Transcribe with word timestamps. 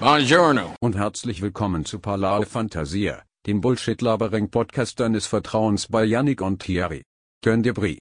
Buongiorno. 0.00 0.76
Und 0.78 0.94
herzlich 0.96 1.42
willkommen 1.42 1.84
zu 1.84 1.98
Parlare 1.98 2.46
Fantasia, 2.46 3.24
dem 3.48 3.60
Bullshit-Labering-Podcast 3.60 5.00
deines 5.00 5.26
Vertrauens 5.26 5.88
bei 5.88 6.04
Yannick 6.04 6.40
und 6.40 6.62
Thierry. 6.62 7.02
Könnt 7.42 7.66
ihr 7.66 7.74
Brie. 7.74 7.98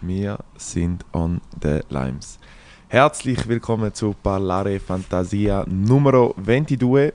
Wir 0.00 0.38
sind 0.56 1.04
on 1.12 1.42
the 1.62 1.80
limes. 1.90 2.38
Herzlich 2.88 3.46
willkommen 3.46 3.92
zu 3.92 4.14
Parlare 4.22 4.80
Fantasia 4.80 5.66
Numero 5.68 6.34
22, 6.42 7.12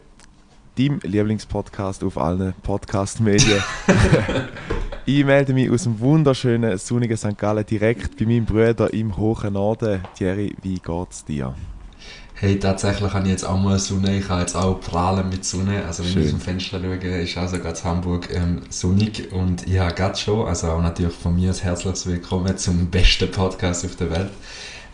deinem 0.77 0.99
Lieblingspodcast 1.01 2.03
auf 2.03 2.19
allen 2.19 2.53
Podcast-Medien. 2.61 3.63
ich 5.07 5.25
melde 5.25 5.55
mich 5.55 5.71
aus 5.71 5.85
dem 5.85 5.99
wunderschönen, 5.99 6.77
sonnigen 6.77 7.17
St. 7.17 7.35
Gallen 7.35 7.65
direkt 7.65 8.19
bei 8.19 8.25
meinem 8.25 8.45
Bruder 8.45 8.93
im 8.93 9.17
hohen 9.17 9.53
Norden. 9.53 10.03
Thierry, 10.15 10.55
wie 10.61 10.77
geht's 10.77 11.25
dir? 11.25 11.55
Hey, 12.35 12.59
tatsächlich 12.59 13.13
habe 13.13 13.25
ich 13.25 13.31
jetzt 13.31 13.45
auch 13.45 13.59
mal 13.59 13.77
Sonne. 13.77 14.17
Ich 14.17 14.27
habe 14.27 14.41
jetzt 14.41 14.55
auch 14.55 14.79
prallen 14.81 15.29
mit 15.29 15.45
Sonne. 15.45 15.85
Also 15.85 16.03
wenn 16.03 16.11
Schön. 16.11 16.21
ich 16.23 16.27
aus 16.27 16.39
dem 16.39 16.41
Fenster 16.41 16.79
schaue, 16.81 17.21
ist 17.21 17.37
auch 17.37 17.47
sogar 17.47 17.75
in 17.77 17.83
Hamburg 17.83 18.29
ähm, 18.33 18.61
sonnig. 18.69 19.31
Und 19.31 19.67
ich 19.67 19.77
habe 19.77 19.93
gerade 19.93 20.17
schon, 20.17 20.47
also 20.47 20.67
auch 20.67 20.81
natürlich 20.81 21.13
von 21.13 21.35
mir 21.35 21.51
ein 21.51 21.55
herzliches 21.55 22.07
Willkommen 22.07 22.57
zum 22.57 22.87
besten 22.87 23.29
Podcast 23.29 23.85
auf 23.85 23.95
der 23.95 24.11
Welt. 24.11 24.29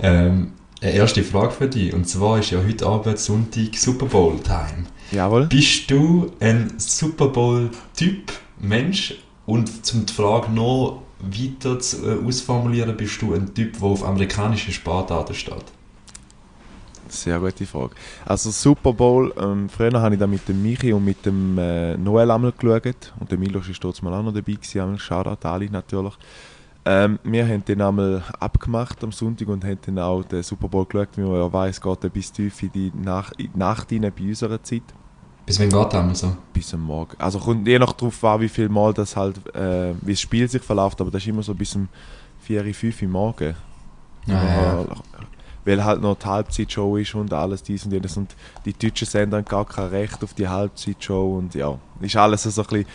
Ähm, 0.01 0.51
eine 0.81 0.91
erste 0.91 1.23
Frage 1.23 1.51
für 1.51 1.67
dich. 1.67 1.93
Und 1.93 2.07
zwar 2.07 2.39
ist 2.39 2.51
ja 2.51 2.59
heute 2.63 2.85
Abend 2.85 3.17
Sonntag 3.17 3.75
Super 3.75 4.05
Bowl 4.05 4.37
Time. 4.41 4.85
Jawohl. 5.11 5.47
Bist 5.47 5.89
du 5.89 6.31
ein 6.39 6.73
Super 6.77 7.29
Bowl-Typ, 7.29 8.31
Mensch? 8.59 9.15
Und 9.45 9.85
zum 9.85 10.05
die 10.05 10.13
Frage 10.13 10.51
noch 10.51 11.01
weiter 11.19 11.79
zu, 11.79 12.05
äh, 12.05 12.23
ausformulieren, 12.23 12.95
bist 12.95 13.21
du 13.21 13.33
ein 13.33 13.53
Typ, 13.53 13.79
der 13.79 13.83
auf 13.83 14.03
amerikanische 14.03 14.71
Sportarten 14.71 15.33
steht? 15.33 15.65
Sehr 17.11 17.39
gute 17.39 17.65
Frage. 17.65 17.95
Also 18.25 18.51
Super 18.51 18.93
Bowl, 18.93 19.33
ähm, 19.39 19.69
früher 19.69 20.01
habe 20.01 20.15
ich 20.15 20.19
da 20.19 20.27
mit 20.27 20.47
dem 20.47 20.61
Michi 20.61 20.93
und 20.93 21.03
mit 21.05 21.25
dem 21.25 21.57
äh, 21.57 21.97
Noel 21.97 22.31
einmal 22.31 22.51
geschaut. 22.51 23.13
Und 23.19 23.31
der 23.31 23.37
Milos 23.37 23.67
ist 23.67 23.83
dort 23.83 24.01
mal 24.03 24.13
auch 24.13 24.23
noch 24.23 24.33
dabei 24.33 24.53
gewesen, 24.53 24.81
einmal. 24.81 24.99
Shoutout 24.99 25.47
Ali 25.47 25.69
natürlich. 25.69 26.13
Ähm, 26.85 27.19
wir 27.23 27.47
haben 27.47 27.65
den 27.65 27.81
einmal 27.81 28.23
abgemacht 28.39 29.03
am 29.03 29.11
Sonntag 29.11 29.47
und 29.47 29.63
haben 29.63 29.79
dann 29.85 29.99
auch 29.99 30.23
den 30.23 30.43
Super 30.43 30.67
Bowl 30.67 30.85
geschaut. 30.85 31.09
Wie 31.15 31.21
man 31.21 31.35
ja 31.35 31.51
weiss, 31.51 31.81
geht 31.81 32.03
er 32.03 32.09
bis 32.09 32.31
tief 32.31 32.63
in 32.63 32.71
die 32.71 32.91
Nacht, 32.95 33.33
in 33.39 33.51
die 33.53 33.59
Nacht 33.59 33.91
rein, 33.91 34.01
bei 34.01 34.23
unserer 34.23 34.61
Zeit. 34.63 34.83
Bis 35.45 35.59
wann 35.59 35.69
geht 35.69 35.93
das 35.93 36.19
so? 36.19 36.35
Bis 36.53 36.73
am 36.73 36.81
Morgen. 36.81 37.15
Also 37.17 37.39
kommt 37.39 37.67
je 37.67 37.79
nach 37.79 37.93
drauf 37.93 38.23
an, 38.23 38.41
wie 38.41 38.49
viel 38.49 38.69
Mal 38.69 38.93
das 38.93 39.15
halt, 39.15 39.37
äh, 39.55 39.93
wie 40.01 40.11
das 40.11 40.21
Spiel 40.21 40.47
sich 40.47 40.61
verläuft, 40.61 41.01
aber 41.01 41.11
das 41.11 41.23
ist 41.23 41.27
immer 41.27 41.41
so 41.41 41.55
bis 41.55 41.75
um 41.75 41.87
4, 42.41 42.73
5 42.73 43.01
Uhr 43.01 43.07
morgen. 43.07 43.55
Ah, 44.27 44.31
ja 44.31 44.85
weil 45.69 45.83
halt 45.83 46.01
noch 46.01 46.17
die 46.17 46.25
Halbzeitshow 46.25 46.97
ist 46.97 47.13
und 47.13 47.31
alles 47.31 47.61
dies 47.61 47.85
und 47.85 47.91
jenes. 47.91 48.17
Und 48.17 48.35
die 48.65 48.73
deutschen 48.73 49.05
Sender 49.05 49.37
haben 49.37 49.45
gar 49.45 49.65
kein 49.65 49.89
Recht 49.89 50.23
auf 50.23 50.33
die 50.33 50.47
Halbzeitshow 50.47 51.37
und 51.37 51.53
ja, 51.53 51.77
ist 52.01 52.15
alles 52.15 52.43
so 52.43 52.61
ein 52.61 52.67
bisschen 52.67 52.85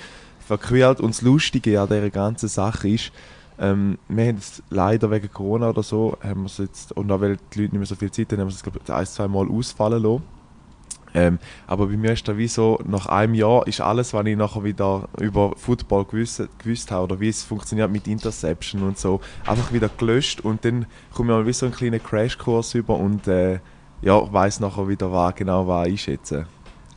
verquält. 0.41 1.01
Und 1.01 1.11
das 1.11 1.23
Lustige 1.23 1.81
an 1.81 1.89
dieser 1.89 2.11
ganzen 2.11 2.49
Sache 2.49 2.89
ist, 2.89 3.13
ähm, 3.61 3.99
wir 4.09 4.27
haben 4.27 4.39
es 4.39 4.61
leider 4.71 5.09
wegen 5.13 5.33
Corona 5.33 5.71
oder 5.71 5.85
so, 5.85 6.19
haben 6.21 6.43
wir 6.43 6.65
jetzt, 6.65 6.91
und 6.93 7.13
auch 7.13 7.21
weil 7.21 7.37
die 7.55 7.61
Leute 7.61 7.75
nicht 7.75 7.75
mehr 7.75 7.87
so 7.87 7.95
viel 7.95 8.11
Zeit 8.11 8.33
haben, 8.33 8.41
haben 8.41 8.49
wir 8.49 8.55
es 8.55 8.63
glaube 8.65 8.81
ich 8.83 8.93
ein, 8.93 9.07
zwei 9.07 9.29
Mal 9.29 9.49
ausfallen 9.49 10.03
lassen 10.03 10.34
ähm, 11.15 11.39
aber 11.69 11.87
bei 11.87 11.97
mir 11.97 12.13
ist 12.13 12.27
da 12.27 12.37
wie 12.37 12.49
so, 12.49 12.81
nach 12.85 13.07
einem 13.07 13.35
Jahr 13.35 13.67
ist 13.69 13.81
alles, 13.81 14.13
was 14.13 14.27
ich 14.27 14.37
nachher 14.37 14.65
wieder 14.65 15.09
über 15.21 15.53
Football 15.57 16.05
gewusst, 16.07 16.43
gewusst 16.59 16.91
habe 16.91 17.05
oder 17.05 17.21
wie 17.21 17.29
es 17.29 17.45
funktioniert 17.45 17.91
mit 17.91 18.09
Interception 18.09 18.83
und 18.83 18.99
so, 18.99 19.21
einfach 19.47 19.73
wieder 19.73 19.89
gelöscht 19.89 20.41
und 20.41 20.65
dann 20.65 20.87
komme 21.15 21.33
ich 21.33 21.39
mal 21.39 21.47
wie 21.47 21.53
so 21.53 21.67
einen 21.67 21.75
kleinen 21.75 22.03
Crashkurs 22.03 22.75
über 22.75 22.97
und 22.99 23.29
äh, 23.29 23.61
ja, 24.03 24.33
weiß 24.33 24.59
nachher 24.61 24.89
wieder, 24.89 25.13
was 25.13 25.37
genau 25.37 25.67
was 25.69 25.87
einschätzen. 25.87 26.47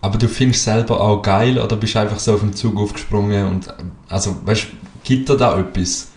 Aber 0.02 0.18
du 0.18 0.28
findest 0.28 0.64
selber 0.64 1.00
auch 1.00 1.22
geil 1.22 1.60
oder 1.60 1.76
bist 1.76 1.96
einfach 1.96 2.20
so 2.20 2.34
auf 2.34 2.42
den 2.42 2.54
Zug 2.54 2.78
aufgesprungen 2.78 3.48
und 3.48 3.74
also 4.10 4.36
weißt, 4.46 4.68
gibt 5.04 5.30
dir 5.30 5.38
da 5.38 5.60
etwas? 5.60 6.10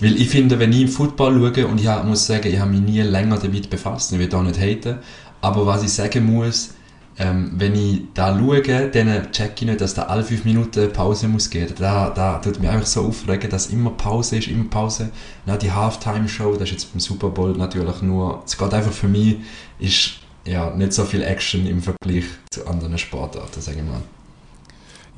Weil 0.00 0.16
ich 0.16 0.28
finde, 0.28 0.58
wenn 0.58 0.72
ich 0.72 0.90
Football 0.90 1.34
schaue 1.34 1.66
und 1.66 1.80
ich 1.80 1.88
muss 2.04 2.26
sagen, 2.26 2.48
ich 2.48 2.58
habe 2.58 2.70
mich 2.70 2.80
nie 2.80 3.00
länger 3.02 3.38
damit 3.38 3.68
befasst, 3.68 4.12
ich 4.12 4.18
will 4.18 4.28
da 4.28 4.42
nicht 4.42 4.58
haten, 4.58 4.98
aber 5.40 5.66
was 5.66 5.82
ich 5.82 5.92
sagen 5.92 6.24
muss, 6.26 6.74
ähm, 7.18 7.50
wenn 7.56 7.74
ich 7.74 8.02
da 8.14 8.38
schaue, 8.38 8.62
dann 8.62 9.32
checke 9.32 9.54
ich 9.56 9.66
nicht, 9.66 9.80
dass 9.80 9.94
da 9.94 10.02
alle 10.04 10.22
fünf 10.22 10.44
Minuten 10.44 10.92
Pause 10.92 11.26
muss 11.26 11.50
gehen. 11.50 11.72
Da, 11.78 12.10
da 12.10 12.38
tut 12.38 12.60
mich 12.60 12.70
einfach 12.70 12.86
so 12.86 13.06
aufregen, 13.06 13.50
dass 13.50 13.68
immer 13.68 13.90
Pause 13.90 14.38
ist, 14.38 14.48
immer 14.48 14.68
Pause. 14.70 15.10
Na, 15.44 15.56
die 15.56 15.72
Halftime-Show, 15.72 16.52
das 16.52 16.62
ist 16.64 16.70
jetzt 16.72 16.92
beim 16.92 17.00
Super 17.00 17.30
Bowl 17.30 17.52
natürlich 17.52 18.02
nur, 18.02 18.42
es 18.46 18.56
geht 18.56 18.72
einfach 18.72 18.92
für 18.92 19.08
mich, 19.08 19.38
ist 19.80 20.10
ja 20.44 20.70
nicht 20.70 20.92
so 20.92 21.04
viel 21.04 21.22
Action 21.22 21.66
im 21.66 21.82
Vergleich 21.82 22.24
zu 22.50 22.66
anderen 22.66 22.96
Sportarten, 22.98 23.60
sagen 23.60 23.78
wir 23.78 23.84
mal. 23.84 24.02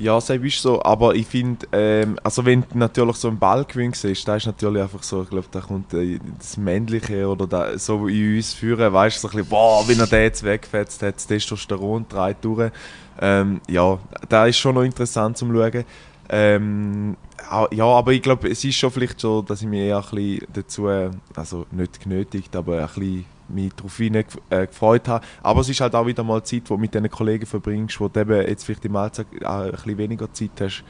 Ja, 0.00 0.15
das 0.15 0.31
ist 0.31 0.62
so, 0.62 0.83
aber 0.83 1.15
ich 1.15 1.27
finde, 1.27 1.66
ähm, 1.72 2.19
also 2.25 2.47
wenn 2.47 2.62
du 2.62 2.78
natürlich 2.78 3.16
so 3.16 3.28
einen 3.28 3.38
Ball 3.38 3.66
gewinnst, 3.66 4.03
ist, 4.06 4.27
da 4.27 4.37
ist 4.37 4.47
natürlich 4.47 4.81
einfach 4.81 5.03
so, 5.03 5.25
ich 5.25 5.28
glaube, 5.28 5.49
da 5.50 5.61
kommt 5.61 5.93
äh, 5.93 6.19
das 6.38 6.56
Männliche 6.56 7.28
oder 7.28 7.47
da, 7.47 7.78
so 7.78 8.09
in 8.09 8.37
uns 8.37 8.55
führen, 8.55 8.94
weißt 8.94 9.19
du, 9.19 9.21
so 9.21 9.28
ein 9.28 9.37
bisschen, 9.37 9.50
boah, 9.50 9.87
wenn 9.87 10.00
er 10.00 10.06
den 10.06 10.22
jetzt 10.22 10.43
wegfetzt 10.43 11.03
hat, 11.03 11.16
das 11.16 11.27
Testosteron 11.27 12.06
drei 12.09 12.33
durch. 12.33 12.72
Ähm, 13.21 13.60
ja, 13.69 13.99
da 14.31 14.47
ist 14.47 14.56
schon 14.56 14.77
noch 14.77 14.84
interessant 14.84 15.37
zum 15.37 15.55
Schauen. 15.55 15.84
Ähm, 16.31 17.16
ja, 17.71 17.84
aber 17.84 18.12
ich 18.12 18.22
glaube, 18.22 18.49
es 18.49 18.65
ist 18.65 18.77
schon 18.77 18.91
vielleicht 18.91 19.21
so, 19.21 19.43
dass 19.43 19.60
ich 19.60 19.69
mich 19.69 19.81
eher 19.81 19.99
ein 19.99 20.03
bisschen 20.10 20.47
dazu, 20.55 20.89
also 21.37 21.66
nicht 21.72 22.03
genötigt, 22.03 22.56
aber 22.56 22.78
ein 22.78 22.87
bisschen 22.87 23.27
mich 23.55 23.72
darauf 23.75 24.00
äh, 24.00 24.66
gefreut 24.66 25.09
habe. 25.09 25.25
Aber 25.43 25.61
es 25.61 25.69
ist 25.69 25.81
halt 25.81 25.94
auch 25.94 26.06
wieder 26.06 26.22
mal 26.22 26.43
Zeit, 26.43 26.62
wo 26.66 26.75
du 26.75 26.81
mit 26.81 26.94
deinen 26.94 27.11
Kollegen 27.11 27.47
verbringst, 27.47 28.00
wo 28.00 28.09
du 28.09 28.21
eben 28.21 28.47
jetzt 28.49 28.65
vielleicht 28.65 28.84
im 28.84 28.97
Alltag 28.97 29.27
auch 29.44 29.61
ein 29.61 29.72
bisschen 29.72 29.99
weniger 29.99 30.33
Zeit 30.33 30.50
hast, 30.61 30.84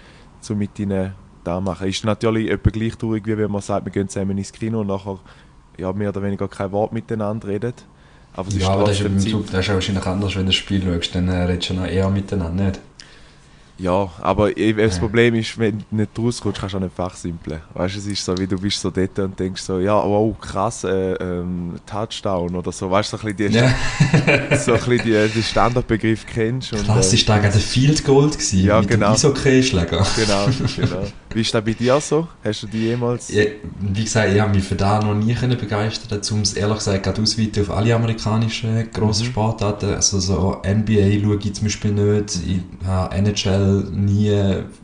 um 0.48 0.58
mit 0.58 0.78
ihnen 0.78 1.14
da 1.44 1.60
machen. 1.60 1.88
Ist 1.88 2.04
natürlich 2.04 2.50
etwa 2.50 2.70
gleich 2.70 2.96
traurig, 2.96 3.26
wie 3.26 3.36
wenn 3.36 3.50
man 3.50 3.62
sagt, 3.62 3.86
wir 3.86 3.92
gehen 3.92 4.08
zusammen 4.08 4.38
ins 4.38 4.52
Kino 4.52 4.80
und 4.80 4.88
nachher 4.88 5.18
ja, 5.78 5.92
mehr 5.92 6.10
oder 6.10 6.22
weniger 6.22 6.48
kein 6.48 6.72
Wort 6.72 6.92
miteinander 6.92 7.48
redet. 7.48 7.86
Aber 8.34 8.48
es 8.48 8.54
ja, 8.54 8.60
ist 8.60 8.68
aber 8.68 8.84
das 8.84 9.00
ist, 9.00 9.26
Club, 9.26 9.46
das 9.50 9.60
ist 9.60 9.66
ja 9.66 9.74
wahrscheinlich 9.74 10.06
anders, 10.06 10.34
wenn 10.36 10.42
du 10.42 10.46
das 10.46 10.54
Spiel 10.54 10.82
schaust, 10.82 11.14
dann 11.14 11.28
äh, 11.28 11.42
redest 11.44 11.70
du 11.70 11.74
noch 11.74 11.86
eher 11.86 12.08
miteinander, 12.10 12.64
nicht? 12.64 12.80
Ja, 13.80 14.10
aber 14.20 14.50
das 14.52 14.98
Problem 14.98 15.34
ist, 15.36 15.58
wenn 15.58 15.78
du 15.78 15.84
nicht 15.96 16.10
rauskommst, 16.18 16.60
kannst 16.60 16.74
du 16.74 16.78
auch 16.78 16.82
nicht 16.82 16.94
fachsimpeln. 16.94 17.62
Weißt 17.72 17.94
du, 17.94 17.98
es 17.98 18.06
ist 18.06 18.22
so, 18.22 18.36
wie 18.36 18.46
du 18.46 18.58
bist 18.60 18.78
so 18.78 18.90
dort 18.90 19.18
und 19.18 19.38
denkst 19.38 19.62
so, 19.62 19.78
ja, 19.78 19.94
wow, 19.94 20.38
krass, 20.38 20.84
äh, 20.84 21.14
ähm, 21.14 21.76
Touchdown 21.86 22.54
oder 22.56 22.72
so. 22.72 22.90
Weißt 22.90 23.10
du, 23.10 23.16
so 23.16 23.26
ein 23.26 23.34
bisschen, 23.34 23.52
die, 23.52 23.58
ja. 23.58 23.68
so 24.58 24.74
ein 24.74 24.80
bisschen 24.80 24.98
die, 25.04 25.28
den 25.32 25.42
Standardbegriff 25.42 26.26
kennst. 26.26 26.74
Und, 26.74 26.84
krass, 26.84 27.12
äh, 27.14 27.24
da 27.24 27.38
gerade 27.38 27.54
ein 27.54 27.60
Field 27.60 28.04
Gold 28.04 28.34
gewesen, 28.34 28.64
ja, 28.64 28.80
mit 28.80 28.90
genau. 28.90 29.14
dem 29.14 29.62
schläger 29.62 30.06
Genau, 30.16 30.46
genau. 30.76 31.06
Wie 31.32 31.42
ist 31.42 31.54
das 31.54 31.64
bei 31.64 31.74
dir 31.74 32.00
so? 32.00 32.26
Hast 32.42 32.64
du 32.64 32.66
die 32.66 32.86
jemals? 32.86 33.30
Ja, 33.30 33.44
wie 33.78 34.02
gesagt, 34.04 34.32
ich 34.34 34.40
habe 34.40 34.52
mich 34.52 34.64
für 34.64 34.74
da 34.74 35.00
noch 35.00 35.14
nie 35.14 35.34
begeistert, 35.34 36.32
um 36.32 36.40
es 36.40 36.54
ehrlich 36.54 36.78
gesagt 36.78 37.04
gerade 37.04 37.22
ausweiten 37.22 37.62
auf 37.62 37.70
alle 37.70 37.94
amerikanischen 37.94 38.90
grossen 38.92 39.26
mhm. 39.26 39.30
Sportarten. 39.30 39.94
Also 39.94 40.18
so 40.18 40.60
NBA 40.66 41.20
schaue 41.22 41.38
ich 41.42 41.54
zum 41.54 41.64
Beispiel 41.64 41.92
nicht, 41.92 42.40
ich 42.46 42.86
habe 42.86 43.14
NHL 43.14 43.84
nie, 43.92 44.34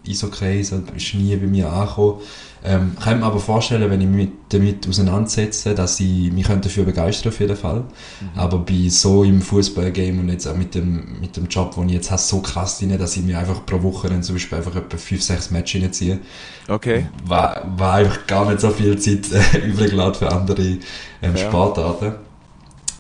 Eishockey 0.07 0.61
ist 0.61 0.73
nie 1.15 1.37
bei 1.37 1.47
mir 1.47 1.73
angekommen. 1.73 2.21
Ähm, 2.69 2.97
kann 3.01 3.21
mir 3.21 3.27
aber 3.27 3.39
vorstellen, 3.39 3.89
wenn 3.89 4.01
ich 4.01 4.09
mich 4.09 4.29
damit 4.49 4.89
auseinandersetze, 4.89 5.73
dass 5.73 6.01
ich 6.01 6.33
mich 6.33 6.49
dafür 6.49 6.85
begeistern 6.85 7.33
auf 7.33 7.39
jeden 7.39 7.57
Fall. 7.57 7.81
Mhm. 7.81 8.31
Aber 8.35 8.59
bei 8.59 8.89
so 8.89 9.23
im 9.23 9.41
Fußballgame 9.41 10.21
und 10.21 10.29
jetzt 10.31 10.49
auch 10.49 10.57
mit 10.57 10.75
dem, 10.75 11.21
mit 11.21 11.37
dem 11.37 11.47
Job, 11.47 11.77
den 11.77 11.89
ich 11.89 11.95
jetzt 11.95 12.11
habe, 12.11 12.21
so 12.21 12.41
krass 12.41 12.79
drin, 12.79 12.99
dass 12.99 13.17
ich 13.17 13.23
mir 13.23 13.39
einfach 13.39 13.65
pro 13.65 13.81
Woche 13.85 14.09
dann 14.09 14.25
zum 14.25 14.35
Beispiel 14.35 14.59
einfach 14.59 14.75
etwa 14.75 14.97
5, 14.97 15.23
6 15.23 15.51
Matches 15.53 15.83
reinziehe. 15.83 16.19
Okay. 16.67 17.07
War, 17.25 17.63
war 17.77 17.95
einfach 17.95 18.27
gar 18.27 18.49
nicht 18.51 18.61
so 18.61 18.71
viel 18.71 18.99
Zeit 18.99 19.31
äh, 19.33 19.59
übrig 19.67 19.93
für 20.17 20.33
andere 20.33 20.79
ähm, 21.23 21.37
Sportarten. 21.37 22.15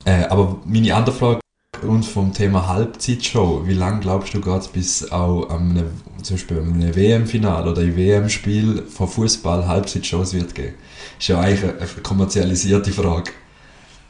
Äh, 0.04 0.27
aber 0.28 0.59
meine 0.65 0.94
andere 0.94 1.16
Frage 1.16 1.41
und 1.82 2.04
vom 2.04 2.32
Thema 2.32 2.66
Halbzeitshow, 2.66 3.62
wie 3.66 3.74
lange 3.74 4.00
glaubst 4.00 4.34
du 4.34 4.41
geht 4.41 4.72
bis 4.72 5.10
auch 5.10 5.48
am 5.50 5.84
zum 6.22 6.36
Beispiel 6.36 6.59
einem 6.59 6.95
WM-Final 6.95 7.68
oder 7.68 7.83
ein 7.83 7.97
WM-Spiel 7.97 8.83
von 8.83 9.09
Fußball 9.09 9.66
Halbzeitshows 9.66 10.34
wird 10.34 10.54
geben? 10.54 10.74
Ist 11.18 11.28
ja 11.28 11.41
eigentlich 11.41 11.71
eine 11.71 12.03
kommerzialisierte 12.03 12.92
Frage. 12.92 13.30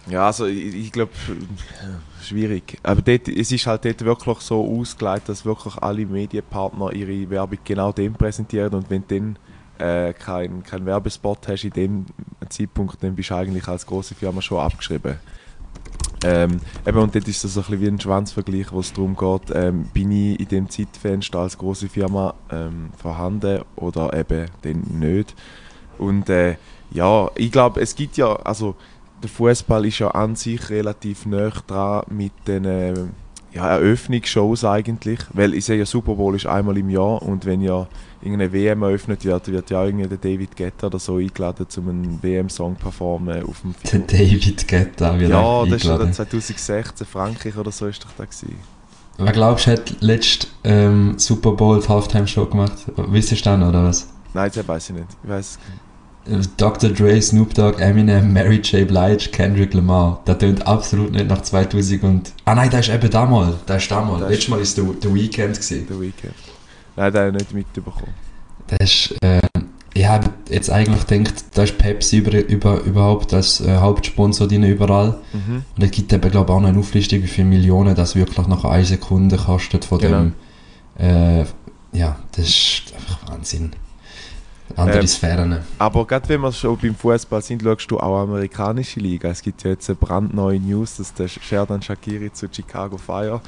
Ja, 0.09 0.27
also 0.27 0.47
ich, 0.47 0.75
ich 0.75 0.93
glaube, 0.93 1.13
schwierig. 2.23 2.79
Aber 2.83 3.03
dort, 3.03 3.29
es 3.29 3.51
ist 3.51 3.67
halt 3.67 3.85
dort 3.85 4.05
wirklich 4.05 4.39
so 4.39 4.65
ausgelegt, 4.65 5.29
dass 5.29 5.45
wirklich 5.45 5.77
alle 5.79 6.07
Medienpartner 6.07 6.93
ihre 6.93 7.29
Werbung 7.29 7.59
genau 7.65 7.93
dem 7.93 8.15
präsentieren 8.15 8.75
und 8.75 8.89
wenn 8.89 9.05
du 9.07 9.15
dann 9.15 9.39
äh, 9.79 10.13
keinen 10.15 10.63
kein 10.63 10.87
Werbespot 10.87 11.49
hast 11.49 11.65
in 11.65 11.71
dem 11.71 12.07
Zeitpunkt, 12.49 13.03
dann 13.03 13.15
bist 13.15 13.31
du 13.31 13.35
eigentlich 13.35 13.67
als 13.69 13.85
große 13.85 14.15
Firma 14.15 14.41
schon 14.41 14.59
abgeschrieben. 14.59 15.17
Ähm, 16.25 16.61
eben, 16.87 16.99
und 16.99 17.15
dort 17.15 17.29
ist 17.29 17.45
das 17.45 17.57
ein 17.57 17.63
bisschen 17.65 17.81
wie 17.81 17.89
ein 17.89 18.01
Schwanzvergleich, 18.01 18.73
wo 18.73 18.81
es 18.81 18.93
darum 18.93 19.17
geht, 19.17 19.55
ähm, 19.55 19.85
bin 19.93 20.11
ich 20.11 20.41
in 20.41 20.49
dem 20.49 20.69
Zeitfenster 20.69 21.41
als 21.41 21.59
große 21.59 21.89
Firma 21.89 22.35
ähm, 22.51 22.91
vorhanden 22.97 23.63
oder 23.77 24.13
eben 24.15 24.47
dann 24.63 24.83
nicht. 24.99 25.35
Und 25.99 26.29
äh, 26.31 26.57
ja, 26.91 27.31
ich 27.35 27.53
glaube, 27.53 27.81
es 27.81 27.95
gibt 27.95 28.17
ja, 28.17 28.35
also 28.37 28.77
der 29.23 29.31
Fußball 29.31 29.85
ist 29.87 29.99
ja 29.99 30.09
an 30.09 30.37
sich 30.37 30.71
relativ 30.71 31.27
nah 31.27 31.51
dran 31.67 32.05
mit 32.09 32.33
den, 32.47 32.65
äh, 32.65 32.95
ja, 33.57 33.69
Eröffnungsshows 33.71 34.65
eigentlich, 34.65 35.19
weil 35.33 35.55
ich 35.55 35.65
sehe 35.65 35.79
ja 35.79 35.87
Super 35.87 36.15
Bowl 36.15 36.35
ist 36.37 36.47
einmal 36.47 36.77
im 36.79 36.89
Jahr 36.91 37.23
und 37.23 37.45
wenn 37.45 37.61
ja 37.61 37.87
irgendeine 38.23 38.53
WM 38.53 38.83
eröffnet 38.83 39.25
wird, 39.25 39.49
wird 39.49 39.71
ja 39.71 39.85
irgendwie 39.85 40.07
der 40.09 40.19
David 40.19 40.57
Guetta 40.57 40.87
oder 40.87 40.99
so 40.99 41.17
eingeladen, 41.17 41.67
um 41.77 41.89
einen 41.89 42.23
WM-Song 42.23 42.77
performen 42.77 43.43
auf 43.45 43.61
dem 43.61 43.75
Der 43.93 44.01
David 44.01 44.69
Guetta 44.69 45.19
wird 45.19 45.31
Ja, 45.31 45.65
das 45.65 45.83
ist 45.83 45.89
eingeladen. 45.89 46.07
ja 46.09 46.13
2016, 46.15 47.07
Frankreich 47.07 47.57
oder 47.57 47.71
so 47.73 47.87
ist 47.87 48.05
doch 48.05 48.13
da 48.17 48.25
gewesen. 48.25 48.57
Wer 49.19 49.33
glaubst 49.33 49.67
du, 49.67 49.73
hat 49.73 49.95
letzt 50.01 50.49
ähm, 50.65 51.15
Super 51.19 51.53
Bowl 51.53 51.81
die 51.81 51.89
Halftime-Show 51.89 52.47
gemacht? 52.47 52.75
Wisst 52.97 53.33
ihr 53.33 53.39
dann, 53.39 53.63
oder 53.63 53.85
was? 53.85 54.09
Nein, 54.35 54.51
das 54.55 54.69
weiß 54.69 54.91
ich 54.91 54.97
nicht. 54.97 55.07
Ich 55.23 55.31
weiß 55.31 55.57
Äh, 55.57 55.59
Dr. 56.57 56.91
Dre, 56.91 57.21
Snoop 57.23 57.55
Dogg, 57.55 57.81
Eminem, 57.81 58.33
Mary 58.33 58.57
J. 58.57 58.87
Blige, 58.87 59.31
Kendrick 59.31 59.75
Lamar. 59.75 60.21
Das 60.25 60.39
tönt 60.39 60.67
absolut 60.67 61.13
nicht 61.13 61.29
nach 61.29 61.43
2000 61.43 62.03
und... 62.05 62.33
Ah 62.45 62.55
nein, 62.55 62.69
das 62.71 62.89
ist 62.89 62.95
eben 62.95 63.11
damals. 63.11 63.55
Das 63.67 63.83
ist 63.83 63.91
damals. 63.91 64.21
Das 64.23 64.31
Letztes 64.31 64.49
Mal 64.49 64.57
war 64.57 64.63
es 64.63 64.75
The, 64.75 64.83
The 65.03 65.15
Weeknd. 65.15 65.55
Gewesen. 65.55 65.87
der 65.89 66.01
Weekend. 66.01 66.35
Nein, 66.97 67.13
den 67.13 67.23
habe 67.23 67.37
ich 67.37 67.43
nicht 67.43 67.55
mitbekommen. 67.55 68.15
Das 68.67 68.79
ist... 68.83 69.15
Äh, 69.23 69.41
ich 69.95 70.07
habe 70.07 70.29
jetzt 70.51 70.69
eigentlich 70.69 71.07
gedacht, 71.07 71.45
da 71.55 71.63
ist 71.63 71.79
Pepsi 71.79 72.19
über, 72.19 72.33
über, 72.47 72.81
überhaupt 72.83 73.33
als 73.33 73.61
äh, 73.63 73.77
Hauptsponsor 73.77 74.47
drin 74.47 74.63
überall. 74.65 75.19
Mhm. 75.33 75.63
Und 75.77 75.83
es 75.83 75.91
gibt 75.91 76.13
eben, 76.13 76.31
glaube 76.31 76.51
ich, 76.53 76.57
auch 76.57 76.61
noch 76.61 76.69
eine 76.69 76.79
Auflistung, 76.79 77.23
wie 77.23 77.27
viele 77.29 77.47
Millionen 77.49 77.95
das 77.95 78.15
wirklich 78.15 78.47
nach 78.47 78.65
einer 78.65 78.85
Sekunde 78.85 79.37
kostet 79.37 79.85
von 79.85 79.99
Genau. 79.99 80.19
dem... 80.19 80.33
Äh, 80.99 81.45
ja, 81.93 82.17
das 82.33 82.47
ist 82.49 82.83
einfach 82.95 83.31
Wahnsinn. 83.31 83.71
Andere 84.75 85.01
Ähm, 85.01 85.07
Sphären. 85.07 85.59
Aber 85.79 86.07
gerade 86.07 86.29
wenn 86.29 86.41
wir 86.41 86.53
schon 86.53 86.77
beim 86.77 86.95
Fußball 86.95 87.41
sind, 87.43 87.63
schaust 87.63 87.91
du 87.91 87.99
auch 87.99 88.23
amerikanische 88.23 89.01
Liga. 89.01 89.29
Es 89.29 89.43
gibt 89.43 89.63
ja 89.63 89.71
jetzt 89.71 89.89
eine 89.89 89.97
brandneue 89.97 90.59
News, 90.59 90.97
dass 90.97 91.15
der 91.15 91.29
Sherdan 91.29 91.81
Shakiri 91.83 92.33
zu 92.33 92.49
Chicago 92.51 92.97
Fire 92.99 93.41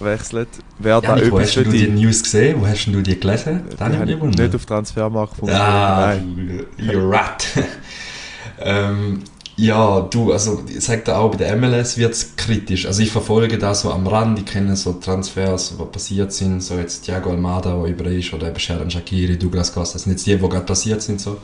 wechselt. 0.00 0.48
Wäre 0.78 1.02
da 1.02 1.16
Janik, 1.16 1.30
wo 1.32 1.40
hast 1.40 1.56
du 1.56 1.64
die 1.64 1.86
dich? 1.86 1.90
News 1.90 2.22
gesehen? 2.22 2.60
Wo 2.60 2.66
hast 2.66 2.86
du 2.86 3.02
die 3.02 3.20
gelesen? 3.20 3.62
Die 3.78 3.84
mich 3.98 4.10
ich 4.16 4.20
Wunder. 4.20 4.42
nicht 4.44 4.54
auf 4.54 4.64
Transfermarkt. 4.66 5.34
Ah, 5.48 6.14
Nein. 6.14 6.66
you 6.78 7.10
rat. 7.10 7.46
ähm, 8.60 9.22
ja, 9.56 10.00
du, 10.00 10.32
also 10.32 10.62
ich 10.66 10.82
sag 10.82 11.04
da 11.04 11.18
auch, 11.18 11.30
bei 11.30 11.36
der 11.36 11.56
MLS 11.56 11.98
wird 11.98 12.14
es 12.14 12.36
kritisch. 12.36 12.86
Also 12.86 13.02
ich 13.02 13.10
verfolge 13.10 13.58
da 13.58 13.74
so 13.74 13.92
am 13.92 14.06
Rand, 14.06 14.38
ich 14.38 14.46
kenne 14.46 14.76
so 14.76 14.94
Transfers, 14.94 15.74
die 15.78 15.84
passiert 15.84 16.32
sind, 16.32 16.62
so 16.62 16.74
jetzt 16.74 17.04
Thiago 17.04 17.30
Almada, 17.30 17.74
der 17.74 17.90
über 17.90 18.06
ist, 18.06 18.32
oder 18.32 18.48
eben 18.48 18.58
Sharon 18.58 18.90
Shakiri, 18.90 19.38
Douglas 19.38 19.72
Costa, 19.72 19.94
das 19.94 20.04
sind 20.04 20.12
jetzt 20.12 20.26
die, 20.26 20.36
die 20.36 20.48
gerade 20.48 20.64
passiert 20.64 21.02
sind, 21.02 21.20
so, 21.20 21.36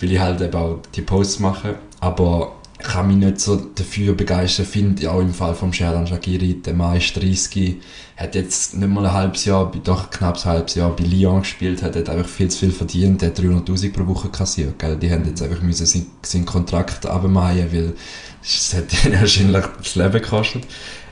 weil 0.00 0.12
ich 0.12 0.18
halt 0.18 0.40
eben 0.40 0.54
auch 0.54 0.78
die 0.94 1.02
Posts 1.02 1.40
mache, 1.40 1.76
aber 2.00 2.52
kann 2.82 3.08
mich 3.08 3.16
nicht 3.16 3.40
so 3.40 3.56
dafür 3.56 4.14
begeistern, 4.14 4.66
finde 4.66 5.02
ich 5.02 5.08
auch 5.08 5.20
im 5.20 5.32
Fall 5.32 5.54
von 5.54 5.72
Sharon 5.72 6.06
Shakiri, 6.06 6.60
der 6.64 6.74
ist 6.94 7.16
30, 7.16 7.76
hat 8.16 8.34
jetzt 8.34 8.76
nicht 8.76 8.88
mal 8.88 9.06
ein 9.06 9.12
halbes 9.12 9.44
Jahr, 9.44 9.70
doch 9.84 10.10
knapp 10.10 10.36
ein 10.36 10.44
halbes 10.44 10.74
Jahr 10.74 10.94
bei 10.94 11.04
Lyon 11.04 11.40
gespielt, 11.40 11.82
hat 11.82 11.96
einfach 11.96 12.28
viel 12.28 12.48
zu 12.48 12.60
viel 12.60 12.72
verdient, 12.72 13.22
hat 13.22 13.38
300'000 13.38 13.92
pro 13.92 14.06
Woche 14.06 14.28
kassiert, 14.28 14.78
gell? 14.78 14.96
die 14.96 15.10
haben 15.10 15.24
jetzt 15.26 15.42
einfach 15.42 15.62
müssen 15.62 15.86
seinen, 15.86 16.06
seinen 16.22 16.44
Kontrakt 16.44 17.06
abmaiern, 17.06 17.72
weil 17.72 17.94
es 18.42 18.74
hat 18.74 19.04
ihnen 19.04 19.20
wahrscheinlich 19.20 19.64
das 19.78 19.94
Leben 19.94 20.12
gekostet. 20.12 20.64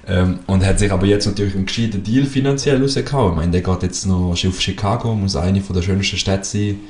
Ähm, 0.07 0.39
und 0.47 0.65
hat 0.65 0.79
sich 0.79 0.91
aber 0.91 1.05
jetzt 1.05 1.27
natürlich 1.27 1.55
einen 1.55 1.67
gescheiten 1.67 2.03
Deal 2.03 2.25
finanziell 2.25 2.81
rausgehauen. 2.81 3.33
Ich 3.33 3.37
meine, 3.37 3.53
der 3.53 3.61
geht 3.61 3.83
jetzt 3.83 4.07
noch 4.07 4.31
auf 4.31 4.61
Chicago, 4.61 5.15
muss 5.15 5.37
eine 5.37 5.61
der 5.61 5.83
schönsten 5.83 6.17
Städte 6.17 6.45
sein 6.45 6.81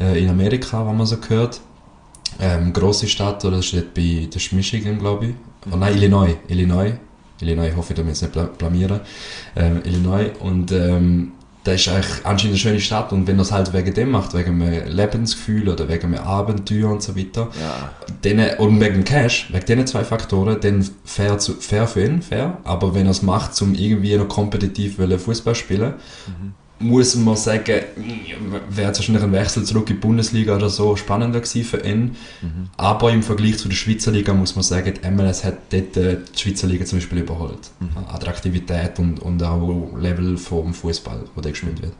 äh, 0.00 0.22
in 0.22 0.30
Amerika, 0.30 0.86
was 0.86 0.96
man 0.96 1.06
so 1.06 1.16
hört. 1.28 1.60
Ähm, 2.40 2.72
grosse 2.72 3.08
Stadt, 3.08 3.44
oder 3.44 3.56
das 3.56 3.66
steht 3.66 3.94
bei, 3.94 4.28
das 4.32 4.42
ist 4.42 4.52
Michigan, 4.52 4.98
glaube 4.98 5.26
ich. 5.26 5.34
Oh 5.72 5.76
nein, 5.76 5.94
Illinois, 5.96 6.36
Illinois. 6.48 6.92
Illinois, 7.40 7.68
ich 7.68 7.76
hoffe, 7.76 7.92
ich 7.92 7.96
darf 7.96 8.04
mich 8.06 8.14
jetzt 8.14 8.22
nicht 8.22 8.32
bla- 8.32 8.44
blamieren. 8.56 9.00
Ähm, 9.56 9.80
Illinois. 9.84 10.30
Und 10.40 10.72
ähm, 10.72 11.32
das 11.64 11.80
ist 11.82 11.88
eigentlich 11.88 12.24
anscheinend 12.24 12.52
eine 12.54 12.58
schöne 12.58 12.80
Stadt. 12.80 13.12
Und 13.12 13.26
wenn 13.26 13.38
er 13.38 13.42
es 13.42 13.52
halt 13.52 13.72
wegen 13.72 13.92
dem 13.92 14.10
macht, 14.10 14.34
wegen 14.34 14.62
einem 14.62 14.88
Lebensgefühl 14.88 15.68
oder 15.68 15.88
wegen 15.88 16.14
einem 16.14 16.24
Abenteuer 16.24 16.90
und 16.90 17.02
so 17.02 17.16
weiter, 17.16 17.48
Ja. 17.60 17.90
denen, 18.24 18.56
und 18.58 18.80
wegen 18.80 18.94
dem 18.94 19.04
Cash, 19.04 19.48
wegen 19.52 19.66
diesen 19.66 19.86
zwei 19.86 20.04
Faktoren, 20.04 20.58
dann 20.60 20.88
fair, 21.04 21.38
zu, 21.38 21.54
fair 21.54 21.86
für 21.86 22.04
ihn, 22.04 22.22
fair. 22.22 22.58
Aber 22.64 22.94
wenn 22.94 23.06
er 23.06 23.10
es 23.12 23.22
macht, 23.22 23.60
um 23.62 23.74
irgendwie 23.74 24.16
noch 24.16 24.28
kompetitiv 24.28 24.96
Fußball 24.96 25.54
spielen, 25.54 25.94
muss 26.80 27.14
man 27.16 27.36
sagen, 27.36 27.82
wäre 28.70 28.88
wahrscheinlich 28.88 29.22
ein 29.22 29.32
Wechsel 29.32 29.64
zurück 29.64 29.90
in 29.90 29.96
die 29.96 30.00
Bundesliga 30.00 30.56
oder 30.56 30.68
so 30.68 30.96
spannender 30.96 31.40
gewesen 31.40 31.64
für 31.64 31.84
ihn. 31.84 32.16
Aber 32.76 33.10
im 33.12 33.22
Vergleich 33.22 33.58
zu 33.58 33.68
der 33.68 33.76
Schweizer 33.76 34.12
Liga 34.12 34.32
muss 34.34 34.54
man 34.54 34.62
sagen, 34.62 34.94
die 34.94 35.10
MLS 35.10 35.44
hat 35.44 35.58
dort 35.70 35.96
äh, 35.96 36.18
die 36.34 36.38
Schweizer 36.38 36.66
Liga 36.66 36.84
zum 36.84 36.98
Beispiel 36.98 37.18
überholt. 37.18 37.70
Attraktivität 38.12 38.98
und, 38.98 39.20
und 39.20 39.42
auch 39.42 39.96
Level 39.96 40.36
vom 40.36 40.72
Fußball, 40.74 41.24
wo 41.34 41.40
der 41.40 41.52
gespielt 41.52 41.82
wird. 41.82 41.92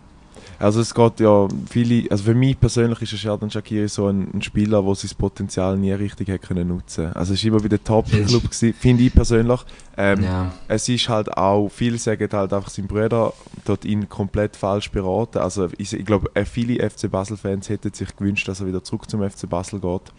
Also 0.58 0.80
es 0.80 0.92
geht 0.92 1.20
ja 1.20 1.46
viele, 1.70 2.10
also 2.10 2.24
für 2.24 2.34
mich 2.34 2.58
persönlich 2.58 3.00
ist 3.02 3.12
der 3.12 3.16
Sherdan 3.18 3.50
Shakiri 3.50 3.88
so 3.88 4.08
ein, 4.08 4.28
ein 4.34 4.42
Spieler, 4.42 4.82
der 4.82 4.94
sein 4.96 5.10
Potenzial 5.16 5.76
nie 5.76 5.92
richtig 5.92 6.28
hat 6.30 6.42
können 6.42 6.68
nutzen. 6.68 7.12
Also 7.12 7.34
es 7.34 7.44
war 7.44 7.48
immer 7.48 7.60
bei 7.60 7.68
den 7.68 7.84
Top-Club, 7.84 8.42
finde 8.52 9.04
ich 9.04 9.14
persönlich. 9.14 9.60
Ähm, 9.96 10.24
ja. 10.24 10.52
Es 10.66 10.88
ist 10.88 11.08
halt 11.08 11.36
auch, 11.36 11.68
viele 11.68 11.98
sagen 11.98 12.28
halt 12.32 12.52
einfach, 12.52 12.70
sein 12.70 12.88
Bruder 12.88 13.32
dort 13.64 13.84
ihn 13.84 14.08
komplett 14.08 14.56
falsch 14.56 14.90
beraten. 14.90 15.38
Also 15.38 15.68
ich, 15.78 15.92
ich 15.92 16.04
glaube, 16.04 16.30
äh, 16.34 16.44
viele 16.44 16.88
FC 16.88 17.10
Basel-Fans 17.10 17.68
hätten 17.68 17.92
sich 17.92 18.16
gewünscht, 18.16 18.48
dass 18.48 18.60
er 18.60 18.66
wieder 18.66 18.82
zurück 18.82 19.08
zum 19.08 19.28
FC 19.28 19.48
Basel 19.48 19.80
geht. 19.80 20.12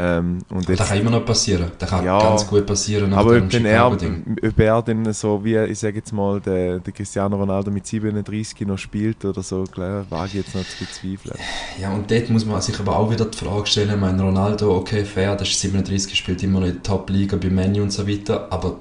Ähm, 0.00 0.38
und 0.48 0.58
Aber 0.58 0.60
das 0.60 0.78
jetzt, 0.78 0.88
kann 0.90 0.98
immer 0.98 1.10
noch 1.10 1.24
passieren. 1.24 1.72
Das 1.76 1.90
kann 1.90 2.04
Ja. 2.04 2.20
ganz 2.20 2.46
gut 2.46 2.64
passieren. 2.64 3.12
aber 3.12 3.36
ob, 3.36 3.50
denn 3.50 3.64
er, 3.64 3.90
ob 3.90 4.58
er 4.60 4.82
dann 4.82 5.12
so 5.12 5.44
wie, 5.44 5.56
ich 5.56 5.78
sage 5.80 5.96
jetzt 5.96 6.12
mal, 6.12 6.40
der, 6.40 6.78
der 6.78 6.92
Cristiano 6.92 7.36
Ronaldo 7.36 7.72
mit 7.72 7.84
37 7.84 8.60
noch 8.66 8.78
spielt 8.78 9.24
oder 9.24 9.42
so, 9.42 9.64
klar, 9.64 10.06
wage 10.08 10.28
ich 10.28 10.34
jetzt 10.34 10.54
noch 10.54 10.64
zu 10.64 10.78
bezweifeln. 10.78 11.34
Ja, 11.80 11.92
und 11.92 12.08
dort 12.08 12.30
muss 12.30 12.46
man 12.46 12.60
sich 12.60 12.78
aber 12.78 12.96
auch 12.96 13.10
wieder 13.10 13.24
die 13.24 13.36
Frage 13.36 13.66
stellen, 13.66 13.90
ich 13.90 13.96
meine, 13.96 14.22
Ronaldo, 14.22 14.76
okay, 14.76 15.04
fair, 15.04 15.34
das 15.34 15.48
ist 15.48 15.60
37, 15.62 16.16
spielt 16.16 16.42
immer 16.44 16.60
noch 16.60 16.66
in 16.68 16.74
der 16.74 16.82
Top-Liga 16.84 17.36
bei 17.36 17.50
Menu 17.50 17.82
und 17.82 17.90
so 17.92 18.06
weiter, 18.06 18.46
aber 18.50 18.76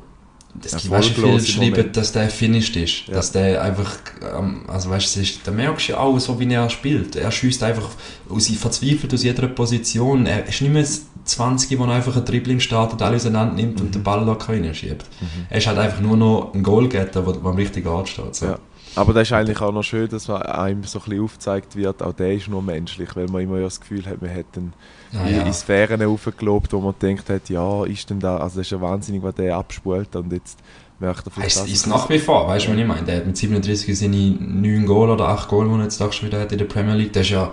es 0.63 0.71
gibt 0.77 0.89
weißt, 0.89 1.09
viele 1.09 1.39
schreiben, 1.39 1.91
dass 1.91 2.11
der 2.11 2.29
finished 2.29 2.75
ist, 2.75 3.07
Ja. 3.07 3.15
dass 3.15 3.31
der 3.31 3.61
einfach, 3.61 3.95
ähm, 4.37 4.61
also 4.67 4.89
weißt 4.89 5.15
du, 5.15 5.19
es 5.21 5.29
ist- 5.29 5.39
da 5.45 5.51
merkst 5.51 5.87
du 5.89 5.91
ja 5.93 5.99
auch, 5.99 6.17
so 6.19 6.39
wie 6.39 6.51
er 6.51 6.69
spielt, 6.69 7.15
er 7.15 7.31
schießt 7.31 7.61
einfach 7.63 7.89
aus, 8.29 8.47
verzweifelt 8.47 9.13
aus 9.13 9.23
jeder 9.23 9.47
Position, 9.47 10.25
er 10.25 10.47
ist 10.47 10.61
nicht 10.61 10.73
mehr 10.73 10.85
20, 11.25 11.77
wo 11.77 11.83
er 11.85 11.91
einfach 11.91 12.15
ein 12.15 12.25
Dribbling 12.25 12.59
startet, 12.59 13.01
alles 13.01 13.23
auseinander 13.23 13.53
nimmt 13.55 13.79
Mhm. 13.79 13.85
und 13.87 13.95
den 13.95 14.03
Ball 14.03 14.23
locker 14.25 14.53
reinschiebt. 14.53 15.05
Er 15.49 15.57
ist 15.57 15.67
halt 15.67 15.77
einfach 15.77 15.99
nur 16.01 16.15
noch 16.17 16.51
ein 16.53 16.63
Goalgetter, 16.63 17.21
der 17.21 17.33
der 17.33 17.43
am 17.45 17.55
richtigen 17.55 17.87
Ort 17.89 18.09
steht. 18.09 18.33
So. 18.35 18.45
Ja. 18.47 18.59
Aber 18.95 19.13
das 19.13 19.27
ist 19.27 19.33
eigentlich 19.33 19.61
auch 19.61 19.71
noch 19.71 19.83
schön, 19.83 20.07
dass 20.09 20.27
man 20.27 20.41
einem 20.41 20.83
so 20.83 20.99
ein 20.99 21.03
bisschen 21.05 21.23
aufgezeigt 21.23 21.75
wird, 21.75 22.01
auch 22.01 22.13
der 22.13 22.33
ist 22.33 22.47
nur 22.47 22.61
menschlich, 22.63 23.15
weil 23.15 23.27
man 23.27 23.41
immer 23.43 23.57
ja 23.57 23.65
das 23.65 23.79
Gefühl 23.79 24.05
hat, 24.05 24.21
man 24.21 24.31
hätte 24.31 24.59
ihn 24.59 24.73
Ah, 25.13 25.25
in, 25.27 25.35
ja. 25.37 25.43
in 25.43 25.53
Sphären 25.53 26.03
aufgelobt, 26.03 26.73
wo 26.73 26.81
man 26.81 26.93
denkt 27.01 27.29
hat, 27.29 27.49
ja, 27.49 27.85
ist 27.85 28.09
denn 28.09 28.19
da, 28.19 28.37
also 28.37 28.57
das 28.57 28.67
ist 28.67 28.71
ja 28.71 28.81
wahnsinnig, 28.81 29.23
was 29.23 29.35
der 29.35 29.55
abspult 29.55 30.15
und 30.17 30.33
jetzt 30.33 30.59
merkt 30.99 31.25
er 31.27 31.31
vielleicht 31.31 31.55
das- 31.57 31.67
ist 31.69 31.87
nach 31.87 32.09
wie 32.09 32.19
vor, 32.19 32.47
weißt 32.47 32.67
du, 32.67 32.71
was 32.71 32.77
ich 32.77 32.85
meine? 32.85 33.03
Der 33.03 33.17
hat 33.17 33.25
mit 33.27 33.37
37 33.37 33.97
seine 33.97 34.15
9 34.17 34.85
Goal 34.85 35.09
oder 35.11 35.29
8 35.29 35.47
Goal, 35.47 35.69
die 35.69 35.75
er 35.75 35.83
jetzt 35.83 36.01
auch 36.01 36.11
schon 36.11 36.27
wieder 36.27 36.39
hat 36.41 36.51
in 36.51 36.57
der 36.57 36.65
Premier 36.65 36.95
League. 36.95 37.13
Das 37.13 37.23
ist 37.23 37.29
ja, 37.29 37.51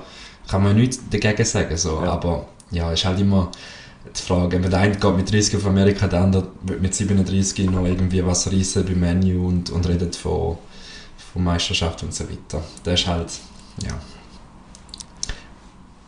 kann 0.48 0.62
man 0.64 0.74
nichts 0.74 0.98
dagegen 1.10 1.44
sagen. 1.44 1.76
So. 1.76 2.00
Ja. 2.02 2.12
Aber 2.12 2.46
ja, 2.72 2.90
ist 2.90 3.04
halt 3.04 3.20
immer 3.20 3.50
die 4.18 4.20
Frage. 4.22 4.60
Wenn 4.62 4.70
der 4.70 4.80
eine 4.80 4.96
geht 4.96 5.16
mit 5.16 5.30
30 5.30 5.56
auf 5.56 5.66
Amerika, 5.66 6.08
der 6.08 6.22
andere 6.22 6.48
wird 6.62 6.82
mit 6.82 6.94
37 6.94 7.70
noch 7.70 7.84
irgendwie 7.86 8.24
was 8.26 8.50
reissen 8.50 8.84
beim 8.84 8.98
Menu 8.98 9.46
und, 9.46 9.70
und 9.70 9.88
redet 9.88 10.16
von, 10.16 10.56
von 11.34 11.42
Meisterschaft 11.42 12.02
und 12.04 12.14
so 12.14 12.24
weiter. 12.30 12.62
Das 12.84 13.00
ist 13.00 13.06
halt, 13.08 13.40
ja. 13.82 13.98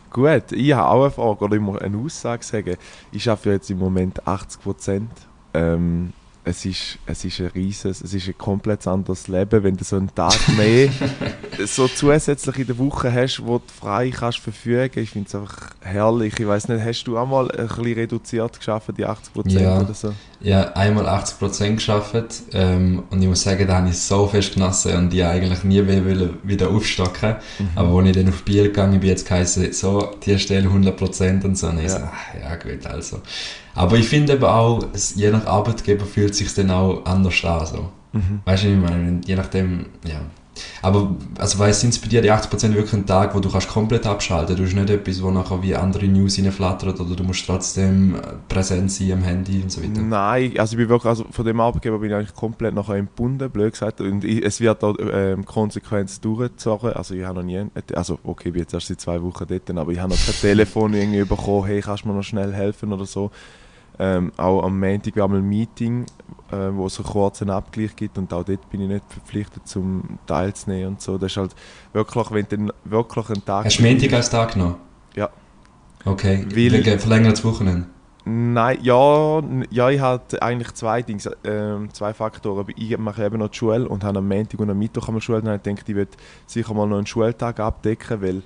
Gut, 0.09 0.53
ich 0.53 0.71
habe 0.71 0.87
auch 0.87 1.01
eine 1.01 1.11
Frage 1.11 1.45
oder 1.45 1.55
ich 1.57 1.61
muss 1.61 1.81
eine 1.81 1.97
Aussage 1.97 2.43
sagen. 2.43 2.77
Ich 3.11 3.29
arbeite 3.29 3.51
jetzt 3.51 3.69
im 3.69 3.77
Moment 3.77 4.25
80 4.25 4.61
Prozent. 4.61 5.11
Ähm, 5.53 6.13
es 6.47 6.65
ist, 6.65 6.97
es 7.05 7.25
ist 7.25 7.39
ein 7.41 7.47
rieses, 7.47 8.01
es 8.01 8.13
ist 8.13 8.27
ein 8.27 8.37
komplett 8.37 8.87
anderes 8.87 9.27
Leben, 9.27 9.63
wenn 9.63 9.75
du 9.75 9.83
so 9.83 9.97
einen 9.97 10.13
Tag 10.15 10.33
mehr 10.57 10.89
so 11.65 11.87
zusätzlich 11.87 12.59
in 12.59 12.67
der 12.67 12.77
Woche 12.77 13.11
hast, 13.11 13.45
wo 13.45 13.57
du 13.57 13.63
frei 13.79 14.09
kannst 14.11 14.39
verfügen. 14.39 14.99
Ich 15.03 15.09
finde 15.11 15.27
es 15.27 15.35
einfach 15.35 15.71
herrlich. 15.81 16.39
Ich 16.39 16.47
weiß 16.47 16.69
nicht, 16.69 16.83
hast 16.83 17.03
du 17.03 17.17
auch 17.17 17.27
mal 17.27 17.51
ein 17.51 17.67
bisschen 17.67 17.93
reduziert 17.93 18.57
geschafft, 18.57 18.89
die 18.97 19.05
80 19.05 19.33
Prozent 19.33 19.61
Ja. 19.61 19.79
oder 19.81 19.93
so? 19.93 20.13
Ja, 20.39 20.71
einmal 20.73 21.07
80% 21.07 21.75
geschafft 21.75 22.13
ähm, 22.53 23.03
und 23.09 23.21
ich 23.21 23.27
muss 23.27 23.41
sagen, 23.43 23.67
da 23.67 23.77
habe 23.77 23.89
ich 23.89 23.97
so 23.99 24.27
fest 24.27 24.53
genossen 24.53 24.95
und 24.95 25.09
die 25.11 25.23
eigentlich 25.23 25.63
nie 25.63 25.81
mehr 25.81 26.05
wollen 26.05 26.37
wieder 26.43 26.69
aufstocken. 26.69 27.35
Aber 27.75 27.97
als 27.99 28.07
ich 28.09 28.15
dann 28.15 28.29
auf 28.29 28.43
Biel 28.43 28.63
gegangen 28.63 28.99
bin, 28.99 29.09
jetzt 29.09 29.27
geheißen, 29.27 29.73
so, 29.73 30.11
die 30.25 30.37
Stelle 30.39 30.69
100% 30.69 31.43
und 31.43 31.57
so. 31.57 31.67
Und 31.67 31.77
ich 31.79 31.83
Ja. 31.85 31.89
so, 31.89 31.97
ach, 32.05 32.39
ja 32.41 32.55
gut, 32.55 32.85
also. 32.85 33.21
Aber 33.77 33.95
ich 33.95 34.09
finde 34.09 34.33
eben 34.33 34.43
auch, 34.43 34.83
je 35.15 35.29
nach 35.29 35.45
Arbeitgeber 35.45 36.05
fühlt 36.05 36.31
es 36.31 36.39
sich 36.39 36.53
dann 36.55 36.71
auch 36.71 37.05
anders 37.05 37.45
an. 37.45 37.65
So. 37.65 37.89
Mhm. 38.13 38.41
Weißt 38.43 38.63
du, 38.63 38.69
ich 38.69 38.77
meine, 38.77 39.21
je 39.23 39.35
nachdem, 39.35 39.85
ja, 40.03 40.21
Aber, 40.81 41.15
also 41.37 41.59
weißt, 41.59 41.81
sind 41.81 41.89
es 41.91 41.99
bei 41.99 42.07
dir 42.07 42.23
die 42.23 42.31
80% 42.31 42.73
wirklich 42.73 42.93
ein 42.93 43.05
Tag, 43.05 43.35
wo 43.35 43.39
du 43.39 43.51
kannst 43.51 43.67
komplett 43.67 44.07
abschalten? 44.07 44.55
Du 44.55 44.63
hast 44.63 44.73
nicht 44.73 44.89
etwas, 44.89 45.21
wo 45.21 45.29
nachher 45.29 45.61
wie 45.61 45.75
andere 45.75 46.07
News 46.07 46.39
reinflattert 46.39 46.99
oder 46.99 47.15
du 47.15 47.23
musst 47.23 47.45
trotzdem 47.45 48.15
äh, 48.15 48.19
präsent 48.47 48.91
sein 48.91 49.11
am 49.11 49.21
Handy 49.21 49.61
und 49.61 49.71
so 49.71 49.83
weiter? 49.83 50.01
Nein, 50.01 50.53
also 50.57 50.73
ich 50.73 50.77
bin 50.77 50.89
wirklich, 50.89 51.09
also 51.09 51.25
von 51.29 51.45
dem 51.45 51.59
Arbeitgeber 51.59 51.99
bin 51.99 52.09
ich 52.09 52.15
eigentlich 52.15 52.35
komplett 52.35 52.73
nachher 52.73 52.95
entbunden, 52.95 53.49
blöd 53.51 53.73
gesagt. 53.73 54.01
Und 54.01 54.23
ich, 54.23 54.43
es 54.43 54.59
wird 54.59 54.83
auch 54.83 54.95
ähm, 54.99 55.45
Konsequenz 55.45 56.19
durchgezogen. 56.19 56.93
Also 56.93 57.13
ich 57.13 57.23
habe 57.23 57.35
noch 57.35 57.43
nie, 57.43 57.63
also 57.93 58.17
okay, 58.23 58.49
ich 58.49 58.53
bin 58.53 58.63
jetzt 58.63 58.73
erst 58.73 58.87
seit 58.87 59.01
zwei 59.01 59.21
Wochen 59.21 59.45
dort, 59.47 59.69
aber 59.69 59.91
ich 59.91 59.99
habe 59.99 60.09
noch 60.09 60.25
kein 60.25 60.35
Telefon 60.35 60.93
irgendwie 60.95 61.23
bekommen, 61.23 61.67
hey, 61.67 61.81
kannst 61.81 62.05
du 62.05 62.07
mir 62.07 62.15
noch 62.15 62.23
schnell 62.23 62.53
helfen 62.53 62.91
oder 62.91 63.05
so. 63.05 63.29
Ähm, 63.99 64.31
auch 64.37 64.63
am 64.63 64.79
Montag 64.79 65.15
wir 65.15 65.23
haben 65.23 65.35
ein 65.35 65.47
Meeting, 65.47 66.05
äh, 66.51 66.55
wo 66.71 66.85
es 66.85 66.99
einen 66.99 67.07
kurzen 67.07 67.49
Abgleich 67.49 67.95
gibt 67.95 68.17
und 68.17 68.31
auch 68.31 68.43
dort 68.43 68.69
bin 68.69 68.81
ich 68.81 68.87
nicht 68.87 69.03
verpflichtet, 69.09 69.67
zum 69.67 70.19
teilzunehmen 70.27 70.89
und 70.89 71.01
so. 71.01 71.17
Das 71.17 71.31
ist 71.31 71.37
halt 71.37 71.55
wirklich, 71.93 72.31
wenn 72.31 72.67
du 72.67 72.73
wirklich 72.85 73.29
einen 73.29 73.43
Tag... 73.43 73.65
Hast 73.65 73.79
du 73.79 73.83
Montag 73.83 74.13
als 74.13 74.29
Tag 74.29 74.55
noch? 74.55 74.77
Ja. 75.15 75.29
Okay, 76.05 76.45
Weil- 76.47 76.55
wegen 76.55 76.99
verlängertes 76.99 77.43
Wochenende? 77.43 77.87
Nein, 78.29 78.79
ja, 78.81 79.41
ja, 79.71 79.89
ich 79.89 80.01
habe 80.01 80.41
eigentlich 80.41 80.73
zwei 80.73 81.01
Dinge, 81.01 81.21
ähm, 81.45 81.87
zwei 81.93 82.13
Faktoren. 82.13 82.59
Aber 82.59 82.71
Ich 82.75 82.97
mache 82.97 83.25
eben 83.25 83.39
noch 83.39 83.47
die 83.47 83.57
Schule 83.57 83.87
und 83.87 84.03
habe 84.03 84.19
am 84.19 84.27
Montag 84.27 84.59
und 84.59 84.69
am 84.69 84.77
Mittwoch 84.77 85.07
am 85.07 85.21
Schule. 85.21 85.39
Und 85.39 85.47
ich 85.55 85.61
denke, 85.61 85.83
ich 85.87 85.95
würde 85.95 86.11
sicher 86.45 86.73
mal 86.73 86.87
noch 86.87 86.97
einen 86.97 87.07
Schultag 87.07 87.61
abdecken, 87.61 88.21
weil 88.21 88.41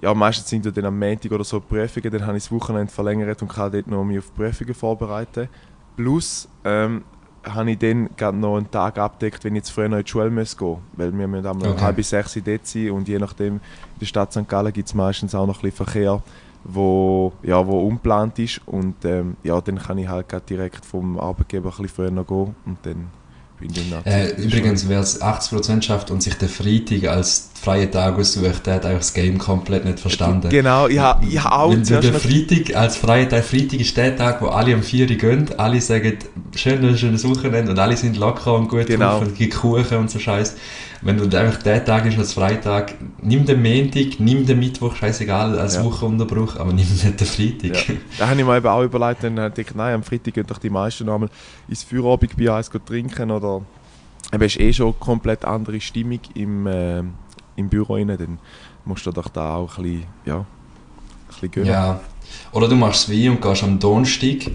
ja, 0.00 0.14
meistens 0.14 0.48
sind 0.48 0.64
ja 0.64 0.70
dann 0.70 0.86
am 0.86 0.98
Montag 0.98 1.32
oder 1.32 1.44
so 1.44 1.60
Prüfungen, 1.60 2.10
dann 2.10 2.26
habe 2.26 2.36
ich 2.36 2.44
das 2.44 2.52
Wochenende 2.52 2.92
verlängert 2.92 3.42
und 3.42 3.48
kann 3.48 3.72
dort 3.72 3.86
noch 3.88 4.04
mich 4.04 4.18
auf 4.18 4.26
die 4.30 4.32
Prüfungen 4.42 4.74
vorbereiten. 4.74 5.48
Plus 5.96 6.48
ähm, 6.64 7.04
habe 7.44 7.70
ich 7.72 7.78
dann 7.78 8.10
gerade 8.16 8.36
noch 8.38 8.56
einen 8.56 8.70
Tag 8.70 8.98
abdeckt, 8.98 9.44
wenn 9.44 9.54
ich 9.54 9.60
jetzt 9.60 9.70
früher 9.70 9.88
noch 9.88 9.98
in 9.98 10.04
die 10.04 10.10
Schule 10.10 10.30
muss 10.30 10.56
gehen 10.56 10.78
Weil 10.92 11.16
wir 11.16 11.26
müssen 11.28 11.46
um 11.46 11.64
Okay. 11.66 11.80
halb 11.80 11.96
bis 11.96 12.10
sechs 12.10 12.34
dort 12.34 12.66
sein 12.66 12.90
und 12.90 13.08
je 13.08 13.18
nachdem, 13.18 13.54
in 13.54 13.60
der 14.00 14.06
Stadt 14.06 14.32
St. 14.32 14.48
Gallen 14.48 14.72
gibt 14.72 14.88
es 14.88 14.94
meistens 14.94 15.34
auch 15.34 15.46
noch 15.46 15.58
ein 15.58 15.62
bisschen 15.70 15.86
Verkehr, 15.86 16.22
wo, 16.64 17.32
ja, 17.42 17.66
wo 17.66 17.86
unplant 17.86 18.38
ist 18.38 18.60
und 18.66 19.04
ähm, 19.04 19.36
ja, 19.42 19.60
dann 19.60 19.78
kann 19.78 19.98
ich 19.98 20.08
halt 20.08 20.26
direkt 20.50 20.84
vom 20.84 21.18
Arbeitgeber 21.18 21.70
ein 21.70 21.82
bisschen 21.82 21.88
früher 21.88 22.10
noch 22.10 22.26
gehen 22.26 22.54
und 22.66 22.78
dann 22.86 23.10
ich 23.60 23.90
dann 23.90 24.04
Äh, 24.04 24.30
in 24.30 24.44
übrigens, 24.44 24.88
wer 24.88 25.00
es 25.00 25.20
80% 25.20 25.82
schafft 25.82 26.10
und 26.10 26.22
sich 26.22 26.34
den 26.34 26.48
Freitag 26.48 27.08
als 27.10 27.50
freien 27.60 27.90
Tag 27.90 28.18
aussucht, 28.18 28.66
der 28.66 28.74
hat 28.74 28.84
eigentlich 28.84 28.98
das 28.98 29.14
Game 29.14 29.38
komplett 29.38 29.84
nicht 29.84 29.98
verstanden. 30.00 30.48
Genau, 30.48 30.86
ich 30.86 30.98
habe 30.98 31.26
ich 31.26 31.42
ha 31.42 31.50
auch 31.62 31.70
Wenn 31.72 31.82
du 31.82 32.00
den 32.00 32.14
Freitag 32.14 32.76
als 32.76 32.96
freien 32.96 33.28
Tag, 33.28 33.44
Freitag 33.44 33.80
ist 33.80 33.96
der 33.96 34.16
Tag, 34.16 34.40
wo 34.42 34.46
alle 34.46 34.74
am 34.74 34.82
4 34.82 35.08
Uhr 35.08 35.16
gehen, 35.16 35.48
alle 35.56 35.80
sagen, 35.80 36.18
schönes, 36.54 37.00
schönes 37.00 37.28
Wochenende 37.28 37.72
und 37.72 37.78
alle 37.78 37.96
sind 37.96 38.16
locker 38.16 38.54
und 38.54 38.68
gut 38.68 38.86
Genau. 38.86 39.18
drauf 39.18 39.22
und 39.22 39.36
gibt 39.36 39.54
Kuchen 39.56 39.98
und 39.98 40.10
so 40.10 40.18
Scheiß. 40.18 40.54
Wenn 41.00 41.16
du 41.16 41.24
einfach 41.38 41.62
der 41.62 41.84
Tag 41.84 42.06
ist 42.06 42.18
als 42.18 42.32
Freitag, 42.32 42.94
nimm 43.22 43.44
den 43.46 43.62
Montag, 43.62 44.18
nimm 44.18 44.44
den 44.44 44.58
Mittwoch, 44.58 44.96
scheißegal, 44.96 45.58
als 45.58 45.76
Ja. 45.76 45.84
Wochenunterbruch, 45.84 46.56
aber 46.56 46.72
nimm 46.72 46.86
nicht 46.88 47.04
den 47.20 47.26
Freitag. 47.26 47.88
Ja. 47.88 47.94
Da 48.18 48.28
habe 48.28 48.40
ich 48.40 48.46
mir 48.46 48.56
eben 48.56 48.66
auch 48.66 48.82
überlegt, 48.82 49.22
dann 49.22 49.38
habe 49.38 49.48
ich 49.50 49.54
gedacht, 49.54 49.76
nein, 49.76 49.94
am 49.94 50.02
Freitag 50.02 50.34
gehen 50.34 50.46
doch 50.46 50.58
die 50.58 50.70
meisten 50.70 51.06
noch 51.06 51.14
einmal 51.14 51.30
ins 51.68 51.84
Feierabendbier 51.84 52.54
eins 52.54 52.70
gehen 52.70 52.84
trinken 52.84 53.30
oder 53.30 53.62
eben 54.32 54.42
ist 54.42 54.58
eh 54.58 54.72
schon 54.72 54.98
komplett 54.98 55.44
andere 55.44 55.80
Stimmung 55.80 56.20
im, 56.34 56.66
äh, 56.66 56.98
im 57.56 57.68
Büro 57.68 57.94
rein, 57.94 58.08
dann 58.08 58.38
musst 58.84 59.06
du 59.06 59.12
doch 59.12 59.28
da 59.28 59.54
auch 59.54 59.78
ein 59.78 59.82
bisschen, 59.84 60.04
ja, 60.24 60.38
ein 60.38 60.46
bisschen 61.28 61.50
gönnen. 61.52 61.68
Ja. 61.70 62.00
Oder 62.52 62.68
du 62.68 62.74
machst 62.76 63.04
es 63.04 63.08
wie 63.10 63.28
und 63.28 63.40
gehst 63.40 63.62
am 63.62 63.78
Donnerstag, 63.78 64.50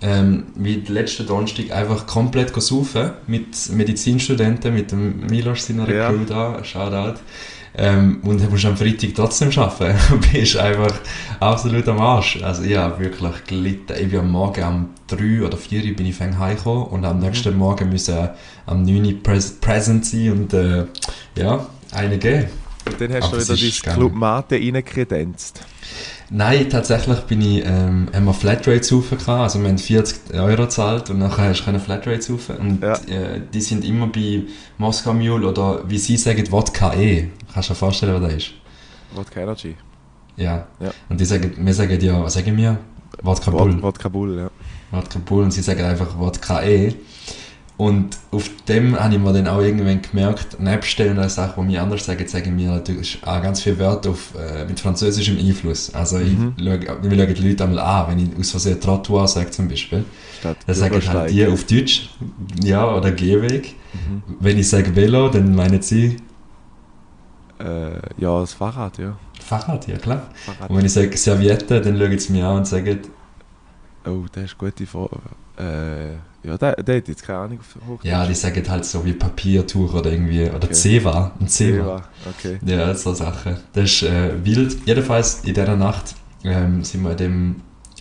ähm, 0.00 0.44
wie 0.54 0.76
den 0.76 0.94
letzten 0.94 1.26
Donnerstag, 1.26 1.70
einfach 1.72 2.06
komplett 2.06 2.54
saufen 2.60 3.10
mit 3.26 3.70
Medizinstudenten, 3.70 4.74
mit 4.74 4.92
dem 4.92 5.26
Milos 5.26 5.66
seiner 5.66 5.88
Ja. 5.90 6.10
Crew 6.10 6.24
da, 6.26 6.62
Shoutout. 6.64 7.20
Ähm, 7.76 8.18
und 8.22 8.40
dann 8.40 8.50
musst 8.50 8.64
du 8.64 8.68
am 8.68 8.76
Freitag 8.76 9.10
trotzdem 9.14 9.50
arbeiten. 9.56 9.98
Du 10.10 10.18
bist 10.32 10.56
einfach 10.56 10.94
absolut 11.38 11.86
am 11.88 12.00
Arsch. 12.00 12.42
Also 12.42 12.62
ich 12.62 12.76
habe 12.76 12.98
wirklich 12.98 13.44
gelitten. 13.46 13.94
Ich 14.00 14.10
bin 14.10 14.20
am 14.20 14.30
Morgen 14.32 14.64
um 14.64 14.88
3 15.06 15.42
oder 15.44 15.56
4 15.56 15.84
Uhr 15.84 15.94
bin 15.94 16.06
ich 16.06 16.18
heimgekommen 16.20 16.84
und 16.84 17.04
am 17.04 17.20
nächsten 17.20 17.56
Morgen 17.56 17.88
müssen 17.90 18.30
am 18.66 18.82
9 18.82 19.04
Uhr 19.04 19.22
pres 19.22 19.52
present 19.60 20.04
sein 20.06 20.32
und 20.32 20.54
äh, 20.54 20.86
ja, 21.36 21.66
eine 21.92 22.18
geben. 22.18 22.46
Und 22.86 23.00
dann 23.00 23.12
hast 23.12 23.24
Aber 23.24 23.36
du 23.38 23.48
wieder 23.48 23.76
dein. 23.84 23.94
Club 23.94 24.14
Mate 24.14 24.56
reinkredenzt. 24.56 25.60
Nein, 26.30 26.68
tatsächlich 26.68 27.20
bin 27.20 27.40
ich, 27.40 27.64
ähm, 27.64 28.08
haben 28.12 28.24
wir 28.26 28.34
Flatrate 28.34 28.82
saufen 28.84 29.16
gehabt, 29.16 29.40
also 29.44 29.60
wir 29.62 29.68
haben 29.68 29.78
40 29.78 30.34
Euro 30.34 30.62
gezahlt 30.64 31.08
und 31.08 31.18
nachher 31.20 31.48
hast 31.48 31.60
du 31.60 31.64
können 31.64 31.80
Flatrate 31.80 32.20
saufen 32.20 32.56
und 32.56 32.82
Ja. 32.82 32.92
äh, 33.08 33.40
die 33.52 33.60
sind 33.62 33.82
immer 33.84 34.08
bei 34.08 34.42
Moskau 34.76 35.14
Mule 35.14 35.48
oder 35.48 35.88
wie 35.88 35.96
sie 35.98 36.18
sagen, 36.18 36.44
Wodka 36.52 36.92
E. 36.94 37.28
Kannst 37.54 37.70
du 37.70 37.72
dir 37.72 37.78
vorstellen, 37.78 38.14
was 38.20 38.28
das 38.30 38.42
ist? 38.42 38.50
Wodka 39.14 39.40
Energy. 39.40 39.74
Ja. 40.36 40.66
Ja. 40.80 40.90
Und 41.08 41.18
die 41.18 41.24
sagen, 41.24 41.50
wir 41.56 41.72
sagen 41.74 41.98
ja, 42.00 42.22
was 42.22 42.34
sagen 42.34 42.54
wir? 42.58 42.76
Wodka 43.22 43.50
Bull. 43.50 43.72
Wod- 43.76 43.82
Wodka 43.82 44.08
Bull, 44.10 44.36
ja. 44.38 44.50
Wodka 44.90 45.18
Bull 45.24 45.44
und 45.44 45.50
sie 45.52 45.62
sagen 45.62 45.82
einfach 45.82 46.18
Wodka 46.18 46.62
E. 46.62 46.92
Und 47.78 48.18
auf 48.32 48.50
dem 48.66 48.98
habe 48.98 49.14
ich 49.14 49.20
mir 49.20 49.32
dann 49.32 49.46
auch 49.46 49.60
irgendwann 49.60 50.02
gemerkt, 50.02 50.58
nebst 50.60 50.98
den 50.98 51.28
Sachen, 51.28 51.68
die 51.68 51.74
wir 51.74 51.82
anders 51.82 52.04
sagen, 52.04 52.26
sagen 52.26 52.58
wir 52.58 52.70
natürlich 52.72 53.20
auch 53.24 53.40
ganz 53.40 53.62
viele 53.62 53.78
Wörter 53.78 54.10
auf, 54.10 54.34
äh, 54.34 54.64
mit 54.66 54.80
französischem 54.80 55.38
Einfluss. 55.38 55.94
Also 55.94 56.18
Mhm. 56.18 56.54
ich 56.58 56.64
schaue, 56.64 56.80
wir 57.02 57.16
schauen 57.26 57.34
die 57.34 57.48
Leute 57.48 57.64
einmal 57.64 57.78
an, 57.78 58.08
wenn 58.10 58.18
ich 58.32 58.36
aus 58.38 58.50
Versehen 58.50 58.80
Trottoir 58.80 59.28
sage 59.28 59.50
zum 59.52 59.68
Beispiel. 59.68 60.04
Statt 60.40 60.56
Dann 60.66 60.74
sagen 60.74 60.94
halt 60.94 61.04
Bürgersteig. 61.04 61.28
die 61.30 61.46
auf 61.46 61.64
Deutsch, 61.64 62.10
ja, 62.64 62.94
oder 62.96 63.12
Gehweg. 63.12 63.76
Mhm. 63.94 64.22
Wenn 64.40 64.58
ich 64.58 64.68
sage 64.68 64.94
Velo, 64.96 65.28
dann 65.28 65.54
meinen 65.54 65.80
sie 65.80 66.16
Äh, 67.60 67.98
ja, 68.18 68.40
das 68.40 68.52
Fahrrad, 68.54 68.98
ja. 68.98 69.16
Fahrrad, 69.40 69.88
ja 69.88 69.96
klar. 69.98 70.28
Fahrrad. 70.34 70.70
Und 70.70 70.76
wenn 70.78 70.84
ich 70.84 70.92
sage 70.92 71.16
Serviette, 71.16 71.80
dann 71.80 71.98
schauen 71.98 72.18
sie 72.18 72.32
mich 72.32 72.42
an 72.42 72.56
und 72.58 72.66
sagen, 72.66 72.98
Oh, 74.04 74.24
das 74.32 74.44
ist 74.44 74.56
eine 74.60 74.70
gute 74.70 74.86
Frage. 74.86 75.20
Äh, 75.58 76.16
ja, 76.44 76.56
der, 76.56 76.76
der 76.76 76.96
hat 76.98 77.08
jetzt 77.08 77.22
keine 77.24 77.38
Ahnung 77.40 77.58
auf 77.60 77.76
Hochdeutsch. 77.88 78.04
ja, 78.10 78.26
die 78.26 78.34
sagen 78.34 78.62
halt 78.68 78.84
so 78.84 79.04
wie 79.04 79.12
Papiertuch 79.12 79.94
oder 79.94 80.10
irgendwie, 80.12 80.44
oder 80.44 80.64
Okay. 80.64 80.72
Zewa, 80.72 81.32
ein 81.40 81.48
Zewa. 81.48 82.02
Okay. 82.38 82.58
Ja, 82.64 82.94
so 82.94 83.12
Sachen. 83.14 83.56
Das 83.72 83.84
ist 83.84 84.02
äh, 84.04 84.32
wild. 84.44 84.78
Jedenfalls 84.86 85.40
in 85.44 85.54
dieser 85.54 85.76
Nacht 85.76 86.14
ähm, 86.44 86.84
sind 86.84 87.02
wir 87.02 87.14
dem, 87.14 87.56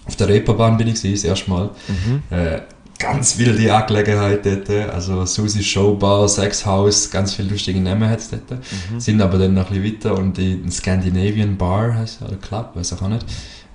auf 0.05 0.15
der 0.15 0.27
Reeperbahn 0.29 0.77
bin 0.77 0.87
ich 0.87 0.95
gewesen, 1.01 1.15
das 1.15 1.23
erste 1.23 1.49
Mal. 1.49 1.69
Mhm. 1.87 2.23
Äh, 2.29 2.61
ganz 2.99 3.37
wilde 3.37 3.73
Angelegenheit 3.73 4.45
dort. 4.45 4.69
Also 4.91 5.25
Susi 5.25 5.63
Showbar, 5.63 6.27
Sexhaus, 6.27 7.09
ganz 7.11 7.33
viele 7.35 7.49
lustige 7.49 7.79
Namen 7.79 8.09
hat 8.09 8.19
es 8.19 8.29
dort. 8.29 8.49
Mhm. 8.91 8.99
Sind 8.99 9.21
aber 9.21 9.37
dann 9.37 9.53
noch 9.53 9.69
ein 9.71 9.81
bisschen 9.81 9.95
weiter 9.95 10.17
und 10.17 10.37
in 10.39 10.69
Scandinavian 10.71 11.57
Bar 11.57 11.93
heißt 11.95 12.21
oder 12.23 12.35
Club, 12.37 12.71
weiß 12.75 12.91
ich 12.93 13.01
auch 13.01 13.07
nicht. 13.07 13.25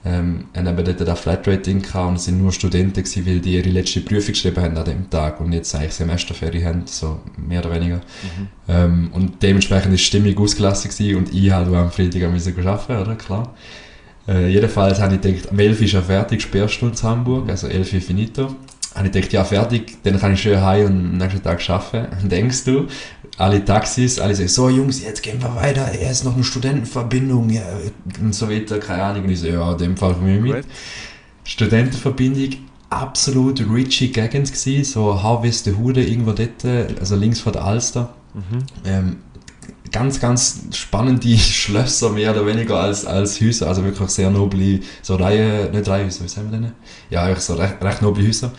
Ähm, 0.04 0.46
haben 0.56 0.66
eben 0.66 0.84
dort 0.84 1.00
das 1.00 1.20
Flatrate-Ding 1.20 1.82
gehabt 1.82 2.08
und 2.08 2.16
es 2.16 2.24
sind 2.24 2.38
nur 2.38 2.50
Studenten 2.50 3.04
gewesen, 3.04 3.24
weil 3.24 3.38
die 3.38 3.54
ihre 3.54 3.68
letzte 3.68 4.00
Prüfung 4.00 4.32
geschrieben 4.32 4.60
haben 4.60 4.76
an 4.76 4.84
dem 4.84 5.08
Tag 5.08 5.40
und 5.40 5.52
jetzt 5.52 5.72
eigentlich 5.76 5.92
Semesterferien 5.92 6.64
haben, 6.64 6.82
so 6.86 7.20
mehr 7.36 7.60
oder 7.60 7.72
weniger. 7.72 7.96
Mhm. 7.96 8.48
Ähm, 8.68 9.10
und 9.12 9.42
dementsprechend 9.42 9.94
ist 9.94 10.00
die 10.00 10.06
Stimmung 10.06 10.36
ausgelassen 10.38 10.90
gewesen 10.90 11.16
und 11.16 11.32
ich 11.32 11.52
halt 11.52 11.68
am 11.72 11.92
Freitag 11.92 12.24
am 12.24 12.32
müssen 12.32 12.66
arbeiten, 12.66 13.00
oder? 13.00 13.14
Klar. 13.14 13.54
Äh, 14.26 14.48
jedenfalls 14.48 15.00
habe 15.00 15.14
ich 15.14 15.20
gedacht, 15.20 15.52
um 15.52 15.58
11 15.58 15.78
Uhr 15.78 15.84
ist 15.84 15.92
ja 15.92 16.02
fertig, 16.02 16.42
Sperrstunde 16.42 16.96
in 16.96 17.02
Hamburg, 17.02 17.48
also 17.48 17.68
11 17.68 17.92
Uhr 17.94 18.00
finito. 18.00 18.56
Habe 18.94 19.06
ich 19.06 19.12
gedacht, 19.12 19.32
ja 19.32 19.44
fertig, 19.44 19.98
dann 20.02 20.18
kann 20.18 20.34
ich 20.34 20.42
schön 20.42 20.60
heim 20.60 20.86
und 20.86 20.92
am 21.12 21.16
nächsten 21.16 21.42
Tag 21.42 21.68
arbeiten. 21.68 22.28
Denkst 22.28 22.64
du, 22.64 22.86
alle 23.38 23.64
Taxis, 23.64 24.18
alle 24.18 24.34
sagen, 24.34 24.48
so 24.48 24.68
Jungs, 24.68 25.02
jetzt 25.02 25.22
gehen 25.22 25.40
wir 25.40 25.54
weiter, 25.56 25.82
er 25.82 26.10
ist 26.10 26.24
noch 26.24 26.34
eine 26.34 26.44
Studentenverbindung, 26.44 27.50
ja, 27.50 27.62
und 28.20 28.34
so 28.34 28.50
weiter, 28.50 28.78
keine 28.78 29.02
Ahnung. 29.02 29.24
Und 29.24 29.30
ich 29.30 29.40
so, 29.40 29.46
ja, 29.46 29.72
in 29.72 29.78
dem 29.78 29.96
Fall 29.96 30.14
komme 30.14 30.36
ich 30.36 30.42
mit. 30.42 30.66
Studentenverbindung, 31.44 32.58
absolut 32.90 33.60
richie 33.72 34.12
Gegend 34.12 34.52
gewesen, 34.52 34.84
so 34.84 35.22
Harvest 35.22 35.66
Hude 35.66 36.04
irgendwo 36.04 36.32
dort, 36.32 36.64
also 37.00 37.16
links 37.16 37.40
von 37.40 37.52
der 37.52 37.64
Alster. 37.64 38.12
Mhm. 38.34 38.58
Ähm, 38.84 39.16
ganz, 39.92 40.20
ganz 40.20 40.62
spannende 40.72 41.28
Schlösser, 41.38 42.10
mehr 42.10 42.32
oder 42.32 42.46
weniger 42.46 42.80
als, 42.80 43.04
als 43.06 43.40
Häuser, 43.40 43.68
also 43.68 43.84
wirklich 43.84 44.10
sehr 44.10 44.30
noble, 44.30 44.80
so 45.02 45.16
Reihe, 45.16 45.70
nicht 45.70 45.88
Reihenhäuser, 45.88 46.24
wie 46.24 46.28
sagen 46.28 46.50
wir 46.50 46.58
denn? 46.58 46.72
Ja, 47.10 47.34
so 47.36 47.54
recht, 47.54 47.82
recht 47.82 48.02
noble 48.02 48.26
Häuser. 48.26 48.52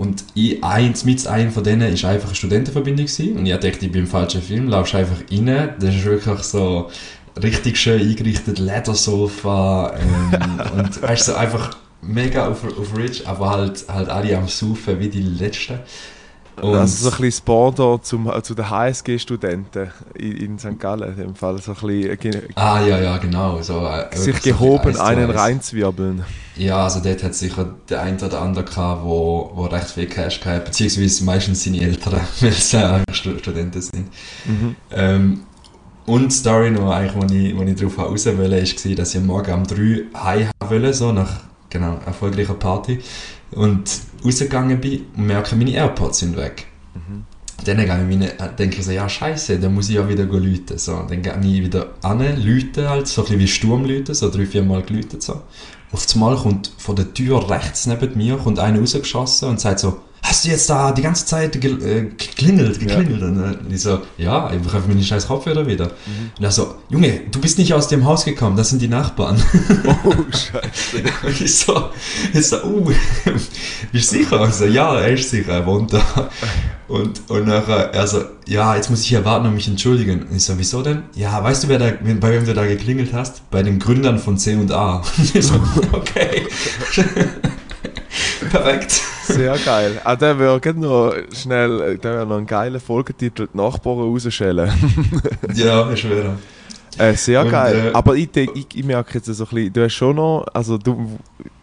Und 0.00 0.24
ich, 0.32 0.64
eins, 0.64 1.04
mit 1.04 1.26
einem 1.26 1.52
von 1.52 1.62
denen 1.62 1.92
ist 1.92 2.06
einfach 2.06 2.28
eine 2.28 2.34
Studentenverbindung 2.34 3.04
gewesen. 3.04 3.36
und 3.36 3.44
ich 3.44 3.52
dachte, 3.52 3.84
ich 3.84 3.92
bin 3.92 4.00
im 4.00 4.06
falschen 4.06 4.40
Film, 4.40 4.66
laufst 4.66 4.94
einfach 4.94 5.18
rein, 5.30 5.74
das 5.78 5.94
ist 5.94 6.06
wirklich 6.06 6.38
so 6.38 6.90
richtig 7.42 7.76
schön 7.76 8.00
eingerichtet, 8.00 8.58
Ledersofa 8.58 9.94
ähm, 10.00 10.60
und 10.78 11.02
weißt 11.02 11.28
du, 11.28 11.32
so 11.32 11.36
einfach 11.36 11.76
mega 12.00 12.48
auf, 12.48 12.64
auf 12.64 12.96
Rich, 12.96 13.28
aber 13.28 13.50
halt, 13.50 13.84
halt 13.88 14.08
alle 14.08 14.38
am 14.38 14.48
Saufen 14.48 14.98
wie 15.00 15.10
die 15.10 15.20
Letzten. 15.20 15.80
Und- 16.60 16.74
Also 16.74 17.08
so 17.10 17.16
ein 17.16 17.22
bisschen 17.22 17.30
das 17.30 17.40
Pendant 17.40 18.04
zum, 18.04 18.30
äh, 18.30 18.42
zu 18.42 18.54
den 18.54 18.68
HSG-Studenten 18.68 19.90
in, 20.14 20.36
in 20.36 20.58
St. 20.58 20.78
Gallen, 20.78 21.10
in 21.10 21.16
dem 21.16 21.34
Fall. 21.34 21.58
So 21.58 21.72
ein 21.72 21.76
bisschen, 22.18 22.34
äh, 22.34 22.48
Ah, 22.54 22.80
ja, 22.82 23.00
ja, 23.00 23.16
genau. 23.18 23.60
So, 23.62 23.86
äh, 23.86 24.14
sich 24.16 24.36
so 24.36 24.42
gehoben 24.50 24.94
zu 24.94 25.02
einen 25.04 25.30
reinzwirbeln. 25.30 26.24
Ja, 26.56 26.84
also 26.84 27.00
dort 27.00 27.22
hat 27.22 27.34
sicher 27.34 27.74
der 27.88 28.02
ein 28.02 28.16
oder 28.22 28.40
andere 28.42 28.64
gehabt, 28.64 29.02
wo, 29.04 29.50
wo 29.54 29.64
recht 29.66 29.90
viel 29.90 30.06
Cash 30.06 30.40
gehabt 30.40 30.66
beziehungsweise 30.66 31.24
meistens 31.24 31.64
seine 31.64 31.80
Eltern, 31.80 32.20
weil 32.40 32.50
einfach 32.84 33.14
Stu- 33.14 33.38
Studenten 33.38 33.80
sind. 33.80 34.08
Mhm. 34.44 34.76
Ähm, 34.92 35.40
Und 36.06 36.28
die 36.32 36.34
Story 36.36 36.70
noch, 36.70 36.90
eigentlich, 36.90 37.14
wo 37.14 37.24
ich, 37.34 37.56
wo 37.56 37.62
ich 37.62 37.76
darauf 37.76 37.98
raus 37.98 38.26
wollte, 38.26 38.40
war, 38.50 38.94
dass 38.96 39.14
ich 39.14 39.20
am 39.20 39.26
Morgen 39.26 39.52
um 39.54 39.66
3 39.66 40.06
heim 40.16 40.50
wollte, 40.68 40.92
so 40.92 41.12
nach 41.12 41.30
genau, 41.70 41.98
erfolgreicher 42.04 42.54
Party. 42.54 42.98
Und 43.52 43.90
rausgegangen 44.24 44.80
bin 44.80 45.06
und 45.16 45.26
merke, 45.26 45.56
meine 45.56 45.72
AirPods 45.72 46.20
sind 46.20 46.36
weg. 46.36 46.66
Mhm. 46.94 47.24
Dann 47.64 47.76
denke 48.56 48.76
ich 48.78 48.84
so, 48.84 48.90
ja 48.90 49.08
scheiße, 49.08 49.58
dann 49.58 49.74
muss 49.74 49.88
ich 49.88 49.96
ja 49.96 50.08
wieder 50.08 50.24
läuten. 50.24 50.78
So, 50.78 51.04
dann 51.08 51.22
gehe 51.22 51.34
ich 51.42 51.62
wieder 51.62 51.88
an, 52.02 52.20
läuten 52.20 52.88
halt, 52.88 53.06
so 53.06 53.22
ein 53.22 53.24
bisschen 53.26 53.40
wie 53.40 53.48
Sturm 53.48 53.84
läuten, 53.84 54.14
so 54.14 54.30
drei, 54.30 54.46
vier 54.46 54.62
Mal 54.62 54.82
geläutet. 54.82 55.22
So. 55.22 55.42
Auf 55.92 56.06
einmal 56.14 56.36
kommt 56.36 56.72
von 56.78 56.96
der 56.96 57.12
Tür 57.12 57.50
rechts 57.50 57.86
neben 57.86 58.16
mir 58.16 58.36
kommt 58.36 58.58
einer 58.58 58.78
rausgeschossen 58.78 59.48
und 59.48 59.60
sagt 59.60 59.80
so, 59.80 60.00
hast 60.22 60.44
du 60.44 60.48
jetzt 60.48 60.68
da 60.68 60.92
die 60.92 61.02
ganze 61.02 61.26
Zeit 61.26 61.56
äh, 61.56 61.58
geklingelt, 61.60 62.78
geklingelt? 62.78 63.20
Ja. 63.20 63.26
Und 63.26 63.72
ich 63.72 63.80
so, 63.80 64.00
ja, 64.18 64.52
ich 64.52 64.60
brauche 64.62 64.86
meine 64.86 65.02
scheiß 65.02 65.26
Kopfhörer 65.26 65.66
wieder. 65.66 65.86
Mhm. 65.86 66.30
Und 66.38 66.44
er 66.44 66.50
so, 66.50 66.74
Junge, 66.88 67.22
du 67.30 67.40
bist 67.40 67.58
nicht 67.58 67.72
aus 67.74 67.88
dem 67.88 68.04
Haus 68.04 68.24
gekommen, 68.24 68.56
das 68.56 68.70
sind 68.70 68.82
die 68.82 68.88
Nachbarn. 68.88 69.40
Oh, 70.04 70.14
scheiße. 70.30 71.02
und 71.26 71.40
ich 71.40 71.54
so, 71.54 71.90
ich 72.32 72.46
so, 72.46 72.62
uh, 72.62 72.84
bist 73.92 74.12
du 74.12 74.18
sicher? 74.18 74.46
Ich 74.48 74.54
so, 74.54 74.64
ja, 74.66 74.98
er 74.98 75.12
ist 75.12 75.30
sicher, 75.30 75.52
er 75.52 75.66
wohnt 75.66 75.92
da. 75.92 76.30
Und, 76.88 77.28
und 77.28 77.46
nachher, 77.46 77.92
er 77.92 78.06
so, 78.06 78.22
ja, 78.46 78.76
jetzt 78.76 78.90
muss 78.90 79.02
ich 79.02 79.08
hier 79.08 79.24
warten 79.24 79.46
und 79.46 79.54
mich 79.54 79.68
entschuldigen. 79.68 80.22
Und 80.22 80.36
ich 80.36 80.44
so, 80.44 80.58
wieso 80.58 80.82
denn? 80.82 81.04
Ja, 81.14 81.42
weißt 81.42 81.64
du, 81.64 81.68
wer 81.68 81.78
da, 81.78 81.92
bei 82.20 82.32
wem 82.32 82.44
du 82.44 82.54
da 82.54 82.66
geklingelt 82.66 83.12
hast? 83.12 83.48
Bei 83.50 83.62
den 83.62 83.78
Gründern 83.78 84.18
von 84.18 84.38
C 84.38 84.54
und 84.54 84.72
A. 84.72 85.02
Und 85.18 85.34
ich 85.34 85.46
so, 85.46 85.54
okay. 85.92 86.46
Perfekt. 88.50 89.02
Sehr 89.32 89.56
geil. 89.58 90.00
Ah, 90.04 90.16
der 90.16 90.38
wäre 90.38 90.60
noch 90.74 91.14
schnell, 91.32 91.98
der 91.98 92.14
wäre 92.14 92.26
noch 92.26 92.38
ein 92.38 92.46
geiler 92.46 92.80
Folgetitel, 92.80 93.48
die 93.52 93.56
Nachbarn 93.56 94.00
rausschellen. 94.00 94.70
ja, 95.54 95.90
ich 95.92 96.00
schwöre. 96.00 96.38
Äh, 96.98 97.14
sehr 97.14 97.42
und, 97.42 97.50
geil. 97.50 97.90
Äh, 97.92 97.94
Aber 97.94 98.16
ich, 98.16 98.34
ich, 98.36 98.66
ich 98.74 98.84
merke 98.84 99.14
jetzt 99.14 99.26
so 99.26 99.44
ein 99.44 99.48
bisschen, 99.48 99.72
du 99.72 99.84
hast 99.84 99.94
schon 99.94 100.16
noch, 100.16 100.46
also 100.52 100.76
du, 100.76 101.18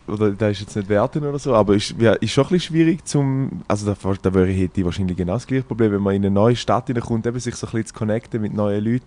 oder 0.07 0.31
da 0.31 0.49
ist 0.49 0.61
jetzt 0.61 0.75
nicht 0.75 0.89
werten 0.89 1.25
oder 1.25 1.37
so, 1.37 1.53
aber 1.53 1.75
ist, 1.75 1.91
ist 1.91 2.31
schon 2.31 2.45
ein 2.45 2.49
bisschen 2.49 2.59
schwierig 2.59 3.05
zum, 3.05 3.61
also 3.67 3.93
da, 3.93 4.13
da 4.21 4.33
wäre 4.33 4.49
ich, 4.49 4.61
hätte 4.61 4.79
ich 4.79 4.85
wahrscheinlich 4.85 5.17
genau 5.17 5.33
das 5.33 5.45
gleiche 5.45 5.63
Problem, 5.63 5.91
wenn 5.91 6.01
man 6.01 6.15
in 6.15 6.23
eine 6.25 6.31
neue 6.33 6.55
Stadt 6.55 6.87
hineinkommt, 6.87 7.25
eben 7.27 7.39
sich 7.39 7.55
so 7.55 7.67
ein 7.67 7.71
bisschen 7.71 7.87
zu 7.87 7.93
connecten 7.93 8.41
mit 8.41 8.53
neuen 8.53 8.83
Leuten. 8.83 9.05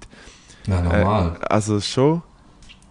Ja, 0.66 0.82
normal. 0.82 1.36
Äh, 1.40 1.46
also 1.46 1.80
schon 1.80 2.22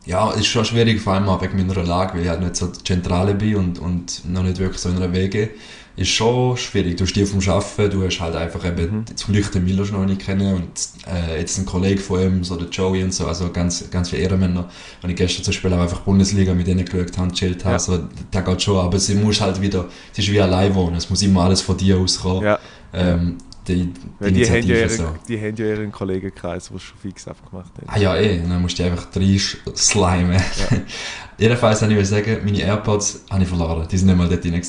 ja, 0.10 0.32
ist 0.32 0.48
schon 0.48 0.66
schwierig, 0.66 1.00
vor 1.00 1.14
allem 1.14 1.30
auch 1.30 1.40
wegen 1.40 1.56
meiner 1.56 1.84
Lage, 1.84 2.16
weil 2.16 2.24
ich 2.24 2.30
halt 2.30 2.42
nicht 2.42 2.56
so 2.56 2.66
zentrale 2.68 3.36
bin 3.36 3.56
und, 3.56 3.78
und 3.78 4.28
noch 4.28 4.42
nicht 4.42 4.58
wirklich 4.58 4.82
so 4.82 4.90
in 4.90 4.96
einer 4.96 5.14
Wege. 5.14 5.52
Ist 5.98 6.10
schon 6.10 6.58
schwierig. 6.58 6.98
Du 6.98 7.06
stehst 7.06 7.32
vom 7.32 7.48
Arbeiten, 7.48 7.92
du 7.92 8.04
hast 8.04 8.20
halt 8.20 8.36
einfach 8.36 8.66
eben, 8.66 9.06
mhm. 9.08 9.16
zum 9.16 9.34
Glück 9.34 9.52
den 9.52 9.66
Miller 9.66 9.86
noch 9.86 10.06
nicht 10.06 10.22
kennen 10.22 10.56
und 10.56 10.70
äh, 11.08 11.40
jetzt 11.40 11.60
ein 11.60 11.66
Kollege 11.68 12.02
von 12.02 12.22
ihm, 12.22 12.44
so 12.44 12.56
der 12.56 12.70
Joey 12.70 13.04
und 13.04 13.14
so, 13.14 13.28
also 13.28 13.52
ganz, 13.52 13.88
ganz 13.92 14.10
viele 14.10 14.24
Ehrenmänner. 14.24 14.68
Und 15.04 15.10
ich 15.12 15.16
gestern 15.16 15.44
zum 15.44 15.54
Beispiel 15.54 15.74
auch 15.74 15.82
einfach 15.82 16.00
Bundesliga 16.00 16.56
mit 16.56 16.66
denen 16.66 16.86
geschaut 16.86 17.16
habe, 17.16 17.32
chillt 17.32 17.64
habe, 17.64 17.74
ja. 17.74 17.80
so, 17.80 18.00
der 18.34 18.42
geht 18.42 18.62
schon, 18.64 18.78
aber 18.78 18.98
sie 18.98 19.14
muss 19.14 19.40
halt 19.40 19.62
wieder, 19.62 19.86
es 20.12 20.18
ist 20.18 20.32
wie 20.32 20.42
allein 20.42 20.74
wohnen, 20.74 20.96
es 20.96 21.08
muss 21.12 21.22
immer 21.22 21.44
alles 21.44 21.62
von 21.62 21.78
dir 21.78 22.00
auskommen. 22.00 22.44
Ja. 22.46 22.60
Ähm, 22.94 23.38
die, 23.76 23.94
die, 24.22 24.34
die, 24.34 24.50
haben 24.50 24.68
ja 24.68 24.76
ihren, 24.78 24.90
so. 24.90 25.16
die 25.28 25.40
haben 25.40 25.56
ja 25.56 25.66
ihren 25.66 25.92
Kollegenkreis, 25.92 26.70
der 26.70 26.80
schon 26.80 26.98
fix 26.98 27.26
gemacht 27.26 27.54
hat. 27.54 27.84
Ah 27.88 27.98
ja, 27.98 28.16
eh, 28.16 28.42
dann 28.42 28.62
musst 28.62 28.80
du 28.80 28.84
einfach 28.84 29.06
drei 29.12 29.40
slimen. 29.76 30.34
Ja. 30.34 30.78
Jedenfalls 31.38 31.80
kann 31.80 31.92
ich 31.92 32.08
sagen, 32.08 32.40
meine 32.44 32.62
AirPods 32.62 33.26
habe 33.30 33.44
ich 33.44 33.50
verloren, 33.50 33.88
die 33.90 33.98
sind 33.98 34.08
nicht 34.08 34.18
mal 34.18 34.28
dort 34.28 34.44
drin. 34.44 34.62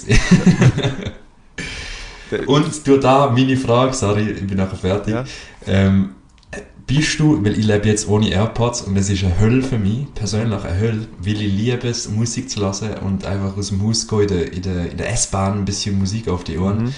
Und 2.47 2.87
du 2.87 2.97
da 2.99 3.31
meine 3.31 3.57
Frage, 3.57 3.93
sorry, 3.93 4.31
ich 4.31 4.47
bin 4.47 4.57
nachher 4.57 4.77
fertig. 4.77 5.15
Ja. 5.15 5.25
Ähm, 5.67 6.11
bist 6.87 7.21
du, 7.21 7.45
weil 7.45 7.59
ich 7.59 7.65
lebe 7.65 7.89
jetzt 7.89 8.09
ohne 8.09 8.31
AirPods 8.31 8.83
und 8.83 8.97
es 8.97 9.09
ist 9.09 9.23
eine 9.23 9.39
Hölle 9.39 9.63
für 9.63 9.79
mich, 9.79 10.13
persönlich 10.15 10.65
eine 10.65 10.79
Hölle, 10.79 11.07
weil 11.21 11.41
ich 11.41 11.53
liebe 11.53 11.89
es, 11.89 12.09
Musik 12.09 12.51
zu 12.51 12.61
hören 12.61 12.99
und 13.05 13.25
einfach 13.25 13.57
aus 13.57 13.69
dem 13.69 13.87
Haus 13.87 14.09
gehen, 14.09 14.23
in 14.23 14.29
der, 14.29 14.53
in 14.53 14.63
der, 14.63 14.91
in 14.91 14.97
der 14.97 15.13
S-Bahn 15.13 15.59
ein 15.59 15.65
bisschen 15.65 15.99
Musik 15.99 16.29
auf 16.29 16.43
die 16.43 16.59
Ohren. 16.59 16.85
Mhm. 16.85 16.95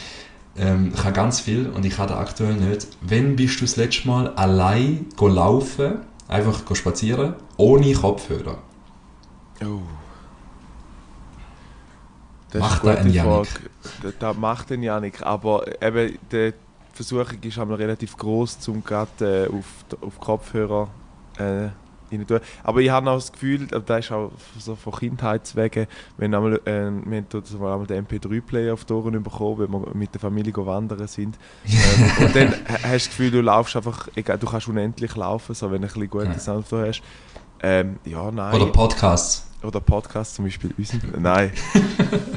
Ähm, 0.57 0.93
ich 0.95 1.03
habe 1.03 1.13
ganz 1.13 1.41
viel 1.41 1.71
und 1.71 1.85
ich 1.85 1.99
habe 1.99 2.17
aktuell 2.17 2.55
nicht. 2.55 2.89
Wann 3.01 3.37
bist 3.37 3.61
du 3.61 3.65
das 3.65 3.77
letzte 3.77 4.09
Mal 4.09 4.29
allein 4.35 5.07
laufen, 5.19 6.01
einfach 6.29 6.63
spazieren, 6.75 7.35
ohne 7.57 7.93
Kopfhörer? 7.95 8.59
Oh. 9.65 9.81
Das 12.51 12.61
macht 12.61 12.85
er 12.85 12.99
ein 12.99 13.11
Janik? 13.11 13.71
Das, 14.03 14.13
das 14.19 14.37
macht 14.37 14.71
ein 14.73 14.83
Janik, 14.83 15.23
aber 15.23 15.83
eben 15.83 16.19
die 16.31 16.53
Versuchung 16.93 17.39
ist 17.41 17.59
einmal 17.59 17.79
relativ 17.79 18.17
groß, 18.17 18.69
um 18.69 18.85
gerade 18.85 19.47
äh, 19.47 19.49
auf, 19.49 19.65
auf 20.03 20.21
Kopfhörer 20.21 20.89
äh, 21.39 21.69
rein 22.13 22.27
tun. 22.27 22.41
Aber 22.63 22.81
ich 22.81 22.91
habe 22.91 23.11
auch 23.11 23.17
das 23.17 23.33
Gefühl, 23.33 23.67
das 23.67 24.05
ist 24.05 24.13
auch 24.13 24.31
so 24.59 24.75
von 24.77 24.93
Kindheitswegen, 24.93 25.87
wenn 26.17 26.35
einmal, 26.35 26.61
äh, 26.65 26.91
wir 26.91 27.25
haben 27.25 27.27
einmal 27.55 27.87
den 27.87 28.07
MP3-Player 28.07 28.75
auf 28.75 28.85
die 28.85 28.93
Ohren 28.93 29.23
bekommen, 29.23 29.59
wenn 29.59 29.71
wir 29.71 29.95
mit 29.95 30.15
der 30.15 30.21
Familie 30.21 30.55
wandern 30.55 31.07
sind. 31.07 31.39
ähm, 31.67 32.27
und 32.27 32.37
dann 32.37 32.55
hast 32.69 32.85
du 32.85 32.93
das 32.93 33.09
Gefühl, 33.09 33.31
du 33.31 33.41
laufst 33.41 33.77
einfach, 33.77 34.09
egal, 34.15 34.39
du 34.39 34.47
kannst 34.47 34.69
unendlich 34.69 35.17
laufen, 35.17 35.55
so, 35.55 35.71
wenn 35.71 35.83
du 35.83 35.89
ein 35.89 35.93
bisschen 35.93 36.11
gutes 36.11 36.47
ja. 36.47 36.55
Auto 36.55 36.79
hast. 36.79 37.03
Ähm, 37.63 37.99
ja, 38.05 38.31
nein. 38.31 38.55
Oder 38.55 38.67
Podcasts. 38.67 39.52
Oder 39.63 39.81
Podcast 39.81 40.35
zum 40.35 40.45
Beispiel? 40.45 40.73
Nein. 41.19 41.53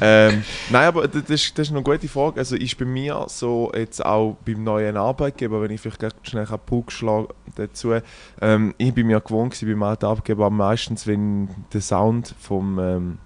ähm, 0.01 0.43
nein, 0.69 0.88
aber 0.88 1.07
das 1.07 1.29
ist, 1.29 1.57
das 1.57 1.67
ist 1.67 1.71
eine 1.73 1.83
gute 1.83 2.07
Frage. 2.07 2.39
Also 2.39 2.55
ist 2.55 2.77
bei 2.77 2.85
mir 2.85 3.25
so 3.27 3.71
jetzt 3.75 4.05
auch 4.05 4.38
beim 4.45 4.63
neuen 4.63 4.97
Arbeitgeber, 4.97 5.61
wenn 5.61 5.71
ich 5.71 5.81
vielleicht 5.81 6.15
schnell 6.23 6.45
einen 6.47 6.59
Punkt 6.65 6.91
schlage 6.91 7.29
dazu, 7.55 7.93
ähm, 8.41 8.73
ich 8.77 8.93
bin 8.93 9.07
mir 9.07 9.19
gewohnt 9.19 9.59
beim 9.59 9.83
alten 9.83 10.05
Arbeitgeber 10.05 10.49
meistens, 10.49 11.07
wenn 11.07 11.49
der 11.73 11.81
Sound 11.81 12.35
vom, 12.39 12.79
ähm, 12.79 13.17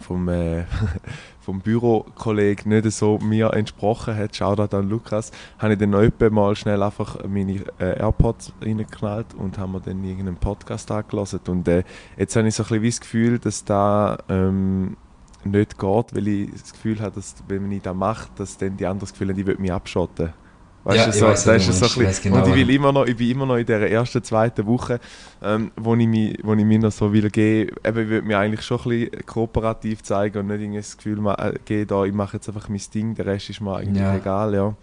vom 0.00 0.28
äh, 0.28 0.64
vom 1.40 1.60
Bürokollegen 1.60 2.70
nicht 2.70 2.90
so 2.92 3.18
mir 3.18 3.52
entsprochen 3.52 4.16
hat, 4.16 4.34
schau 4.34 4.54
da 4.54 4.66
dann 4.66 4.88
Lukas, 4.88 5.30
habe 5.58 5.74
ich 5.74 5.78
dann 5.78 5.90
noch 5.90 6.30
mal 6.30 6.56
schnell 6.56 6.82
einfach 6.82 7.18
meine 7.26 7.64
äh, 7.78 7.98
AirPods 7.98 8.52
reingeknallt 8.62 9.34
und 9.34 9.58
haben 9.58 9.72
mir 9.72 9.80
dann 9.80 10.02
irgendeinen 10.02 10.36
Podcast 10.36 10.90
angelassen 10.90 11.40
und 11.48 11.68
äh, 11.68 11.84
jetzt 12.16 12.34
habe 12.36 12.48
ich 12.48 12.54
so 12.54 12.62
ein 12.62 12.68
bisschen 12.68 12.86
das 12.86 13.00
Gefühl, 13.00 13.38
dass 13.38 13.64
da 13.64 14.18
ähm, 14.28 14.96
nicht 15.44 15.78
geht, 15.78 16.14
weil 16.14 16.28
ich 16.28 16.50
das 16.50 16.72
Gefühl 16.72 17.00
habe, 17.00 17.14
dass 17.16 17.34
wenn 17.48 17.70
ich 17.70 17.82
das 17.82 17.94
mache, 17.94 18.28
dass 18.36 18.56
dann 18.56 18.76
die 18.76 18.86
anderen 18.86 19.00
das 19.00 19.12
Gefühl 19.12 19.28
haben, 19.28 19.38
ich 19.38 19.46
würde 19.46 19.60
mich 19.60 19.72
abschotten. 19.72 20.32
Weißt 20.84 20.98
ja, 20.98 21.06
du, 21.06 21.12
so, 21.12 21.26
weiß, 21.26 21.44
das 21.44 21.66
ist 21.66 21.78
so 21.78 22.00
ein 22.00 22.06
bisschen, 22.06 22.30
genau, 22.30 22.44
und 22.44 22.50
ich, 22.50 22.54
will 22.54 22.74
immer 22.74 22.92
noch, 22.92 23.06
ich 23.06 23.16
bin 23.16 23.30
immer 23.30 23.46
noch 23.46 23.56
in 23.56 23.64
dieser 23.64 23.88
ersten, 23.88 24.22
zweiten 24.22 24.66
Woche, 24.66 25.00
ähm, 25.42 25.72
wo, 25.76 25.94
ich 25.94 26.06
mich, 26.06 26.38
wo 26.42 26.52
ich 26.52 26.64
mir 26.64 26.78
noch 26.78 26.92
so 26.92 27.10
will 27.10 27.30
gehen, 27.30 27.70
eben, 27.82 28.02
ich 28.02 28.08
würde 28.08 28.26
mir 28.26 28.38
eigentlich 28.38 28.60
schon 28.60 28.78
ein 28.80 28.90
bisschen 28.90 29.24
kooperativ 29.24 30.02
zeigen 30.02 30.40
und 30.40 30.48
nicht 30.48 30.60
irgendwie 30.60 30.80
das 30.80 30.94
Gefühl 30.94 31.26
äh, 31.26 31.54
gehen, 31.64 31.86
da, 31.86 32.04
ich 32.04 32.12
mache 32.12 32.36
jetzt 32.36 32.48
einfach 32.48 32.68
mein 32.68 32.82
Ding, 32.92 33.14
der 33.14 33.24
Rest 33.24 33.48
ist 33.48 33.62
mir 33.62 33.76
eigentlich 33.76 34.02
ja. 34.02 34.14
egal, 34.14 34.54
ja. 34.54 34.74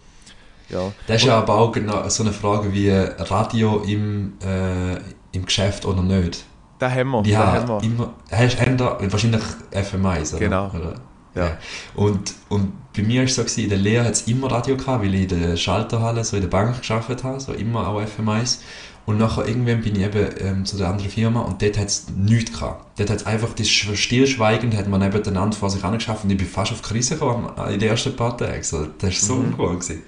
ja. 0.70 0.92
Das 1.06 1.18
ist 1.18 1.28
ja 1.28 1.38
aber 1.38 1.54
auch 1.54 1.70
genau 1.70 2.08
so 2.08 2.24
eine 2.24 2.32
Frage 2.32 2.72
wie 2.72 2.90
Radio 2.90 3.84
im, 3.86 4.32
äh, 4.44 4.96
im 5.30 5.46
Geschäft 5.46 5.86
oder 5.86 6.02
nicht. 6.02 6.44
Da 6.80 6.90
haben 6.90 7.10
wir, 7.10 7.22
da 7.22 7.52
haben 7.52 7.68
wir. 7.68 7.82
Immer, 7.84 8.12
hast, 8.28 8.60
haben 8.60 8.76
da 8.76 8.98
wahrscheinlich 9.00 9.42
FM1, 9.72 10.32
oder? 10.32 10.38
Genau. 10.40 10.66
Oder? 10.66 10.94
Ja. 11.34 11.58
Und, 11.94 12.34
und 12.48 12.72
bei 12.94 13.02
mir 13.02 13.20
war 13.20 13.24
es 13.24 13.34
so, 13.34 13.42
gewesen, 13.42 13.64
in 13.64 13.68
der 13.70 13.78
Lehre 13.78 14.04
hat 14.04 14.12
es 14.12 14.22
immer 14.28 14.50
Radio 14.50 14.76
gehabt, 14.76 15.02
weil 15.02 15.14
ich 15.14 15.22
in 15.22 15.40
der 15.40 15.56
Schalterhalle, 15.56 16.24
so 16.24 16.36
in 16.36 16.42
der 16.42 16.50
Bank 16.50 16.82
gearbeitet 16.82 17.24
habe, 17.24 17.40
so 17.40 17.52
immer 17.52 17.88
auch 17.88 18.02
FM1. 18.02 18.58
Und 19.04 19.18
nachher 19.18 19.48
irgendwann 19.48 19.82
bin 19.82 19.96
ich 19.96 20.02
eben 20.02 20.28
ähm, 20.38 20.64
zu 20.64 20.76
der 20.76 20.88
anderen 20.88 21.10
Firma 21.10 21.40
und 21.40 21.60
dort 21.60 21.76
hat 21.76 21.88
es 21.88 22.06
nichts 22.10 22.52
gehabt. 22.52 22.98
Dort 22.98 23.10
hat 23.10 23.16
es 23.18 23.26
einfach 23.26 23.52
das 23.54 23.68
Stillschweigend, 23.68 24.76
hat 24.76 24.86
man 24.86 25.00
nebeneinander 25.00 25.56
vor 25.56 25.70
sich 25.70 25.82
angeschafft 25.82 26.22
und 26.22 26.30
ich 26.30 26.36
bin 26.36 26.46
fast 26.46 26.70
auf 26.70 26.82
die 26.82 26.88
Krise 26.88 27.14
gekommen 27.14 27.50
in 27.68 27.80
den 27.80 27.88
ersten 27.88 28.14
paar 28.14 28.36
Tagen. 28.36 28.62
So, 28.62 28.86
das 28.98 29.02
war 29.02 29.28
so 29.28 29.34
mhm. 29.34 29.44
uncool. 29.46 29.74
Gewesen. 29.74 30.02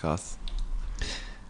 Krass. 0.00 0.29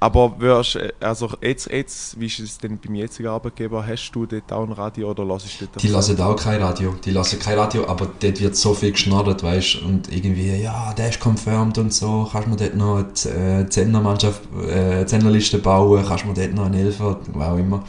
Aber 0.02 0.40
wirst, 0.40 0.78
also 0.98 1.30
jetzt, 1.42 1.70
jetzt, 1.70 2.18
wie 2.18 2.24
ist 2.24 2.38
es 2.38 2.56
denn 2.56 2.78
beim 2.78 2.94
jetzigen 2.94 3.28
Arbeitgeber, 3.28 3.86
hast 3.86 4.10
du 4.12 4.24
dort 4.24 4.50
auch 4.50 4.66
ein 4.66 4.72
Radio 4.72 5.10
oder 5.10 5.26
lassest 5.26 5.60
du 5.60 5.66
dort 5.66 5.82
Die 5.82 5.88
lassen 5.88 6.18
auch 6.22 6.36
kein 6.36 6.62
Radio, 6.62 6.94
die 7.04 7.10
lassen 7.10 7.38
kein 7.38 7.58
Radio, 7.58 7.86
aber 7.86 8.08
dort 8.18 8.40
wird 8.40 8.56
so 8.56 8.72
viel 8.72 8.92
geschnarrt, 8.92 9.42
weißt? 9.42 9.82
Und 9.82 10.10
irgendwie, 10.10 10.56
ja, 10.56 10.94
der 10.94 11.10
ist 11.10 11.20
confirmed 11.20 11.76
und 11.76 11.92
so, 11.92 12.26
kannst 12.32 12.46
du 12.46 12.50
mir 12.50 12.56
dort 12.56 12.76
noch 12.76 13.04
eine 13.04 13.68
Zehnermannschaft, 13.68 14.40
äh, 14.66 15.04
Zehnerliste 15.04 15.58
bauen, 15.58 16.02
kannst 16.08 16.24
du 16.24 16.28
mir 16.28 16.34
dort 16.34 16.54
noch 16.54 16.64
einen 16.64 16.74
Elfer, 16.86 17.20
was 17.34 17.48
auch 17.48 17.58
immer. 17.58 17.84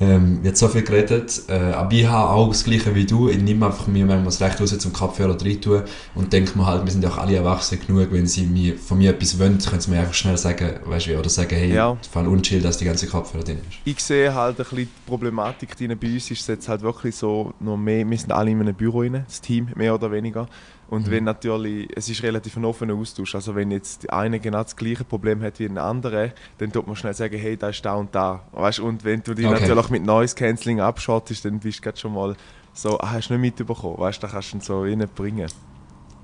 Ähm, 0.00 0.42
wird 0.42 0.56
so 0.56 0.66
viel 0.66 0.82
geredet, 0.82 1.42
äh, 1.48 1.52
aber 1.52 1.92
ich 1.92 2.06
habe 2.06 2.30
auch 2.30 2.48
das 2.48 2.64
Gleiche 2.64 2.94
wie 2.96 3.06
du. 3.06 3.28
Ich 3.28 3.38
nehme 3.38 3.66
einfach 3.66 3.86
mir 3.86 4.04
manchmal 4.04 4.24
das 4.24 4.40
Recht 4.40 4.60
raus 4.60 4.76
zum 4.76 4.92
Kopfhörer 4.92 5.40
rein 5.40 5.60
tun 5.60 5.82
und 6.16 6.32
denke 6.32 6.58
mir 6.58 6.66
halt, 6.66 6.84
wir 6.84 6.90
sind 6.90 7.04
ja 7.04 7.10
auch 7.10 7.18
alle 7.18 7.36
erwachsen 7.36 7.78
genug, 7.86 8.08
wenn 8.10 8.26
sie 8.26 8.44
mir, 8.44 8.76
von 8.76 8.98
mir 8.98 9.10
etwas 9.10 9.38
wollen, 9.38 9.58
können 9.58 9.80
sie 9.80 9.90
mir 9.90 10.00
einfach 10.00 10.14
schnell 10.14 10.36
sagen, 10.36 10.80
weißt 10.84 11.06
du, 11.06 11.18
oder 11.18 11.28
sagen, 11.28 11.54
hey, 11.54 11.72
ja. 11.72 11.96
voll 12.10 12.26
unchill, 12.26 12.60
dass 12.60 12.78
die 12.78 12.86
ganze 12.86 13.06
Kopfhörer 13.06 13.44
drin 13.44 13.58
ist. 13.68 13.78
Ich 13.84 14.00
sehe 14.00 14.34
halt 14.34 14.58
ein 14.58 14.64
bisschen 14.64 14.78
die 14.78 14.88
Problematik 15.06 15.76
drin. 15.76 15.96
Bei 16.00 16.08
uns 16.08 16.30
ist 16.30 16.40
es 16.40 16.46
jetzt 16.48 16.68
halt 16.68 16.82
wirklich 16.82 17.14
so, 17.14 17.54
noch 17.60 17.76
mehr, 17.76 18.08
wir 18.08 18.18
sind 18.18 18.32
alle 18.32 18.50
in 18.50 18.60
einem 18.60 18.74
Büro 18.74 19.00
rein, 19.00 19.24
das 19.26 19.40
Team, 19.40 19.68
mehr 19.76 19.94
oder 19.94 20.10
weniger. 20.10 20.48
Und 20.94 21.10
wenn 21.10 21.24
natürlich, 21.24 21.88
es 21.96 22.08
ist 22.08 22.22
relativ 22.22 22.56
ein 22.56 22.64
offener 22.64 22.94
Austausch, 22.94 23.34
also 23.34 23.54
wenn 23.54 23.70
jetzt 23.70 24.04
der 24.04 24.14
eine 24.14 24.38
genau 24.40 24.62
das 24.62 24.76
gleiche 24.76 25.04
Problem 25.04 25.42
hat 25.42 25.58
wie 25.58 25.68
der 25.68 25.82
andere, 25.82 26.32
dann 26.58 26.72
tut 26.72 26.86
man 26.86 26.96
schnell 26.96 27.14
sagen, 27.14 27.38
hey, 27.38 27.56
da 27.56 27.68
ist 27.68 27.84
da 27.84 27.94
und 27.94 28.14
da. 28.14 28.42
Weißt, 28.52 28.80
und 28.80 29.04
wenn 29.04 29.22
du 29.22 29.34
dich 29.34 29.46
Okay. 29.46 29.60
natürlich 29.60 29.90
mit 29.90 30.04
Noise 30.04 30.34
Cancelling 30.34 30.80
abschottest, 30.80 31.44
dann 31.44 31.58
bist 31.58 31.78
du 31.78 31.82
grad 31.82 31.98
schon 31.98 32.14
mal 32.14 32.36
so, 32.72 32.98
ah, 33.00 33.10
hast 33.12 33.28
du 33.28 33.34
nicht 33.34 33.58
mitbekommen, 33.58 33.98
weißt 33.98 34.22
du, 34.22 34.26
da 34.26 34.32
kannst 34.32 34.52
du 34.52 34.56
ihn 34.56 34.60
so 34.60 34.82
reinbringen. 34.82 35.48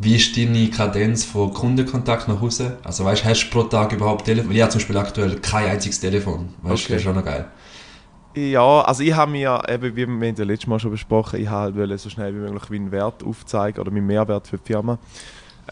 Wie 0.03 0.17
ist 0.17 0.35
deine 0.37 0.71
Kadenz 0.71 1.25
von 1.25 1.53
Kundenkontakt 1.53 2.27
nach 2.27 2.41
Hause? 2.41 2.79
Also 2.85 3.05
weißt, 3.05 3.25
hast 3.25 3.45
du 3.45 3.51
pro 3.51 3.65
Tag 3.65 3.93
überhaupt 3.93 4.25
Telefon? 4.25 4.51
Ich 4.53 4.61
habe 4.63 4.71
zum 4.71 4.79
Beispiel 4.79 4.97
aktuell 4.97 5.37
kein 5.41 5.69
einziges 5.69 6.01
Telefon. 6.01 6.49
Weißt 6.63 6.85
du, 6.85 6.85
Okay. 6.85 6.93
das 6.95 6.97
ist 6.97 7.03
schon 7.03 7.15
noch 7.17 7.25
geil. 7.25 7.45
Ja, 8.35 8.83
also 8.83 9.03
ich 9.03 9.13
habe 9.13 9.33
mir, 9.33 9.61
eben, 9.69 9.97
wie 9.97 10.07
wir 10.07 10.07
haben 10.07 10.23
ja 10.37 10.45
letztes 10.45 10.69
Mal 10.69 10.79
schon 10.79 10.93
besprochen, 10.93 11.41
ich 11.41 11.49
halt 11.49 11.75
wollte 11.77 11.99
so 11.99 12.09
schnell 12.11 12.33
wie 12.35 12.39
möglich 12.39 12.71
meinen 12.71 12.93
Wert 12.93 13.25
aufzeigen 13.25 13.81
oder 13.81 13.91
meinen 13.91 14.07
Mehrwert 14.07 14.47
für 14.47 14.59
die 14.59 14.67
Firma. 14.73 14.99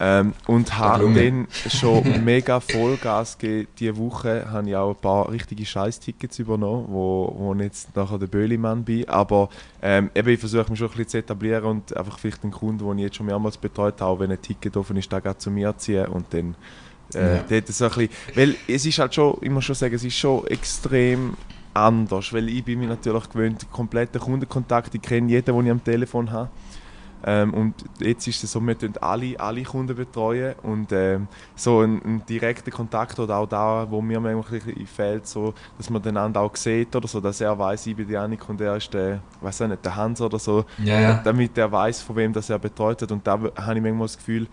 Ähm, 0.01 0.33
und 0.47 0.77
habe 0.77 1.11
dann 1.13 1.47
schon 1.69 2.03
mega 2.23 2.61
Vollgas 2.61 3.37
gegeben. 3.37 3.67
Diese 3.79 3.97
Woche 3.97 4.49
habe 4.49 4.69
ich 4.69 4.75
auch 4.75 4.91
ein 4.91 5.01
paar 5.01 5.29
richtige 5.29 5.65
Scheiß-Tickets 5.65 6.39
übernommen, 6.39 6.85
wo, 6.89 7.33
wo 7.37 7.53
ich 7.55 7.61
jetzt 7.61 7.93
nachher 7.95 8.17
der 8.17 8.27
Böhlimann 8.27 8.83
bin. 8.83 9.09
Aber 9.09 9.49
ähm, 9.81 10.09
eben, 10.15 10.29
ich 10.29 10.39
versuche 10.39 10.69
mich 10.69 10.79
schon 10.79 10.87
ein 10.87 10.91
bisschen 10.91 11.09
zu 11.09 11.17
etablieren 11.17 11.65
und 11.65 11.97
einfach 11.97 12.17
vielleicht 12.17 12.43
den 12.43 12.51
Kunden, 12.51 12.87
den 12.87 12.97
ich 12.99 13.05
jetzt 13.05 13.17
schon 13.17 13.25
mehrmals 13.25 13.57
betreut 13.57 13.99
habe, 13.99 14.21
wenn 14.21 14.31
ein 14.31 14.41
Ticket 14.41 14.77
offen 14.77 14.95
ist, 14.95 15.11
da 15.11 15.37
zu 15.37 15.51
mir 15.51 15.77
ziehen 15.77 16.05
und 16.05 16.33
dann 16.33 16.55
äh, 17.13 17.37
Ja. 17.37 17.43
dort 17.49 17.67
so 17.67 17.85
ein 17.85 17.89
bisschen, 17.89 18.09
weil 18.35 18.55
es 18.69 18.85
ist 18.85 18.99
halt 18.99 19.13
schon, 19.15 19.37
ich 19.41 19.49
muss 19.49 19.65
schon 19.65 19.75
sagen, 19.75 19.95
es 19.95 20.03
ist 20.05 20.15
schon 20.17 20.45
extrem 20.47 21.33
anders, 21.79 22.33
weil 22.33 22.49
ich 22.49 22.63
bin 22.63 22.79
mir 22.79 22.87
natürlich 22.87 23.29
gewöhnt, 23.29 23.65
kompletten 23.71 24.19
Kundenkontakt, 24.21 24.93
ich 24.95 25.01
kenne 25.01 25.29
jeden, 25.29 25.55
den 25.55 25.65
ich 25.65 25.71
am 25.71 25.83
Telefon 25.83 26.31
habe. 26.31 26.49
Ähm, 27.21 27.53
und 27.53 27.73
jetzt 27.99 28.25
ist 28.27 28.41
es 28.45 28.51
so, 28.53 28.61
wir 28.61 28.75
betreuen 28.75 29.03
alle, 29.03 29.37
alle 29.37 29.63
Kunden 29.63 29.93
betreuen 29.93 30.55
und 30.63 30.91
ähm, 30.93 31.27
so 31.53 31.81
ein, 31.81 32.01
ein 32.05 32.25
direkter 32.25 32.71
Kontakt 32.71 33.19
oder 33.19 33.37
auch 33.37 33.45
da, 33.45 33.85
wo 33.89 34.01
mir 34.01 34.21
manchmal 34.21 34.45
ein 34.59 34.65
bisschen 34.65 34.87
fehlt, 34.87 35.27
so, 35.27 35.53
dass 35.77 35.89
man 35.89 36.01
den 36.01 36.15
anderen 36.15 36.45
auch 36.45 36.55
sieht 36.55 36.95
oder 36.95 37.09
so, 37.09 37.19
dass 37.19 37.41
er 37.41 37.59
weiß, 37.59 37.87
ich 37.87 37.95
bin 37.97 38.07
die 38.07 38.13
Janik 38.13 38.47
und 38.47 38.61
er 38.61 38.77
ist 38.77 38.93
der, 38.93 39.19
weiß 39.41 39.59
nicht, 39.61 39.83
der 39.83 39.97
Hans 39.97 40.21
oder 40.21 40.39
so, 40.39 40.63
Ja, 40.81 40.99
ja. 41.01 41.21
damit 41.21 41.57
er 41.57 41.69
weiß, 41.69 42.01
von 42.03 42.15
wem 42.15 42.31
das 42.31 42.49
er 42.49 42.57
betreut 42.59 43.01
hat. 43.01 43.11
Und 43.11 43.27
da 43.27 43.33
habe 43.33 43.49
ich 43.49 43.83
manchmal 43.83 44.07
das 44.07 44.17
Gefühl, 44.17 44.47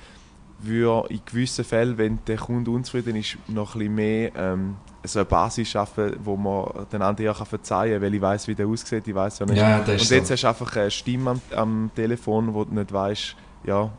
würde 0.58 1.08
in 1.10 1.20
gewissen 1.24 1.64
Fällen, 1.64 1.98
wenn 1.98 2.18
der 2.26 2.38
Kunde 2.38 2.70
unzufrieden 2.72 3.14
ist, 3.14 3.36
noch 3.46 3.74
ein 3.74 3.78
bisschen 3.78 3.94
mehr 3.94 4.32
ähm, 4.34 4.76
so 5.06 5.20
eine 5.20 5.26
Basis 5.26 5.68
schaffen, 5.68 6.16
wo 6.22 6.36
man 6.36 6.86
den 6.92 7.02
anderen 7.02 7.30
auch 7.30 7.46
verzeihen 7.46 7.94
kann, 7.94 8.02
weil 8.02 8.14
ich 8.14 8.20
weiß, 8.20 8.48
wie 8.48 8.54
der 8.54 8.66
aussieht, 8.66 9.06
ich 9.06 9.14
weiß 9.14 9.40
ja 9.40 9.46
nicht. 9.46 9.56
Ja, 9.58 9.78
das 9.80 9.88
Und 9.88 9.94
ist 9.96 10.10
jetzt 10.10 10.28
so. 10.28 10.34
hast 10.34 10.42
du 10.42 10.48
einfach 10.48 10.76
eine 10.76 10.90
Stimme 10.90 11.30
am, 11.30 11.40
am 11.54 11.90
Telefon, 11.94 12.54
wo 12.54 12.64
du 12.64 12.74
nicht 12.74 12.92
weißt, 12.92 13.36
ja. 13.64 13.90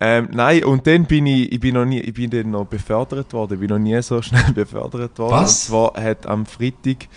Ähm, 0.00 0.28
nein, 0.32 0.64
und 0.64 0.86
dann 0.86 1.06
bin 1.06 1.26
ich, 1.26 1.50
ich 1.50 1.58
bin 1.58 1.74
noch 1.74 1.84
nie, 1.84 2.00
ich 2.00 2.14
bin 2.14 2.30
dann 2.30 2.52
noch 2.52 2.66
befördert 2.66 3.32
worden, 3.32 3.54
ich 3.54 3.60
bin 3.60 3.68
noch 3.70 3.78
nie 3.78 4.00
so 4.02 4.22
schnell 4.22 4.52
befördert 4.52 5.18
worden. 5.18 5.32
Was? 5.32 5.68
Und 5.68 5.92
zwar 5.94 6.02
hat 6.02 6.26
am 6.26 6.46
Freitag, 6.46 7.08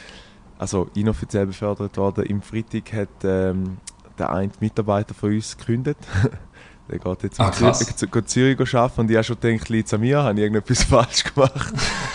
also 0.58 0.89
inoffiziell 0.95 1.45
befördert 1.45 1.95
worden, 1.97 2.26
im 2.26 2.41
Freitag 2.41 2.91
hat 2.93 3.10
ähm, 3.24 3.78
der 4.17 4.32
eine 4.32 4.52
Mitarbeiter 4.60 5.13
von 5.13 5.34
uns 5.34 5.58
gekündigt. 5.58 6.00
der 6.92 7.00
geht 7.00 7.24
jetzt 7.24 7.40
Ah. 7.40 7.52
Zürich, 7.52 7.96
zu, 7.96 8.08
geht 8.08 8.30
Zürich 8.30 8.76
arbeiten 8.76 9.02
und 9.02 9.10
ich 9.10 9.16
habe 9.18 9.24
schon 9.24 9.40
gedacht, 9.40 9.94
an 9.94 10.02
mir, 10.02 10.24
habe 10.24 10.34
ich 10.34 10.40
irgendetwas 10.44 10.84
falsch 10.84 11.24
gemacht. 11.24 11.74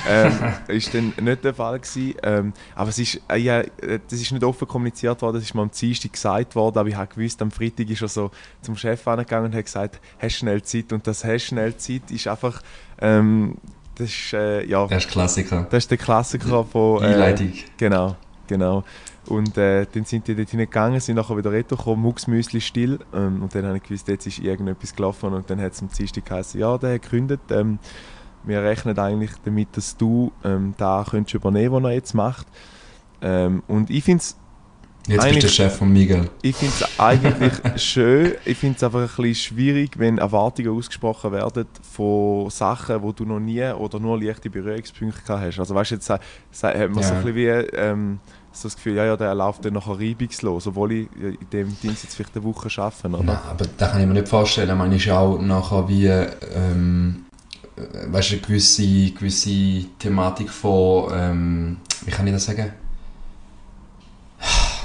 ähm, 0.09 0.33
ist 0.69 0.95
dann 0.95 1.12
nicht 1.21 1.43
der 1.45 1.55
Fall 1.55 1.79
gewesen. 1.81 2.15
Ähm, 2.23 2.53
aber 2.75 2.91
es 2.91 2.99
ist, 2.99 3.21
äh, 3.31 3.37
ja, 3.39 3.61
äh, 3.61 3.99
das 4.09 4.21
ist 4.21 4.31
nicht 4.33 4.45
offen 4.45 4.69
kommuniziert 4.69 5.21
worden, 5.23 5.35
das 5.37 5.45
ist 5.45 5.55
mir 5.55 5.62
am 5.62 5.71
Dienstag 5.71 6.12
gesagt 6.12 6.55
worden, 6.55 6.79
aber 6.79 6.89
ich 6.89 6.97
habe 6.97 7.12
gewusst, 7.15 7.41
am 7.43 7.51
Freitag 7.51 7.89
ist 7.91 8.03
er 8.03 8.09
so 8.09 8.31
zum 8.62 8.77
Chef 8.77 9.07
angegangen 9.09 9.47
und 9.51 9.57
hat 9.57 9.65
gesagt, 9.65 10.01
hast 10.19 10.35
schnell 10.37 10.62
Zeit 10.62 10.93
und 10.93 11.07
das 11.07 11.25
hast 11.25 11.45
schnell 11.47 11.77
Zeit 11.77 12.11
ist 12.11 12.27
einfach, 12.29 12.62
ähm, 13.01 13.57
das 13.97 14.09
ist, 14.11 14.33
äh, 14.35 14.65
ja, 14.67 14.87
Das 14.87 15.05
ist 15.07 15.11
Klassiker. 15.11 15.67
das 15.71 15.85
ist 15.85 15.91
der 15.91 15.99
Klassiker 15.99 16.65
von... 16.65 17.03
Äh, 17.03 17.07
Einleitung. 17.07 17.53
Genau, 17.79 18.17
genau. 18.47 18.85
Und 19.27 19.57
äh, 19.59 19.87
dann 19.93 20.05
sind 20.05 20.29
die 20.29 20.35
dort 20.35 20.51
hingegangen, 20.51 21.01
sind 21.01 21.17
nachher 21.17 21.37
wieder 21.37 21.51
retour 21.53 21.79
gekommen, 21.79 22.03
Mucksmüsli 22.03 22.61
still. 22.61 22.99
Ähm, 23.15 23.43
und 23.43 23.55
dann 23.55 23.65
habe 23.67 23.77
ich 23.79 23.83
gewusst, 23.83 24.09
jetzt 24.09 24.27
ist 24.27 24.39
irgendetwas 24.39 24.95
gelaufen. 24.95 25.33
Und 25.33 25.51
dann 25.51 25.61
hat 25.61 25.73
es 25.73 25.83
am 25.83 25.89
Dienstag 25.89 26.25
geheißen, 26.27 26.61
ja, 26.61 26.77
der 26.79 26.95
hat 26.95 27.03
gekündigt. 27.03 27.43
Ähm, 27.51 27.79
wir 28.45 28.62
rechnen 28.62 28.97
eigentlich 28.99 29.33
damit, 29.45 29.77
dass 29.77 29.97
du 29.97 30.31
ähm, 30.45 30.75
da 30.77 31.05
könntest 31.09 31.35
übernehmen, 31.35 31.73
was 31.73 31.83
er 31.85 31.93
jetzt 31.95 32.15
macht. 32.15 32.47
Ähm, 33.21 33.62
und 33.67 33.91
ich 33.91 34.05
finde 34.05 34.23
es 34.23 34.37
Jetzt 35.09 35.19
bist 35.19 35.23
du 35.25 35.29
Eigentlich- 35.29 35.45
der 35.45 35.49
Chef 35.51 35.77
von 35.77 35.93
Miguel. 35.93 36.31
ich 36.43 36.57
find's 36.57 36.85
eigentlich 36.99 37.53
schön. 37.81 38.33
Ich 38.45 38.59
finde 38.59 38.75
es 38.77 38.83
einfach 38.83 39.03
ein 39.03 39.07
bisschen 39.23 39.35
schwierig, 39.37 40.01
wenn 40.01 40.19
Erwartungen 40.19 40.71
ausgesprochen 40.77 41.31
werden 41.31 41.65
von 41.81 42.51
Sachen, 42.51 43.01
wo 43.03 43.12
du 43.12 43.25
noch 43.25 43.39
nie 43.39 43.62
oder 43.62 44.01
nur 44.01 44.21
leichte 44.21 44.51
Berührungspunkte 44.51 45.23
gehabt 45.25 45.43
hast. 45.45 45.61
Also 45.61 45.77
weißt 45.77 45.93
du, 45.93 45.95
jetzt 45.95 46.11
hat 46.11 46.21
man 46.61 46.95
so 46.95 47.01
Ja. 47.12 47.19
ein 47.21 47.25
bisschen 47.25 47.35
wie 47.37 47.47
ähm, 47.47 48.19
so 48.57 48.69
das 48.69 48.77
Gefühl, 48.77 48.97
ja, 48.97 49.05
ja, 49.05 49.16
der 49.16 49.35
läuft 49.35 49.64
dann 49.64 49.75
nachher 49.75 49.99
reibungslos, 49.99 50.66
obwohl 50.66 50.92
ich 50.92 51.09
in 51.16 51.38
dem 51.53 51.81
Dienst 51.81 52.05
jetzt 52.05 52.14
vielleicht 52.14 52.35
eine 52.35 52.45
Woche 52.45 52.69
arbeiten, 52.81 53.14
oder? 53.14 53.25
Nein, 53.25 53.38
aber 53.51 53.66
das 53.77 53.90
kann 53.90 54.01
ich 54.01 54.07
mir 54.07 54.14
nicht 54.14 54.29
vorstellen. 54.29 54.71
Ich 54.71 54.77
meine, 54.77 54.97
ist 54.97 55.09
auch 55.11 55.38
nachher 55.40 55.88
wie, 55.88 56.07
ähm, 56.07 57.27
äh, 57.77 58.12
weißt 58.12 58.31
du, 58.31 58.35
eine 58.35 58.42
gewisse, 58.42 59.11
gewisse 59.11 59.85
Thematik 59.99 60.51
von, 60.51 61.12
ähm, 61.12 61.77
wie 62.05 62.11
kann 62.11 62.27
ich 62.27 62.33
das 62.33 62.45
sagen? 62.45 62.73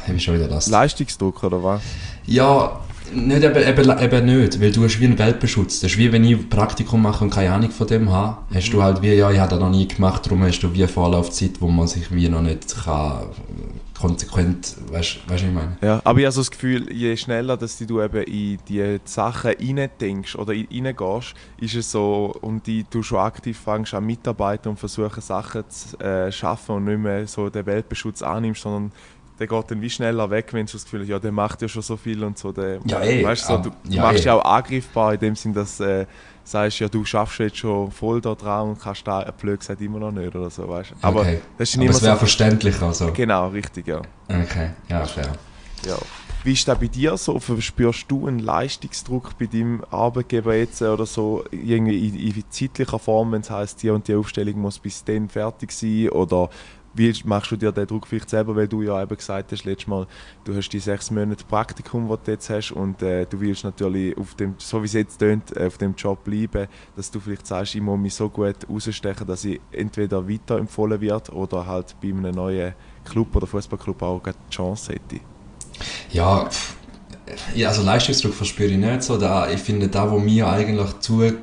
Habe 0.06 0.14
ich 0.16 0.24
schon 0.24 0.36
wieder 0.36 0.48
das. 0.48 0.68
Leistungsdruck, 0.68 1.44
oder 1.44 1.64
was? 1.64 1.82
Ja, 2.26 2.82
nicht, 3.14 3.44
eben, 3.44 3.68
eben, 3.68 4.00
eben 4.00 4.26
nicht, 4.26 4.62
weil 4.62 4.72
du 4.72 4.84
hast 4.84 5.00
wie 5.00 5.06
einen 5.06 5.18
Weltbeschutz. 5.20 5.80
Das 5.80 5.92
ist 5.92 5.98
wie 5.98 6.12
wenn 6.12 6.24
ich 6.24 6.38
ein 6.38 6.50
Praktikum 6.50 7.02
mache 7.02 7.24
und 7.24 7.30
keine 7.30 7.52
Ahnung 7.54 7.72
von 7.72 7.88
dem 7.88 8.10
habe, 8.12 8.38
hast 8.54 8.72
du 8.72 8.82
halt 8.82 9.02
wie, 9.02 9.14
ja, 9.14 9.32
ich 9.32 9.40
habe 9.40 9.50
das 9.52 9.60
noch 9.60 9.70
nie 9.70 9.88
gemacht, 9.88 10.26
darum 10.26 10.44
hast 10.44 10.60
du 10.62 10.74
wie 10.74 10.80
eine 10.80 10.88
Vorlaufzeit, 10.88 11.52
wo 11.60 11.68
man 11.68 11.88
sich 11.88 12.14
wie 12.14 12.30
noch 12.30 12.42
nicht 12.42 12.76
kann, 12.84 13.28
konsequent, 14.00 14.76
weißt 14.92 15.20
du, 15.28 15.32
was 15.32 15.42
ich 15.42 15.52
meine? 15.52 15.78
Ja, 15.82 16.02
aber 16.04 16.20
ich 16.20 16.26
habe 16.26 16.32
so 16.32 16.42
das 16.42 16.50
Gefühl, 16.50 16.92
je 16.92 17.16
schneller 17.16 17.56
dass 17.56 17.78
du 17.78 18.02
eben 18.02 18.24
in 18.24 18.58
die 18.68 18.98
Sachen 19.06 19.52
reindenkst 19.52 20.36
oder 20.36 20.54
in- 20.54 20.86
reingehst, 20.86 21.36
ist 21.60 21.76
es 21.76 21.92
so, 21.92 22.36
und 22.42 22.66
die, 22.66 22.86
du 22.90 23.04
schon 23.04 23.20
aktiv 23.20 23.60
fängst 23.60 23.94
an 23.94 24.06
mitarbeiten 24.06 24.70
und 24.70 24.80
versuchen 24.80 25.22
Sachen 25.22 25.64
zu 25.70 26.00
äh, 26.00 26.32
schaffen 26.32 26.78
und 26.78 26.86
nicht 26.86 27.00
mehr 27.00 27.28
so 27.28 27.50
den 27.50 27.66
Weltbeschutz 27.68 28.24
annimmst, 28.24 28.64
sondern 28.64 28.92
der 29.42 29.48
geht 29.48 29.72
dann 29.72 29.82
wie 29.82 29.90
schneller 29.90 30.30
weg, 30.30 30.54
wenn 30.54 30.68
du 30.68 30.72
das 30.72 30.84
Gefühl 30.84 31.02
hast, 31.02 31.08
ja, 31.10 31.18
der 31.18 31.32
macht 31.32 31.62
ja 31.64 31.68
schon 31.68 31.82
so 31.82 31.98
viel 31.98 32.24
und 32.24 32.38
so. 32.38 32.52
Der, 32.52 32.80
Ja, 32.86 33.02
eh, 33.02 33.24
weißt, 33.24 33.44
du, 33.44 33.48
so, 33.48 33.58
du, 33.58 33.70
aber- 33.70 33.78
du 33.84 33.92
ja, 33.92 34.02
machst 34.04 34.20
eh. 34.20 34.28
ja 34.28 34.36
auch 34.36 34.46
angreifbar 34.46 35.14
in 35.16 35.20
dem 35.20 35.36
Sinn, 35.36 35.52
dass 35.54 35.80
äh, 35.80 36.06
sagst, 36.44 36.80
ja, 36.80 36.88
du 36.88 37.04
schaffst 37.04 37.40
jetzt 37.40 37.58
schon 37.58 37.90
voll 37.92 38.22
da 38.22 38.36
dran 38.36 38.70
und 38.70 38.80
kannst 38.80 39.08
da, 39.08 39.24
blöd 39.32 39.60
gesagt, 39.60 39.82
immer 39.82 39.98
noch 39.98 40.12
nicht 40.12 40.36
oder 40.36 40.52
so, 40.52 40.70
weißt. 40.70 40.94
Aber 41.02 41.22
okay. 41.22 41.42
das 41.58 41.70
ist 41.70 41.76
Aber 41.76 41.84
nicht 41.86 41.96
es 41.96 42.02
mehr 42.02 42.08
wäre 42.10 42.16
so... 42.18 42.20
verständlich 42.20 42.82
also. 42.82 43.12
Genau, 43.14 43.48
richtig, 43.48 43.88
ja. 43.88 44.02
Okay, 44.30 44.70
ja, 44.88 45.06
fair. 45.06 45.34
Ja. 45.88 45.98
Wie 46.44 46.54
ist 46.54 46.68
das 46.68 46.80
bei 46.80 46.88
dir 46.88 47.18
so? 47.18 47.40
Verspürst 47.40 48.06
du 48.10 48.28
einen 48.28 48.40
Leistungsdruck 48.40 49.38
bei 49.40 49.46
deinem 49.48 49.84
Arbeitgeber 49.92 50.56
jetzt 50.56 50.82
oder 50.82 51.06
so 51.06 51.44
irgendwie 51.52 52.08
in, 52.08 52.16
in 52.16 52.44
zeitlicher 52.50 52.98
Form, 53.00 53.32
wenn 53.32 53.42
es 53.42 53.50
heisst, 53.50 53.82
die 53.84 53.90
und 53.90 54.08
die 54.08 54.16
Aufstellung 54.16 54.60
muss 54.60 54.80
bis 54.80 55.04
dann 55.04 55.30
fertig 55.30 55.72
sein? 55.72 56.10
Oder 56.10 56.50
wie 56.94 57.14
machst 57.26 57.52
du 57.52 57.56
dir 57.56 57.72
den 57.72 57.88
Druck 57.88 58.08
vielleicht 58.08 58.30
selber, 58.30 58.56
weil 58.56 58.68
du 58.68 58.82
ja 58.82 59.02
eben 59.02 59.16
gesagt 59.16 59.52
hast, 59.52 59.64
letztes 59.66 59.88
Mal, 59.88 60.08
du 60.44 60.56
hast 60.56 60.70
die 60.70 60.80
sechs 60.80 61.12
Monate 61.12 61.46
Praktikum, 61.46 62.10
das 62.10 62.20
du 62.24 62.32
jetzt 62.32 62.50
hast 62.50 62.72
und 62.72 63.02
äh, 63.02 63.26
du 63.26 63.40
willst 63.40 63.64
natürlich 63.64 64.18
auf 64.18 64.36
dem, 64.36 64.56
so 64.58 64.82
wie 64.82 64.86
es 64.86 64.94
jetzt 64.94 65.18
tönt, 65.18 65.56
äh, 65.56 65.68
auf 65.68 65.78
dem 65.78 65.96
Job 65.96 66.24
bleiben, 66.24 66.68
dass 66.96 67.12
du 67.12 67.20
vielleicht 67.20 67.48
sagst, 67.48 67.76
ich 67.76 67.82
muss 67.82 68.00
mich 68.00 68.14
so 68.14 68.30
gut 68.30 68.56
rausstechen, 68.70 69.26
dass 69.28 69.46
ich 69.46 69.60
entweder 69.72 70.28
weiterempfohlen 70.28 71.00
wird 71.00 71.30
oder 71.32 71.66
halt 71.66 71.96
bei 72.02 72.10
einem 72.10 72.36
neuen 72.36 72.74
Club 73.06 73.36
oder 73.36 73.48
Fußballclub 73.48 74.02
auch 74.02 74.22
die 74.24 74.54
Chance 74.54 74.94
hätte. 74.94 75.22
Ja, 76.12 76.50
ja, 77.56 77.70
also 77.70 77.82
Leistungsdruck 77.84 78.34
verspüre 78.34 78.72
ich 78.72 78.78
nicht 78.78 79.04
so. 79.04 79.18
Da, 79.18 79.50
ich 79.50 79.60
finde, 79.60 79.88
da, 79.88 80.12
wo 80.12 80.20
mir 80.20 80.48
eigentlich 80.48 81.00
zu, 81.00 81.24
äh, 81.24 81.34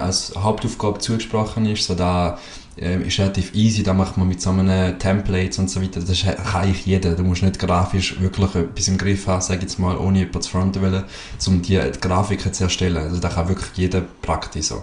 als 0.00 0.34
Hauptaufgabe 0.36 0.98
zugesprochen 0.98 1.66
ist, 1.66 1.86
so 1.86 1.94
da 1.94 2.38
äh, 2.80 2.96
ist 3.06 3.18
relativ 3.18 3.54
easy, 3.54 3.82
da 3.82 3.92
macht 3.92 4.16
man 4.16 4.28
mit 4.28 4.40
so 4.40 4.50
einem 4.50 4.98
Templates 4.98 5.58
und 5.58 5.70
so 5.70 5.82
weiter, 5.82 6.00
das 6.00 6.22
kann 6.22 6.62
eigentlich 6.62 6.86
jeder. 6.86 7.14
Du 7.14 7.22
musst 7.22 7.42
nicht 7.42 7.58
grafisch 7.58 8.20
wirklich 8.20 8.54
etwas 8.54 8.88
im 8.88 8.98
Griff 8.98 9.26
haben, 9.26 9.42
sag 9.42 9.62
jetzt 9.62 9.78
mal, 9.78 9.96
ohne 9.96 10.18
jemanden 10.18 10.42
zu 10.42 10.50
fronten 10.50 10.82
wollen, 10.82 11.04
um 11.46 11.62
die 11.62 11.80
Grafiken 12.00 12.52
zu 12.52 12.64
erstellen. 12.64 12.96
Also 12.96 13.20
da 13.20 13.28
kann 13.28 13.48
wirklich 13.48 13.70
jeder 13.76 14.02
praktisch 14.22 14.66
so. 14.66 14.82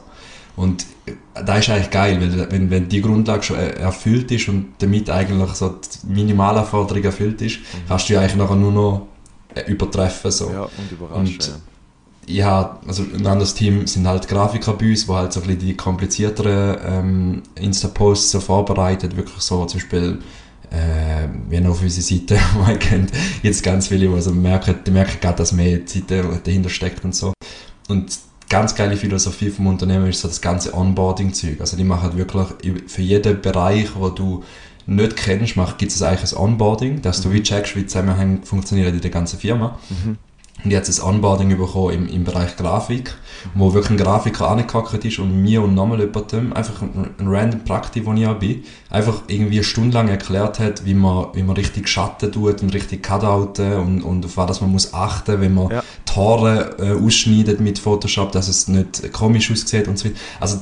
Und 0.55 0.85
äh, 1.05 1.13
das 1.45 1.59
ist 1.59 1.69
eigentlich 1.69 1.91
geil, 1.91 2.19
weil 2.19 2.51
wenn, 2.51 2.69
wenn 2.69 2.89
die 2.89 3.01
Grundlage 3.01 3.43
schon 3.43 3.57
äh, 3.57 3.69
erfüllt 3.73 4.31
ist 4.31 4.49
und 4.49 4.73
damit 4.79 5.09
eigentlich 5.09 5.53
so 5.53 5.69
die 5.69 6.07
Minimalanforderung 6.13 7.03
erfüllt 7.03 7.41
ist, 7.41 7.59
kannst 7.87 8.09
du 8.09 8.13
ja 8.13 8.21
eigentlich 8.21 8.35
nachher 8.35 8.55
nur 8.55 8.71
noch 8.71 9.07
äh, 9.53 9.71
übertreffen. 9.71 10.31
So. 10.31 10.51
Ja, 10.51 10.63
und 10.63 10.91
überrascht. 10.91 11.49
Und 11.49 11.61
ja. 12.27 12.79
also 12.87 13.03
ein 13.03 13.25
anderes 13.25 13.53
Team 13.53 13.87
sind 13.87 14.07
halt 14.07 14.27
Grafiker 14.27 14.73
bei 14.73 14.89
uns, 14.89 15.05
die 15.05 15.13
halt 15.13 15.33
so 15.33 15.41
ein 15.41 15.47
bisschen 15.47 15.61
die 15.61 15.75
komplizierteren 15.75 16.77
ähm, 16.85 17.43
Insta-Posts 17.55 18.31
so 18.31 18.39
vorbereitet, 18.39 19.17
wirklich 19.17 19.41
so 19.41 19.65
zum 19.65 19.79
Beispiel 19.79 20.19
äh, 20.69 21.27
wie 21.49 21.59
noch 21.59 21.71
auf 21.71 21.81
unserer 21.81 22.03
Seite, 22.03 22.39
man 22.59 22.77
kennt, 22.79 23.11
jetzt 23.41 23.63
ganz 23.63 23.87
viele, 23.87 24.07
die 24.07 24.13
also 24.13 24.31
merken, 24.31 24.75
die 24.85 24.91
merken 24.91 25.17
gerade, 25.21 25.37
dass 25.37 25.51
mehr 25.51 25.85
Zeit 25.85 26.11
dahinter 26.11 26.69
steckt 26.69 27.03
und 27.05 27.15
so. 27.15 27.33
Und 27.87 28.17
ganz 28.49 28.75
geile 28.75 28.97
Philosophie 28.97 29.49
vom 29.49 29.67
Unternehmen 29.67 30.07
ist 30.07 30.21
so 30.21 30.27
das 30.27 30.41
ganze 30.41 30.73
Onboarding-Zeug. 30.73 31.59
Also 31.59 31.77
die 31.77 31.83
machen 31.83 32.17
wirklich 32.17 32.47
für 32.87 33.01
jeden 33.01 33.41
Bereich, 33.41 33.95
wo 33.95 34.09
du 34.09 34.43
nicht 34.85 35.17
kennst, 35.17 35.55
gibt 35.77 35.91
es 35.91 36.01
eigentlich 36.01 36.31
ein 36.31 36.37
Onboarding, 36.37 37.01
dass 37.01 37.21
du 37.21 37.31
wie 37.31 37.43
checkst, 37.43 37.75
wie 37.75 37.85
Zusammenhänge 37.85 38.39
funktionieren 38.43 38.93
in 38.93 39.01
der 39.01 39.11
ganzen 39.11 39.37
Firma. 39.37 39.77
Mhm. 39.89 40.17
Und 40.63 40.71
jetzt 40.71 40.99
ein 40.99 41.07
Onboarding 41.07 41.55
bekommen 41.57 41.93
im, 41.93 42.07
im 42.07 42.23
Bereich 42.23 42.57
Grafik, 42.57 43.13
wo 43.53 43.73
wirklich 43.73 43.91
ein 43.91 44.03
Grafiker 44.03 44.49
angehackt 44.49 45.05
ist 45.05 45.19
und 45.19 45.41
mir 45.41 45.61
und 45.61 45.75
nochmal 45.75 45.99
jemandem, 45.99 46.51
einfach 46.53 46.81
ein, 46.81 47.11
ein 47.19 47.27
random 47.27 47.63
Prakti, 47.63 48.05
wo 48.05 48.13
ich 48.13 48.25
auch 48.25 48.39
bin, 48.39 48.63
einfach 48.89 49.21
irgendwie 49.27 49.57
eine 49.57 49.63
Stunde 49.63 49.93
lang 49.93 50.07
erklärt 50.07 50.59
hat, 50.59 50.83
wie 50.85 50.95
man, 50.95 51.27
wie 51.33 51.43
man 51.43 51.55
richtig 51.55 51.87
Schatten 51.87 52.31
tut 52.31 52.63
und 52.63 52.73
richtig 52.73 53.03
Cutouten 53.03 53.73
und, 53.73 54.01
und 54.01 54.25
auf 54.25 54.35
was 54.37 54.61
man 54.61 54.71
muss 54.71 54.93
achten, 54.93 55.39
wenn 55.41 55.53
man 55.53 55.69
Ja. 55.69 55.83
Tore 56.05 56.75
äh, 56.79 57.05
ausschneidet 57.05 57.59
mit 57.59 57.77
Photoshop, 57.77 58.31
dass 58.31 58.47
es 58.47 58.67
nicht 58.67 59.13
komisch 59.13 59.51
aussieht 59.51 59.87
und 59.87 59.99
so 59.99 60.05
weiter. 60.05 60.17
Also 60.39 60.57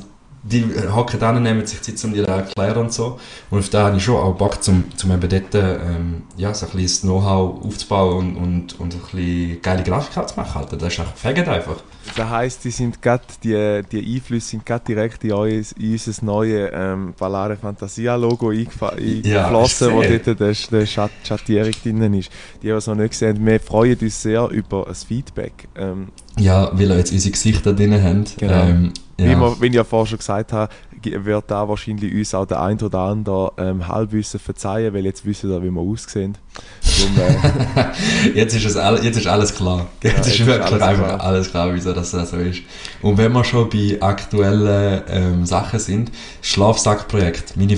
die 0.48 0.62
äh, 0.62 0.92
hocken 0.94 1.20
dann, 1.20 1.42
nehmen 1.42 1.66
sich 1.66 1.82
Zeit, 1.82 2.04
um 2.04 2.14
dir 2.14 2.24
das 2.24 2.50
zu 2.50 2.58
erklären 2.60 2.86
und 2.86 2.94
so. 2.94 3.20
Und 3.50 3.60
auf 3.60 3.70
da 3.70 3.88
habe 3.88 3.98
ich 3.98 4.04
schon 4.04 4.16
auch 4.18 4.36
Bock, 4.36 4.60
um, 4.68 4.84
um 5.04 5.12
eben 5.12 5.30
dort 5.30 5.56
ähm, 5.56 6.24
ja, 6.38 6.54
so 6.54 6.68
ein 6.68 6.72
bisschen 6.74 7.10
Know-how 7.10 7.66
aufzubauen 7.66 8.38
und, 8.38 8.38
und, 8.38 8.80
und 8.80 8.94
ein 8.94 9.00
bisschen 9.02 9.62
geile 9.62 9.84
Grafik 9.84 10.28
zu 10.28 10.36
machen. 10.36 10.62
Alter. 10.62 10.78
Das 10.78 10.94
ist 10.94 11.00
einfach 11.00 11.16
fegt 11.16 11.48
einfach. 11.48 11.78
Das 12.16 12.30
heisst, 12.30 12.64
die, 12.64 12.70
sind 12.70 13.02
grad, 13.02 13.24
die, 13.44 13.82
die 13.92 14.16
Einflüsse 14.16 14.50
sind 14.50 14.66
gerade 14.66 14.86
direkt 14.86 15.24
in, 15.24 15.32
euer, 15.34 15.64
in 15.80 15.92
unser 15.94 16.24
neues 16.24 16.70
ähm, 16.72 17.16
Ballare 17.18 17.56
Fantasia 17.58 18.16
Logo 18.16 18.50
eingefa- 18.50 19.00
Ja, 19.00 19.48
eingeflossen, 19.48 19.94
wo 19.94 20.04
dort 20.04 20.40
der, 20.40 20.54
der 20.54 20.86
Schat 20.86 21.12
Schattierung 21.24 21.72
drin 21.82 22.14
ist. 22.14 22.30
Die, 22.62 22.68
die 22.68 22.70
es 22.70 22.86
noch 22.86 22.94
nicht 22.94 23.10
gesehen 23.12 23.38
haben, 23.38 23.46
wir 23.46 23.60
freuen 23.60 23.98
uns 24.00 24.22
sehr 24.22 24.48
über 24.50 24.88
ein 24.88 24.94
Feedback. 24.94 25.68
Ähm, 25.76 26.10
Ja, 26.38 26.70
weil 26.74 26.90
ihr 26.90 26.98
jetzt 26.98 27.12
unsere 27.12 27.32
Gesichter 27.32 27.74
drin 27.74 28.02
haben. 28.02 28.26
Genau. 28.38 28.54
Ähm, 28.54 28.94
Wie, 29.18 29.24
ja. 29.24 29.40
wir, 29.40 29.62
wie 29.62 29.68
ich 29.68 29.74
ja 29.74 29.84
vorher 29.84 30.08
schon 30.08 30.18
gesagt 30.18 30.52
habe, 30.52 30.74
wird 31.04 31.46
da 31.48 31.70
wahrscheinlich 31.70 32.14
uns 32.14 32.34
auch 32.34 32.46
der 32.46 32.62
ein 32.62 32.80
oder 32.82 33.00
andere 33.00 33.54
ähm, 33.58 33.88
Halbwissen 33.88 34.40
verzeihen, 34.40 34.94
weil 34.94 35.06
jetzt 35.06 35.26
wissen 35.26 35.50
wir, 35.50 35.64
wie 35.64 35.70
wir 35.70 35.82
aussehen. 35.82 36.38
Darum, 36.84 37.86
äh, 38.34 38.34
jetzt, 38.36 38.56
ist 38.56 38.66
es 38.66 38.76
all, 38.76 39.04
jetzt 39.04 39.18
ist 39.18 39.28
alles 39.28 39.54
klar. 39.54 39.88
Genau, 40.00 40.16
jetzt 40.16 40.28
ist 40.28 40.40
jetzt 40.40 40.40
ist 40.42 40.48
wirklich 40.48 40.72
alles 40.72 40.82
einfach 40.82 41.08
klar. 41.08 41.22
alles 41.22 41.52
klar, 41.52 41.74
wieso 41.74 41.94
das 41.94 42.12
so 42.12 42.18
ist. 42.18 42.62
Und 43.02 43.18
wenn 43.18 43.32
wir 43.32 43.44
schon 43.44 43.70
bei 43.70 43.98
aktuellen 44.02 45.04
ähm, 45.08 45.46
Sachen 45.46 45.80
sind, 45.80 46.12
Schlafsackprojekt. 46.42 47.56
Meine 47.56 47.78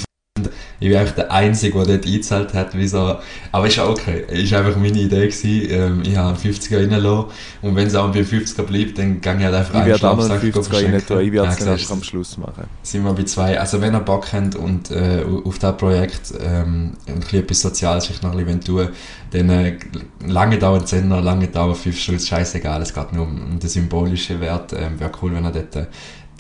ich 0.79 0.89
bin 0.89 0.97
eigentlich 0.97 1.13
der 1.13 1.31
Einzige, 1.31 1.73
der 1.77 1.97
dort 1.97 2.05
eingezahlt 2.05 2.53
hat. 2.53 2.69
Wieso? 2.73 3.17
Aber 3.51 3.67
ist 3.67 3.77
ja 3.77 3.87
okay. 3.87 4.25
Ist 4.29 4.53
einfach 4.53 4.75
meine 4.75 4.99
Idee 4.99 5.27
gewesen. 5.27 5.71
Ähm, 5.71 6.03
ich 6.05 6.15
habe 6.15 6.29
einen 6.29 6.37
50er 6.37 6.77
reingelassen. 6.77 7.31
Und 7.61 7.75
wenn 7.75 7.87
es 7.87 7.95
auch 7.95 8.11
bei 8.11 8.21
50er 8.21 8.63
bleibt, 8.63 8.97
dann 8.97 9.19
gehe 9.19 9.37
ich 9.37 9.43
halt 9.43 9.55
einfach 9.55 9.73
ich 9.73 9.81
einen 9.81 9.93
auch 9.93 10.17
noch 10.17 10.27
Schlafsack 10.27 10.43
50er 10.43 10.93
rein 10.93 11.05
tun, 11.05 11.19
ich 11.21 11.31
werde 11.31 11.35
Ja, 11.35 11.43
es 11.45 11.57
siehst 11.57 11.67
einfach 11.67 11.91
am 11.91 12.03
Schluss 12.03 12.37
machen. 12.37 12.63
sind 12.83 13.03
wir 13.03 13.13
bei 13.13 13.23
zwei. 13.23 13.59
Also 13.59 13.81
wenn 13.81 13.95
ihr 13.95 13.99
Bock 14.01 14.31
habt 14.31 14.55
und 14.55 14.91
äh, 14.91 15.23
auf 15.43 15.57
das 15.59 15.77
Projekt 15.77 16.33
ähm, 16.39 16.93
ein 17.07 17.19
bisschen 17.21 17.39
etwas 17.39 17.61
Soziales 17.61 18.21
noch 18.21 18.31
ein 18.31 18.45
bisschen 18.45 18.61
tun 18.61 18.89
dann 19.31 19.49
äh, 19.49 19.77
lange 20.25 20.57
dauert 20.57 20.87
10 20.87 21.09
lange 21.09 21.47
dauert 21.47 21.77
5 21.77 21.99
Stunden, 21.99 22.21
scheißegal, 22.21 22.81
es 22.81 22.93
geht 22.93 23.13
nur 23.13 23.25
um, 23.25 23.41
um 23.51 23.59
den 23.59 23.69
symbolischen 23.69 24.39
Wert. 24.39 24.73
Ähm, 24.73 24.99
Wäre 24.99 25.11
cool, 25.21 25.33
wenn 25.33 25.45
ihr 25.45 25.51
dort 25.51 25.75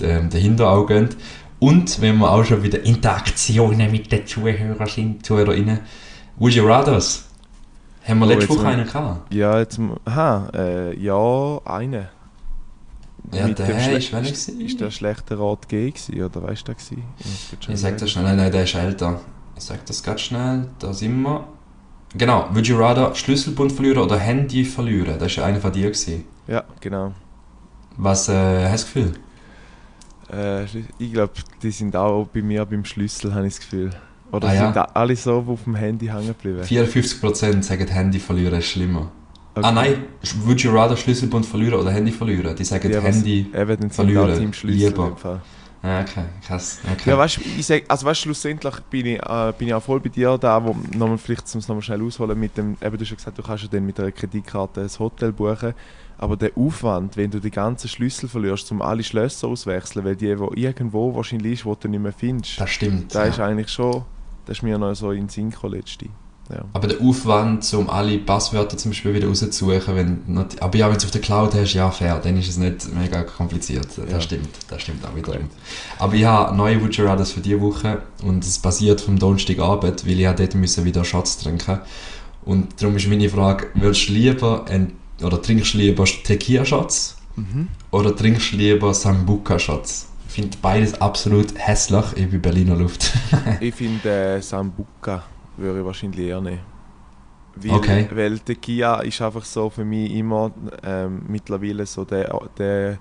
äh, 0.01 0.29
dahinter 0.29 0.69
auch 0.69 0.85
geht. 0.85 1.17
Und 1.59 2.01
wenn 2.01 2.17
wir 2.19 2.31
auch 2.31 2.43
schon 2.43 2.61
wieder 2.63 2.83
Interaktionen 2.83 3.91
mit 3.91 4.11
den 4.11 4.25
Zuhörern 4.27 4.87
sind, 4.87 5.25
Zuhörerinnen, 5.25 5.79
Would 6.39 6.53
you 6.53 6.67
rathers? 6.67 7.25
Haben 8.07 8.19
wir 8.19 8.27
Oh, 8.27 8.29
letzte 8.29 8.49
Woche 8.49 8.67
einen 8.67 8.85
gehabt? 8.85 9.33
Ja, 9.33 9.57
jetzt, 9.59 9.79
aha, 10.05 10.49
äh, 10.53 10.95
ja, 10.99 11.59
eine. 11.65 12.09
Ja, 13.33 13.47
Mit 13.47 13.57
der 13.59 13.69
ist 13.69 13.83
Schle- 13.85 14.13
welcher 14.13 14.21
ist, 14.21 14.49
ist 14.49 14.79
der 14.79 14.91
schlechte 14.91 15.37
Rat 15.39 15.67
G 15.67 15.89
gewesen, 15.89 16.21
oder 16.23 16.43
weißt 16.43 16.67
du, 16.67 16.73
gewesen? 16.75 17.03
Ich 17.19 17.65
schon 17.65 17.75
sag 17.75 17.97
das 17.97 18.11
schnell, 18.11 18.23
nein, 18.23 18.37
nein, 18.37 18.51
der 18.51 18.63
ist 18.63 18.75
älter. 18.75 19.19
Ich 19.57 19.63
sag 19.63 19.83
das 19.87 20.03
ganz 20.03 20.21
schnell, 20.21 20.67
da 20.79 20.93
sind 20.93 21.21
wir. 21.23 21.43
Genau, 22.15 22.45
would 22.53 22.67
you 22.67 22.77
rather 22.77 23.13
Schlüsselbund 23.15 23.71
verlieren 23.71 23.97
oder 24.03 24.17
Handy 24.17 24.63
verlieren? 24.63 25.17
Das 25.19 25.35
war 25.37 25.45
einer 25.45 25.59
von 25.59 25.71
dir. 25.73 25.87
Gewesen. 25.87 26.23
Ja, 26.47 26.63
genau. 26.79 27.13
Was 27.97 28.29
äh, 28.29 28.69
hast 28.69 28.93
du 28.95 28.99
das 29.01 29.09
Gefühl? 29.09 29.13
Äh, 30.31 30.65
ich 30.99 31.13
glaube, 31.13 31.33
die 31.61 31.71
sind 31.71 31.95
auch 31.95 32.27
bei 32.27 32.41
mir 32.41 32.65
beim 32.65 32.83
Schlüssel, 32.85 33.33
habe 33.33 33.47
ich 33.47 33.53
das 33.55 33.61
Gefühl. 33.61 33.91
Oder 34.31 34.49
Ah, 34.49 34.53
ja? 34.53 34.73
sind 34.73 34.77
alle 34.95 35.15
so 35.15 35.35
auf 35.47 35.63
dem 35.63 35.75
Handy 35.75 36.07
hängen 36.07 36.27
geblieben? 36.27 36.61
54% 36.61 37.63
sagen 37.63 37.87
Handy 37.87 38.19
verlieren 38.19 38.59
ist 38.59 38.65
schlimmer. 38.67 39.11
Okay. 39.55 39.65
Ah 39.65 39.71
nein, 39.71 40.03
would 40.45 40.59
you 40.61 40.71
rather 40.71 40.95
Schlüsselbund 40.97 41.45
verlieren 41.45 41.79
oder 41.79 41.91
Handy 41.91 42.11
verlieren? 42.11 42.55
Die 42.55 42.63
sagen 42.63 42.91
Ja, 42.91 43.01
was- 43.03 43.15
Handy. 43.15 43.47
Eben, 43.53 43.67
dann 43.67 43.79
sind 43.89 43.95
verlieren, 43.95 44.51
lieber. 44.63 45.15
Fall. 45.15 45.41
Ah, 45.81 46.01
okay, 46.01 46.23
krass. 46.45 46.79
Okay. 46.91 47.09
Ja, 47.11 47.17
weißt 47.17 47.37
du, 47.37 47.41
ich 47.57 47.65
sag, 47.65 47.83
also 47.87 48.05
weißt, 48.05 48.21
schlussendlich 48.21 48.75
bin 48.89 49.05
ich, 49.05 49.19
äh, 49.21 49.53
bin 49.57 49.67
ich 49.69 49.73
auch 49.73 49.81
voll 49.81 49.99
bei 49.99 50.09
dir 50.09 50.37
da, 50.37 50.61
wo 50.63 50.75
nochmal 50.97 51.17
vielleicht, 51.17 51.43
um 51.53 51.59
es 51.59 51.67
nochmal 51.67 51.81
schnell 51.83 52.01
ausholen, 52.03 52.37
mit 52.37 52.57
dem, 52.57 52.75
eben 52.81 52.97
du 52.97 53.03
hast 53.03 53.09
ja 53.11 53.15
gesagt, 53.15 53.37
du 53.37 53.43
kannst 53.43 53.63
ja 53.63 53.69
dann 53.71 53.85
mit 53.85 53.99
einer 53.99 54.11
Kreditkarte 54.11 54.81
ein 54.81 54.89
Hotel 54.99 55.31
buchen, 55.31 55.73
aber 56.17 56.35
der 56.35 56.51
Aufwand, 56.55 57.17
wenn 57.17 57.31
du 57.31 57.39
die 57.39 57.51
ganzen 57.51 57.87
Schlüssel 57.87 58.27
verlierst, 58.27 58.71
um 58.71 58.81
alle 58.81 59.03
Schlösser 59.03 59.47
auswechseln, 59.47 60.03
weil 60.05 60.15
die 60.15 60.37
wo 60.39 60.51
irgendwo 60.55 61.13
wahrscheinlich 61.15 61.53
ist, 61.53 61.65
wo 61.65 61.75
du 61.75 61.87
nicht 61.87 62.01
mehr 62.01 62.13
findest, 62.13 62.59
das 62.59 62.69
stimmt. 62.69 63.13
da 63.13 63.23
ja. 63.23 63.29
ist 63.29 63.39
eigentlich 63.39 63.69
schon, 63.69 64.03
das 64.45 64.57
ist 64.57 64.63
mir 64.63 64.77
noch 64.77 64.93
so 64.95 65.11
in 65.11 65.23
den 65.23 65.29
Sinn 65.29 65.51
gekommen. 65.51 65.81
Ja. 66.49 66.63
Aber 66.73 66.87
der 66.87 67.01
Aufwand, 67.01 67.73
um 67.73 67.89
alle 67.89 68.17
Passwörter 68.19 68.77
zum 68.77 68.91
Beispiel 68.91 69.13
wieder 69.13 69.27
rauszusuchen, 69.27 69.95
wenn 69.95 70.45
aber 70.61 70.77
ja, 70.77 70.85
wenn 70.85 70.93
du 70.93 70.99
es 70.99 71.05
auf 71.05 71.11
der 71.11 71.21
Cloud 71.21 71.53
hast, 71.53 71.73
ja 71.73 71.91
fair, 71.91 72.19
dann 72.23 72.37
ist 72.37 72.47
es 72.47 72.57
nicht 72.57 72.93
mega 72.95 73.23
kompliziert. 73.23 73.87
Das 73.97 74.09
Ja. 74.09 74.21
stimmt, 74.21 74.49
das 74.69 74.81
stimmt 74.81 75.05
auch 75.05 75.15
wiederum. 75.15 75.49
Aber 75.99 76.13
ich 76.13 76.23
habe 76.23 76.55
neue 76.55 76.79
Rathers 76.99 77.33
für 77.33 77.41
diese 77.41 77.59
Woche 77.59 78.01
und 78.23 78.45
es 78.45 78.59
basiert 78.59 79.01
vom 79.01 79.19
Donnerstagabend, 79.19 80.05
weil 80.05 80.13
ich 80.13 80.19
ja 80.19 80.33
dort 80.33 80.55
müssen 80.55 80.85
wieder 80.85 81.03
Shots 81.03 81.37
trinken 81.37 81.79
Und 82.45 82.81
darum 82.81 82.95
ist 82.95 83.07
meine 83.09 83.29
Frage, 83.29 83.67
würdest 83.73 84.07
du 84.07 84.13
lieber 84.13 84.65
ein, 84.69 84.93
oder 85.23 85.41
trinkst 85.41 85.73
du 85.73 85.77
lieber 85.79 86.05
Tequila-Shots 86.05 87.15
Mhm. 87.35 87.67
oder 87.91 88.15
trinkst 88.15 88.53
du 88.53 88.57
lieber 88.57 88.93
Sambuca-Shots? 88.93 90.07
Ich 90.27 90.33
finde 90.33 90.57
beides 90.61 90.99
absolut 90.99 91.53
hässlich, 91.57 92.05
ich 92.15 92.29
bin 92.29 92.41
Berliner 92.41 92.75
Luft. 92.75 93.13
Ich 93.59 93.73
finde 93.75 94.09
äh, 94.37 94.41
Sambuca 94.41 95.23
würde 95.55 95.79
ich 95.79 95.85
wahrscheinlich 95.85 96.27
eher 96.27 96.41
nehmen. 96.41 96.59
Weil, 97.55 97.71
Okay. 97.71 98.07
weil 98.13 98.37
Kia 98.39 98.99
ist 99.01 99.21
einfach 99.21 99.43
so 99.45 99.69
für 99.69 99.83
mich 99.85 100.11
immer 100.13 100.51
ähm, 100.83 101.23
mittlerweile 101.27 101.85
so 101.87 102.05
der, 102.05 102.39
der, 102.57 102.97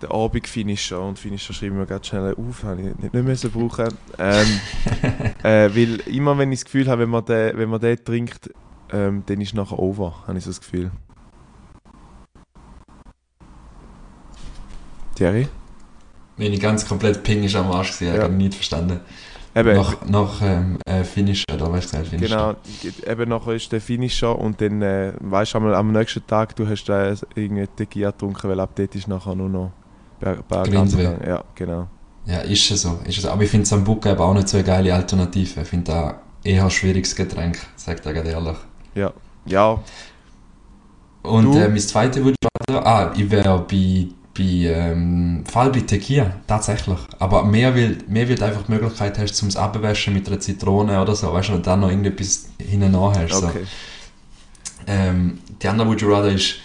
der 0.00 0.10
Abend-Finisher. 0.12 1.00
Und 1.00 1.18
Finisher 1.18 1.52
schreiben 1.52 1.78
wir 1.78 1.86
ganz 1.86 2.06
schnell 2.06 2.34
auf, 2.34 2.62
habe 2.62 2.80
ich 2.80 2.86
nicht, 2.86 3.14
nicht 3.14 3.24
müssen 3.24 3.50
brauchen. 3.50 3.88
Ähm, 4.18 4.46
äh, 5.42 5.70
weil 5.74 6.00
immer 6.06 6.38
wenn 6.38 6.52
ich 6.52 6.60
das 6.60 6.64
Gefühl 6.66 6.86
habe, 6.88 7.02
wenn 7.02 7.10
man 7.10 7.24
den, 7.24 7.56
wenn 7.56 7.68
man 7.68 7.80
den 7.80 8.04
trinkt, 8.04 8.50
ähm, 8.92 9.24
dann 9.26 9.40
ist 9.40 9.48
es 9.48 9.54
nachher 9.54 9.78
over, 9.80 10.22
habe 10.28 10.38
ich 10.38 10.44
so 10.44 10.50
das 10.50 10.60
Gefühl. 10.60 10.92
Thierry? 15.14 15.48
Wenn 16.36 16.52
ich 16.52 16.60
ganz 16.60 16.86
komplett 16.86 17.22
ping 17.22 17.44
ist 17.44 17.54
am 17.56 17.70
Arsch 17.70 17.92
gesehen, 17.92 18.16
Ja. 18.16 18.22
habe 18.22 18.32
ich 18.32 18.38
nicht 18.38 18.54
verstanden. 18.54 19.00
Eben, 19.56 19.76
Nach, 19.76 20.04
nach 20.06 20.42
ähm, 20.42 20.78
äh, 20.84 21.04
Finish, 21.04 21.44
oder 21.52 21.70
weißt 21.70 21.92
du 21.92 21.98
gesagt, 21.98 22.08
Finish? 22.08 22.30
Genau, 22.30 22.54
eben 23.06 23.28
nachher 23.28 23.52
ist 23.52 23.70
der 23.70 23.80
Finisher 23.80 24.36
und 24.36 24.60
dann 24.60 24.82
äh, 24.82 25.12
weißt 25.20 25.54
du 25.54 25.58
einmal 25.58 25.74
am 25.76 25.92
nächsten 25.92 26.26
Tag, 26.26 26.56
du 26.56 26.66
hast 26.66 26.88
äh, 26.88 27.14
irgendwie 27.36 27.68
Tequila 27.68 28.10
getrunken, 28.10 28.48
weil 28.48 28.58
ab 28.58 28.70
dort 28.74 28.94
ist 28.96 29.06
nachher 29.06 29.36
nur 29.36 29.48
noch 29.48 29.70
gegangen. 30.20 31.20
Ja, 31.24 31.44
genau. 31.54 31.88
Ja, 32.26 32.38
ist 32.38 32.70
es 32.70 32.82
so. 32.82 32.98
Ist 33.04 33.18
es 33.18 33.22
so. 33.22 33.30
Aber 33.30 33.42
ich 33.42 33.50
finde 33.50 33.66
Sambuca 33.66 34.10
eben 34.10 34.20
auch 34.20 34.34
nicht 34.34 34.48
so 34.48 34.56
eine 34.56 34.66
geile 34.66 34.94
Alternative. 34.94 35.60
Ich 35.60 35.68
finde 35.68 35.92
da 35.92 36.20
eher 36.42 36.64
ein 36.64 36.70
schwieriges 36.70 37.14
Getränk, 37.14 37.58
sag 37.76 37.96
ich 37.96 38.02
dir 38.02 38.14
ganz 38.14 38.28
ehrlich. 38.28 38.56
Ja, 38.94 39.12
ja 39.46 39.78
Und 41.22 41.54
äh, 41.54 41.68
mein 41.68 41.78
zweites 41.78 42.24
würde 42.24 42.36
ich 42.40 42.74
ah, 42.74 43.12
ich 43.14 43.30
wäre 43.30 43.58
bei, 43.70 44.06
bei 44.36 44.42
ähm, 44.42 45.44
Fall 45.46 45.70
bei 45.70 45.80
Tequila, 45.80 46.32
tatsächlich. 46.46 46.98
Aber 47.18 47.44
mehr 47.44 47.74
will, 47.74 47.98
mehr 48.08 48.28
will 48.28 48.42
einfach 48.42 48.64
die 48.64 48.72
Möglichkeit 48.72 49.18
hast, 49.18 49.36
zum 49.36 49.54
Abwaschen 49.56 50.12
mit 50.12 50.26
einer 50.26 50.40
Zitrone 50.40 51.00
oder 51.00 51.14
so, 51.14 51.32
weißt 51.32 51.50
du, 51.50 51.54
und 51.54 51.66
dann 51.66 51.80
noch 51.80 51.88
irgendetwas 51.88 52.46
hinten 52.58 52.96
hast. 52.96 53.32
So. 53.32 53.46
okay. 53.46 53.64
Ähm, 54.86 55.38
die 55.62 55.68
andere 55.68 55.88
Would 55.88 56.02
You 56.02 56.12
Rather 56.12 56.30
ist, 56.30 56.56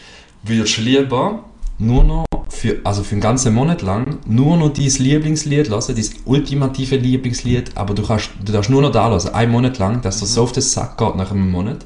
würdest 0.43 0.77
du 0.77 0.81
lieber 0.81 1.43
nur 1.77 2.03
noch 2.03 2.25
für, 2.49 2.79
also 2.83 3.03
für 3.03 3.13
einen 3.13 3.21
ganzen 3.21 3.53
Monat 3.53 3.81
lang 3.81 4.17
nur 4.25 4.57
noch 4.57 4.73
dein 4.73 4.89
Lieblingslied 4.89 5.67
lassen, 5.69 5.95
dein 5.95 6.09
ultimative 6.25 6.97
Lieblingslied, 6.97 7.77
aber 7.77 7.93
du, 7.93 8.03
kannst, 8.03 8.31
du 8.43 8.51
darfst 8.51 8.69
nur 8.69 8.81
noch 8.81 8.91
da 8.91 9.07
lassen, 9.07 9.33
einen 9.33 9.51
Monat 9.51 9.77
lang, 9.77 10.01
dass 10.01 10.19
dir 10.19 10.25
so 10.25 10.43
auf 10.43 10.51
den 10.51 10.63
Sack 10.63 10.97
geht 10.97 11.15
nach 11.15 11.31
einem 11.31 11.49
Monat. 11.49 11.85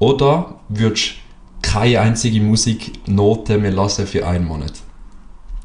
Oder 0.00 0.56
würdest 0.68 1.10
du 1.10 1.14
keine 1.62 2.00
einzige 2.00 2.40
Musiknote 2.40 3.58
mehr 3.58 3.72
lassen 3.72 4.06
für 4.06 4.26
einen 4.26 4.46
Monat? 4.46 4.72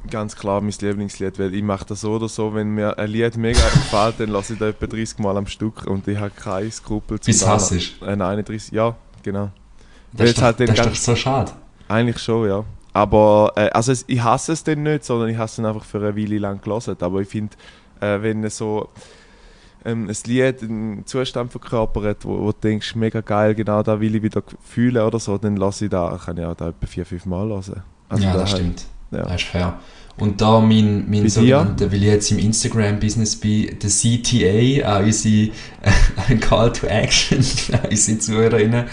Ganz 0.10 0.36
klar 0.36 0.62
mein 0.62 0.74
Lieblingslied, 0.80 1.40
weil 1.40 1.54
ich 1.54 1.64
mache 1.64 1.86
das 1.86 2.02
so 2.02 2.12
oder 2.14 2.28
so, 2.28 2.54
wenn 2.54 2.70
mir 2.70 2.98
ein 3.00 3.10
Lied 3.10 3.38
mega 3.38 3.60
gefällt, 3.74 4.20
dann 4.20 4.30
lasse 4.30 4.54
ich 4.54 4.60
das 4.60 4.70
etwa 4.70 4.88
30 4.88 5.20
Mal 5.20 5.38
am 5.38 5.48
Stück 5.48 5.86
und 5.88 6.08
ich 6.08 6.18
habe 6.18 6.30
keine 6.32 6.70
Skrupel 6.70 7.18
Bis 7.24 7.46
Hass 7.48 7.72
ist. 7.72 8.02
Äh, 8.02 8.16
nein, 8.16 8.40
31, 8.40 8.72
ja, 8.74 8.96
genau. 9.24 9.50
Das 10.12 10.30
ist, 10.30 10.38
doch, 10.38 10.44
halt 10.44 10.60
das 10.60 10.70
ist 10.70 10.86
doch 10.86 10.96
so 10.96 11.16
schade. 11.16 11.52
Eigentlich 11.88 12.20
schon, 12.20 12.48
ja. 12.48 12.64
Aber 12.94 13.54
äh, 13.56 13.70
also 13.70 13.94
ich 14.06 14.22
hasse 14.22 14.52
es 14.52 14.64
dann 14.64 14.84
nicht, 14.84 15.04
sondern 15.04 15.30
ich 15.30 15.38
hasse 15.38 15.62
es 15.62 15.68
einfach 15.68 15.84
für 15.84 15.98
eine 15.98 16.16
Weile 16.16 16.38
lang 16.38 16.62
gelesen. 16.62 16.96
Aber 17.00 17.22
ich 17.22 17.28
finde, 17.28 17.56
äh, 18.00 18.22
wenn 18.22 18.48
so 18.50 18.90
ähm, 19.86 20.08
ein 20.08 20.18
Lied 20.26 20.62
einen 20.62 21.06
Zustand 21.06 21.52
verkörpert, 21.52 22.26
wo, 22.26 22.40
wo 22.40 22.52
du 22.52 22.58
denkst, 22.62 22.96
mega 22.96 23.22
geil, 23.22 23.56
genau 23.56 23.82
da 23.82 24.00
will 24.00 24.16
ich 24.16 24.22
wieder 24.22 24.44
fühlen 24.62 25.02
oder 25.04 25.20
so, 25.20 25.38
dann 25.38 25.56
lasse 25.56 25.86
ich 25.86 25.92
da, 25.92 26.20
kann 26.24 26.38
ich 26.38 26.46
auch 26.46 26.56
da 26.56 26.70
etwa 26.70 26.86
vier, 26.86 27.06
fünf 27.06 27.26
Mal 27.26 27.48
hören. 27.48 27.84
Also 28.10 28.24
ja, 28.24 28.34
da 28.34 28.40
das 28.40 28.52
halt- 28.54 28.62
stimmt. 28.62 28.86
Ja. 29.14 29.24
Das 29.24 29.36
ist 29.36 29.44
fair. 29.44 29.80
Und 30.18 30.42
da 30.42 30.60
mein, 30.60 31.10
mein 31.10 31.28
sogenannter, 31.28 31.92
weil 31.92 32.04
ich 32.04 32.10
jetzt 32.10 32.32
im 32.32 32.38
Instagram-Business 32.38 33.36
bin, 33.36 33.78
der 33.80 33.90
CTA, 33.90 35.00
auch 35.00 35.04
unsere, 35.04 35.52
ein 36.30 36.40
Call 36.40 36.72
to 36.72 36.86
Action, 36.86 37.40
unsere 37.90 38.20
Zuhörerinnen, 38.20 38.86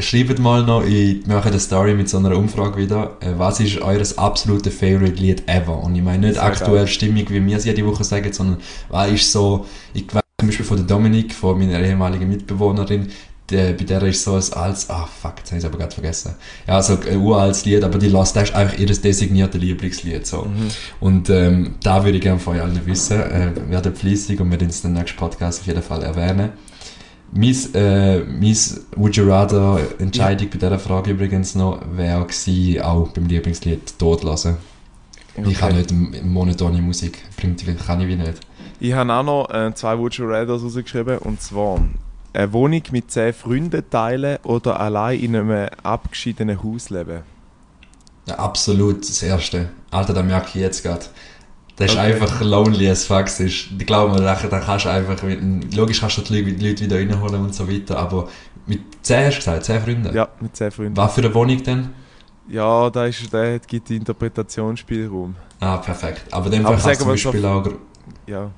schreibt 0.00 0.38
mal 0.40 0.64
noch, 0.64 0.84
ich 0.84 1.24
mache 1.26 1.50
eine 1.50 1.60
Story 1.60 1.94
mit 1.94 2.08
so 2.08 2.18
einer 2.18 2.36
Umfrage 2.36 2.78
wieder, 2.78 3.16
äh, 3.20 3.32
was 3.36 3.60
ist 3.60 3.80
eures 3.80 4.18
absolute 4.18 4.70
Favorite 4.70 5.22
Lied 5.22 5.44
ever? 5.46 5.82
Und 5.82 5.94
ich 5.94 6.02
meine 6.02 6.28
nicht 6.28 6.42
aktuell 6.42 6.78
geil. 6.78 6.86
stimmig, 6.88 7.30
wie 7.30 7.44
wir 7.44 7.56
es 7.56 7.64
jede 7.64 7.86
Woche 7.86 8.02
sagen, 8.02 8.32
sondern 8.32 8.58
was 8.88 9.10
ist 9.10 9.30
so, 9.30 9.66
ich 9.94 10.12
weiß 10.12 10.22
zum 10.40 10.48
Beispiel 10.48 10.66
von 10.66 10.76
der 10.78 10.86
Dominik, 10.86 11.34
von 11.34 11.58
meiner 11.58 11.80
ehemaligen 11.80 12.28
Mitbewohnerin, 12.28 13.08
der, 13.50 13.72
bei 13.72 13.84
der 13.84 14.02
ist 14.02 14.24
so 14.24 14.34
ein 14.34 14.52
altes, 14.52 14.88
ah 14.90 15.06
fuck, 15.06 15.34
jetzt 15.38 15.50
habe 15.50 15.58
ich 15.58 15.64
es 15.64 15.64
aber 15.64 15.78
gerade 15.78 15.94
vergessen. 15.94 16.34
Ja, 16.66 16.80
so 16.82 16.98
ein 16.98 17.16
uraltes 17.18 17.64
Lied, 17.64 17.82
aber 17.82 17.98
die 17.98 18.10
das 18.10 18.32
ist 18.32 18.54
einfach 18.54 18.78
ihr 18.78 18.86
designierte 18.86 19.58
Lieblingslied. 19.58 20.26
So. 20.26 20.46
Und 21.00 21.30
ähm, 21.30 21.74
da 21.82 22.04
würde 22.04 22.18
ich 22.18 22.22
gerne 22.22 22.38
von 22.38 22.56
euch 22.56 22.62
allen 22.62 22.86
wissen. 22.86 23.20
Äh, 23.20 23.52
werdet 23.68 23.98
fleissig 23.98 24.40
und 24.40 24.50
wir 24.50 24.60
werden 24.60 24.70
es 24.70 24.84
in 24.84 24.94
den 24.94 25.00
nächsten 25.00 25.18
Podcast 25.18 25.60
auf 25.60 25.66
jeden 25.66 25.82
Fall 25.82 26.02
erwähnen. 26.02 26.50
Mein, 27.32 27.56
äh, 27.74 28.20
mein 28.20 28.56
Would 28.96 29.16
You 29.16 29.28
Rather 29.28 29.78
Entscheidung 29.98 30.48
bei 30.50 30.58
dieser 30.58 30.78
Frage 30.78 31.12
übrigens 31.12 31.54
noch 31.54 31.80
wäre 31.92 32.26
gewesen, 32.26 32.82
auch 32.82 33.08
beim 33.08 33.26
Lieblingslied 33.26 33.98
tot 33.98 34.24
lassen. 34.24 34.56
Ich 35.46 35.58
kann 35.58 35.76
nicht 35.76 35.92
monotone 36.24 36.82
Musik, 36.82 37.18
bringt, 37.36 37.64
kann 37.86 38.00
ich 38.00 38.08
wie 38.08 38.16
nicht. 38.16 38.40
Ich 38.80 38.92
habe 38.92 39.12
auch 39.12 39.22
noch 39.22 39.50
äh, 39.50 39.72
zwei 39.74 39.96
Would 39.98 40.14
You 40.14 40.26
Rathers 40.26 40.62
rausgeschrieben 40.62 41.18
und 41.18 41.40
zwar 41.40 41.80
eine 42.32 42.52
Wohnung 42.52 42.82
mit 42.92 43.10
zehn 43.10 43.32
Freunden 43.32 43.82
teilen 43.90 44.38
oder 44.44 44.78
allein 44.80 45.18
in 45.20 45.36
einem 45.36 45.68
abgeschiedenen 45.82 46.62
Haus 46.62 46.90
leben. 46.90 47.20
Ja, 48.26 48.36
absolut 48.36 49.00
das 49.08 49.22
Erste. 49.22 49.70
Alter, 49.90 50.14
das 50.14 50.24
merke 50.24 50.48
ich 50.50 50.54
jetzt 50.56 50.82
gerade. 50.82 51.04
Das 51.76 51.90
ist 51.92 51.96
Okay. 51.98 52.12
einfach 52.12 52.40
lonely 52.42 52.88
as 52.90 53.04
fuck. 53.04 53.26
Ist, 53.26 53.40
ich 53.40 53.86
glaube 53.86 54.12
mir, 54.12 54.20
da 54.20 54.34
da 54.34 54.60
kannst 54.60 54.84
du 54.84 54.90
einfach, 54.90 55.22
mit, 55.22 55.74
logisch 55.74 56.00
kannst 56.00 56.18
du 56.18 56.22
die 56.22 56.40
Leute 56.40 56.52
die 56.52 56.68
Leute 56.68 56.84
wieder 56.84 56.96
reinholen 56.96 57.40
und 57.42 57.54
so 57.54 57.66
weiter, 57.68 57.98
aber 57.98 58.28
mit 58.66 58.80
10 59.02 59.26
hast 59.26 59.34
du 59.36 59.38
gesagt, 59.38 59.64
10 59.64 59.80
Freunden. 59.80 60.14
Ja, 60.14 60.28
mit 60.40 60.54
zehn 60.54 60.70
Freunden. 60.70 60.96
Was 60.96 61.14
für 61.14 61.22
eine 61.22 61.34
Wohnung 61.34 61.62
denn? 61.62 61.88
Ja, 62.48 62.90
da 62.90 63.06
ist, 63.06 63.32
hat- 63.32 63.66
gibt 63.66 63.90
Interpretationsspielraum. 63.90 65.34
Ah, 65.60 65.78
perfekt. 65.78 66.24
Aber 66.30 66.46
in 66.46 66.52
dem 66.52 66.66
Aber 66.66 66.76
Fall 66.78 66.94
kann 66.96 67.14
es 67.14 67.22
sagen 67.22 67.32
zum 67.32 67.32
Beispiel 67.32 67.46
auch, 67.46 67.66
Ja, 68.26 68.50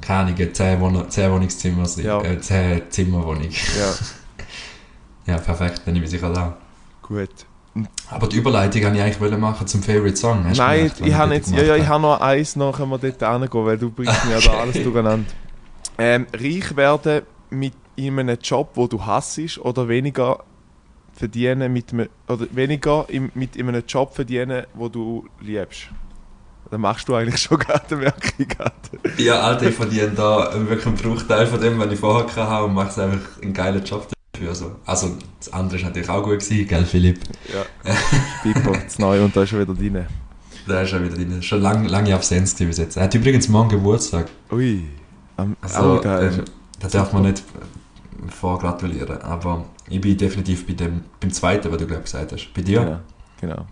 keine 0.00 0.32
Ahnung, 0.32 0.54
10, 0.54 0.80
Wohn 0.80 1.10
10 1.10 1.30
Wohnungszimmer. 1.32 1.86
Ja. 1.98 2.22
Äh, 2.22 2.40
10 2.40 2.82
Zimmerwohnung. 2.90 3.48
ja, 3.50 3.94
Ja, 5.26 5.38
perfekt, 5.38 5.82
dann 5.84 5.94
nehme 5.94 6.06
ich 6.06 6.10
sicher 6.10 6.32
da. 6.32 6.56
gut. 7.02 7.30
Aber 8.10 8.26
die 8.26 8.36
Überleitung 8.38 8.82
wollte 8.82 8.96
ich 8.96 9.02
eigentlich 9.02 9.38
machen 9.38 9.66
zum 9.66 9.80
Favorite 9.82 10.16
Song. 10.16 10.44
Hast 10.44 10.58
Nein, 10.58 10.78
gemerkt, 10.78 11.00
ich 11.06 11.14
habe 11.14 11.34
jetzt, 11.34 11.52
ja, 11.52 11.62
ja, 11.62 11.76
ich 11.76 11.86
habe? 11.86 12.02
noch 12.02 12.20
eins, 12.20 12.56
noch 12.56 12.76
können 12.76 12.90
wir 12.90 12.98
dort 12.98 13.20
hingehen, 13.22 13.64
weil 13.66 13.78
du 13.78 13.90
bringst 13.90 14.24
mir 14.24 14.32
ja 14.32 14.40
da 14.40 14.58
alles 14.58 14.74
durcheinander. 14.82 15.30
Ähm, 15.96 16.26
reich 16.34 16.76
werden 16.76 17.22
mit 17.50 17.74
in 17.94 18.18
einem 18.18 18.38
Job, 18.42 18.70
wo 18.74 18.88
du 18.88 19.04
hassest, 19.04 19.58
oder 19.58 19.86
weniger 19.88 20.42
verdienen 21.12 21.72
mit 21.72 21.92
einem, 21.92 22.08
oder 22.26 22.46
weniger 22.50 23.04
im, 23.08 23.30
mit 23.34 23.54
in 23.54 23.68
einem 23.68 23.84
Job 23.86 24.14
verdienen, 24.14 24.64
wo 24.74 24.88
du 24.88 25.26
liebst. 25.40 25.90
Dann 26.70 26.80
machst 26.80 27.08
du 27.08 27.14
eigentlich 27.14 27.40
schon 27.40 27.58
gerade, 27.58 28.12
ich 28.38 28.48
gerade. 28.48 28.72
Ja, 29.18 29.40
Alter, 29.40 29.68
ich 29.68 29.74
verdiene 29.74 30.10
da 30.10 30.52
wirklich 30.54 30.86
einen 30.86 30.96
Bruchteil 30.96 31.46
von 31.46 31.60
dem, 31.60 31.78
was 31.78 31.92
ich 31.92 31.98
vorher 31.98 32.48
hatte 32.48 32.64
und 32.64 32.74
mache 32.74 33.02
einfach 33.02 33.42
einen 33.42 33.52
geilen 33.52 33.84
Job 33.84 34.06
dafür. 34.32 34.54
So. 34.54 34.76
Also, 34.86 35.16
das 35.38 35.52
andere 35.52 35.76
ist 35.78 35.84
natürlich 35.84 36.08
auch 36.08 36.22
gut 36.22 36.38
gewesen, 36.38 36.68
gell, 36.68 36.84
Philipp? 36.84 37.20
Ja. 37.52 37.92
Pipo, 38.42 38.72
das 38.72 38.98
Neue 38.98 39.24
und 39.24 39.34
da 39.34 39.42
ist 39.42 39.50
schon 39.50 39.60
wieder 39.60 39.74
drin. 39.74 40.06
Da 40.66 40.82
ist 40.82 40.92
er 40.92 41.02
wieder 41.02 41.16
drin. 41.16 41.42
Schon 41.42 41.60
lang, 41.60 41.86
lange 41.86 42.14
Absenz 42.14 42.54
bis 42.54 42.78
jetzt. 42.78 42.96
Er 42.96 43.04
hat 43.04 43.14
übrigens 43.14 43.48
morgen 43.48 43.70
Geburtstag. 43.70 44.28
Ui. 44.52 44.84
Am, 45.36 45.56
Also, 45.60 46.02
ähm, 46.04 46.44
da 46.78 46.88
darf 46.88 47.12
man 47.12 47.22
nicht 47.22 47.42
vorgratulieren. 48.28 49.20
Aber 49.22 49.64
ich 49.88 50.00
bin 50.00 50.16
definitiv 50.16 50.66
bei 50.66 50.74
dem, 50.74 51.02
beim 51.18 51.32
zweiten, 51.32 51.70
was 51.70 51.78
du 51.78 51.86
glaube 51.86 52.02
gesagt 52.02 52.32
hast. 52.32 52.52
Bei 52.54 52.62
dir? 52.62 52.80
Genau, 52.80 53.00
genau. 53.40 53.66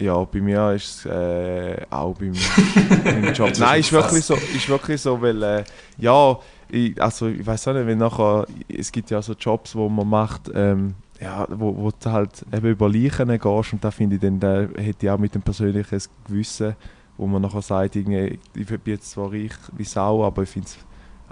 Ja, 0.00 0.22
bei 0.24 0.40
mir 0.40 0.72
ist 0.72 1.04
es 1.04 1.06
äh, 1.06 1.84
auch 1.90 2.14
beim, 2.14 2.32
beim 3.04 3.32
Job. 3.32 3.52
Nein, 3.58 3.80
ist 3.80 3.92
wirklich 3.92 4.24
so, 4.24 4.34
ist 4.34 4.68
wirklich 4.68 5.00
so, 5.00 5.20
weil 5.20 5.42
äh, 5.42 5.64
ja, 5.98 6.38
ich, 6.68 7.00
also 7.02 7.26
ich 7.28 7.44
weiß 7.44 7.68
auch 7.68 7.72
nicht, 7.74 7.86
wenn 7.86 7.98
nachher, 7.98 8.46
es 8.68 8.92
gibt 8.92 9.10
ja 9.10 9.20
so 9.20 9.32
Jobs, 9.32 9.74
wo 9.74 9.88
man 9.88 10.08
macht, 10.08 10.50
ähm, 10.54 10.94
ja, 11.20 11.46
wo, 11.50 11.76
wo 11.76 11.90
du 11.90 12.12
halt 12.12 12.44
eben 12.52 12.66
über 12.68 12.88
Leichen 12.88 13.28
gehst 13.28 13.72
und 13.72 13.82
da 13.82 13.90
finde 13.90 14.16
ich 14.16 14.22
dann, 14.22 14.38
da 14.38 14.60
hätte 14.76 15.06
ich 15.06 15.10
auch 15.10 15.18
mit 15.18 15.34
dem 15.34 15.42
persönlichen 15.42 16.00
Gewissen, 16.26 16.76
wo 17.16 17.26
man 17.26 17.42
nachher 17.42 17.62
sagt, 17.62 17.96
irgendwie, 17.96 18.38
ich 18.54 18.66
bin 18.66 18.80
jetzt 18.84 19.10
zwar 19.10 19.32
reich 19.32 19.50
wie 19.76 19.84
Sau, 19.84 20.24
aber 20.24 20.44
ich 20.44 20.48
finde 20.48 20.68
es 20.68 20.78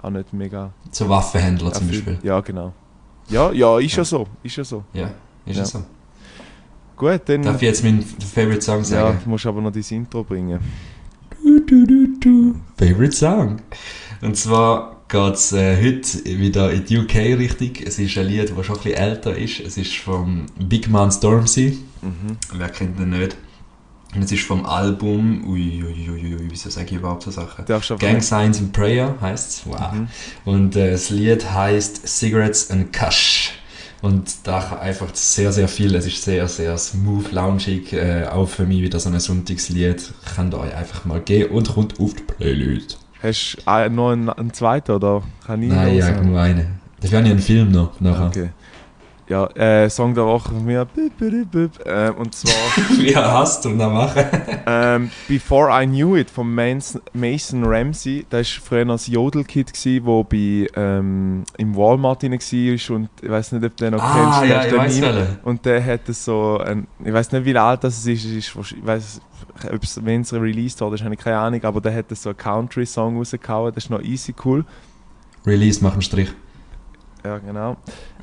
auch 0.01 0.09
nicht 0.09 0.33
mega 0.33 0.71
Zu 0.91 1.07
Waffenhändler 1.07 1.71
zum. 1.71 1.87
Beispiel. 1.87 2.19
Ja, 2.21 2.41
genau. 2.41 2.73
Ja, 3.29 3.51
ja, 3.51 3.79
ist 3.79 3.95
ja 3.95 4.03
so, 4.03 4.27
ist 4.43 4.55
ja 4.57 4.63
so. 4.63 4.83
Ja, 4.93 5.09
ist 5.45 5.57
Ja. 5.57 5.65
so. 5.65 5.83
Gut, 6.97 7.21
dann 7.25 7.43
Darf 7.43 7.57
ich 7.57 7.61
jetzt 7.61 7.83
meinen 7.83 8.01
Favorite 8.01 8.61
Song 8.61 8.79
ja, 8.79 8.83
sagen? 8.83 9.19
musst 9.25 9.45
aber 9.45 9.61
noch 9.61 9.71
dein 9.71 9.85
Intro 9.89 10.23
bringen. 10.23 10.59
Du, 11.43 11.59
du, 11.59 11.85
du, 11.85 12.07
du. 12.19 12.55
Favorite 12.75 13.15
Song. 13.15 13.57
Und 14.21 14.35
zwar 14.35 15.03
geht 15.07 15.33
es 15.35 15.53
äh, 15.53 15.77
heute 15.77 16.25
wieder 16.25 16.71
in 16.71 16.85
die 16.85 16.97
UK 16.97 17.15
richtig. 17.37 17.85
Es 17.85 17.99
ist 17.99 18.17
ein 18.17 18.25
Lied, 18.25 18.51
das 18.57 18.65
schon 18.65 18.75
ein 18.75 18.83
bisschen 18.83 18.97
älter 18.97 19.37
ist. 19.37 19.59
Es 19.59 19.77
ist 19.77 19.95
vom 19.97 20.47
Big 20.57 20.89
Man 20.89 21.11
Stormzy. 21.11 21.77
Mhm. 22.01 22.37
Wer 22.53 22.69
kennt 22.69 22.99
den 22.99 23.11
nicht? 23.11 23.37
Und 24.15 24.23
es 24.23 24.31
ist 24.31 24.43
vom 24.43 24.65
Album. 24.65 25.47
Ui, 25.47 25.83
ui, 25.83 26.09
ui, 26.09 26.35
ui, 26.35 26.47
wieso 26.49 26.71
sage 26.71 26.87
ich 26.87 26.93
überhaupt 26.93 27.21
so 27.21 27.29
Sachen? 27.29 27.63
Du 27.65 27.97
Gang 27.97 28.23
Signs 28.23 28.57
and 28.57 28.73
Prayer 28.73 29.15
heißt 29.21 29.49
es. 29.49 29.65
Wow. 29.67 29.93
Mhm. 29.93 30.07
Und 30.45 30.75
äh, 30.75 30.91
das 30.91 31.11
Lied 31.11 31.47
heißt 31.47 32.07
Cigarettes 32.07 32.71
and 32.71 32.91
Kush. 32.91 33.51
Und 34.01 34.31
da 34.43 34.79
einfach 34.79 35.07
sehr, 35.13 35.51
sehr 35.51 35.67
viel. 35.67 35.95
Es 35.95 36.05
ist 36.05 36.23
sehr, 36.23 36.47
sehr 36.47 36.77
smooth, 36.77 37.31
loungig. 37.31 37.93
Äh, 37.93 38.27
auch 38.27 38.47
für 38.47 38.65
mich 38.65 38.81
wieder 38.81 38.99
so 38.99 39.09
ein 39.09 39.19
Sonntagslied. 39.19 40.13
Könnt 40.35 40.53
ihr 40.53 40.59
euch 40.59 40.75
einfach 40.75 41.05
mal 41.05 41.19
gehen 41.19 41.49
und 41.49 41.73
kommt 41.73 41.99
auf 41.99 42.13
die 42.13 42.23
Playlist. 42.23 42.99
Hast 43.23 43.57
du 43.65 43.89
noch 43.89 44.11
einen, 44.11 44.29
einen 44.29 44.53
zweiten 44.53 44.91
oder 44.91 45.23
kann 45.45 45.63
ich 45.63 45.69
Nein, 45.69 45.95
ja, 45.97 46.21
nur 46.21 46.39
eine. 46.39 46.67
Dafür 47.01 47.17
habe 47.17 47.27
ich 47.27 47.33
einen 47.33 47.41
Film 47.41 47.71
noch. 47.71 47.99
Nachher. 47.99 48.27
Okay. 48.27 48.49
Ja, 49.29 49.45
äh, 49.55 49.89
Song 49.89 50.15
der 50.15 50.25
Woche 50.25 50.53
von 50.53 50.63
mir. 50.63 50.85
Büb, 50.85 51.17
büb, 51.17 51.51
büb, 51.51 51.71
äh, 51.85 52.11
und 52.11 52.33
zwar 52.33 52.53
Wie 52.97 53.13
hast 53.13 53.65
du 53.65 53.75
das 53.75 53.91
machen? 53.91 54.23
ähm, 54.65 55.11
Before 55.27 55.69
I 55.69 55.85
Knew 55.85 56.15
It 56.15 56.29
von 56.29 56.53
Mason, 56.53 57.01
Mason 57.13 57.65
Ramsey. 57.65 58.25
Das 58.29 58.47
war 58.47 58.65
früher 58.65 58.85
ein 58.85 58.97
Jodelkid, 58.97 59.73
der 59.83 60.23
bei, 60.23 60.67
ähm, 60.75 61.43
im 61.57 61.75
Walmart 61.75 62.23
drin 62.23 62.31
war. 62.31 62.95
Und 62.95 63.09
ich 63.21 63.29
weiß 63.29 63.51
nicht, 63.51 63.65
ob 63.65 63.75
du 63.75 63.83
den 63.83 63.95
noch 63.95 64.01
ah, 64.01 64.39
kennst. 64.39 64.53
ja, 64.53 64.61
der 64.61 64.85
ich 64.85 64.97
ist 64.97 65.01
weiß 65.01 65.01
dann. 65.01 65.39
Und 65.43 65.65
der 65.65 65.83
hatte 65.83 66.13
so 66.13 66.59
ein, 66.59 66.87
ich 67.03 67.11
weiß 67.11 67.33
nicht 67.33 67.43
wie 67.43 67.57
alt 67.57 67.83
das 67.83 68.05
ist, 68.05 68.23
ist 68.23 68.55
ich 68.55 68.85
weiß, 68.85 69.19
wenn 70.03 70.21
es 70.21 70.33
released 70.33 70.79
wurde, 70.79 71.03
habe 71.03 71.15
ich 71.15 71.19
keine 71.19 71.37
Ahnung, 71.37 71.61
aber 71.65 71.81
der 71.81 71.93
hat 71.93 72.05
so 72.15 72.29
einen 72.29 72.37
Country-Song 72.37 73.17
rausgehauen, 73.17 73.73
das 73.75 73.85
ist 73.85 73.89
noch 73.89 74.01
easy 74.01 74.33
cool. 74.45 74.63
Release, 75.45 75.83
mach 75.83 75.93
einen 75.93 76.01
Strich. 76.01 76.29
Ja, 77.27 77.39
genau. 77.39 77.75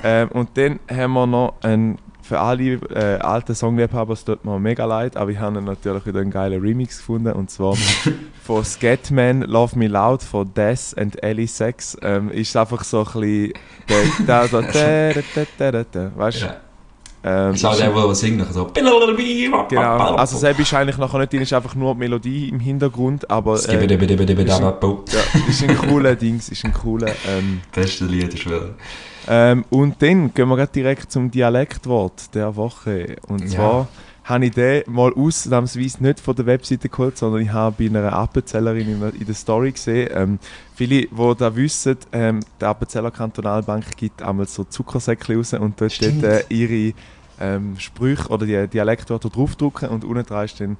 Ähm, 0.02 0.28
und 0.30 0.56
dann 0.56 0.80
haben 0.90 1.12
wir 1.12 1.26
noch 1.26 1.54
einen, 1.62 1.98
für 2.22 2.40
alle 2.40 2.72
äh, 2.72 3.18
alten 3.20 3.54
Songliebhaber, 3.54 4.14
es 4.14 4.24
tut 4.24 4.46
mir 4.46 4.58
mega 4.58 4.86
leid, 4.86 5.18
aber 5.18 5.30
ich 5.30 5.38
habe 5.38 5.60
natürlich 5.60 6.06
wieder 6.06 6.20
einen 6.20 6.30
geilen 6.30 6.58
Remix 6.58 6.96
gefunden 6.96 7.34
und 7.34 7.50
zwar 7.50 7.74
von 8.42 8.64
Scatman 8.64 9.42
Love 9.42 9.78
Me 9.78 9.88
Loud 9.88 10.22
von 10.22 10.54
Des 10.54 10.94
and 10.94 11.22
Ellie 11.22 11.46
Sex. 11.46 11.98
Ähm, 12.00 12.30
ist 12.30 12.56
einfach 12.56 12.82
so 12.82 13.00
ein 13.00 13.04
bisschen. 13.04 13.52
Der, 15.58 15.84
der, 15.84 16.16
weißt 16.16 16.42
du? 16.42 16.46
Ja. 16.46 16.56
Ähm, 17.26 17.52
Das 17.52 17.56
ist 17.56 17.64
auch 17.64 17.76
der, 17.76 17.90
der 17.90 18.14
singt 18.14 18.36
nachher 18.38 18.52
so. 18.52 18.66
Genau, 19.68 20.14
also 20.16 20.36
selbst 20.36 20.60
ist 20.60 20.74
eigentlich 20.74 20.98
nachher 20.98 21.18
nicht 21.18 21.32
drin, 21.32 21.40
ist 21.42 21.52
einfach 21.54 21.74
nur 21.74 21.94
die 21.94 21.98
Melodie 22.00 22.48
im 22.50 22.60
Hintergrund, 22.60 23.30
aber 23.30 23.54
äh, 23.54 23.58
Skibidi-bidi-bidi-bidi-bidi-bidi. 23.58 24.44
ja, 25.12 25.20
ist 25.48 25.62
ein 25.62 25.76
cooler 25.78 26.16
Dings, 26.16 26.50
ist 26.50 26.64
ein 26.66 26.74
cooler. 26.74 27.08
Ähm, 27.26 27.62
Beste 27.72 28.04
Lied 28.04 28.34
ist 28.34 28.44
wieder. 28.44 28.74
ähm, 29.26 29.64
und 29.70 30.02
dann 30.02 30.34
gehen 30.34 30.48
wir 30.48 30.56
direkt 30.66 31.10
zum 31.10 31.30
Dialektwort 31.30 32.34
der 32.34 32.54
Woche. 32.56 33.16
Und 33.26 33.50
Ja. 33.52 33.88
Habe 34.24 34.46
ich 34.46 34.52
den 34.52 34.82
mal 34.86 35.12
ausnahmsweise 35.12 36.02
nicht 36.02 36.18
von 36.20 36.34
der 36.34 36.46
Webseite 36.46 36.88
geholt, 36.88 37.18
sondern 37.18 37.42
ich 37.42 37.52
habe 37.52 37.76
bei 37.78 37.86
einer 37.98 38.12
Appenzellerin 38.12 38.88
in, 38.88 39.00
der- 39.00 39.14
in 39.14 39.26
der 39.26 39.34
Story 39.34 39.72
gesehen. 39.72 40.08
Ähm, 40.14 40.38
viele, 40.74 41.02
die 41.02 41.34
da 41.38 41.54
wissen, 41.54 41.98
ähm, 42.12 42.40
die 42.60 42.64
Appenzeller 42.64 43.10
Kantonalbank 43.10 43.96
gibt 43.96 44.22
einmal 44.22 44.46
so 44.46 44.64
Zuckersäckchen 44.64 45.36
raus 45.36 45.52
und 45.52 45.78
dort 45.80 46.00
dort, 46.02 46.22
äh, 46.22 46.44
ihre 46.48 46.94
ähm, 47.40 47.78
Sprüche 47.78 48.28
oder 48.28 48.46
die 48.46 48.66
Dialektwörter 48.68 49.28
draufdrucken 49.28 49.88
und 49.90 50.04
unten 50.04 50.24
dran 50.24 50.44
ist 50.46 50.58
dann 50.58 50.76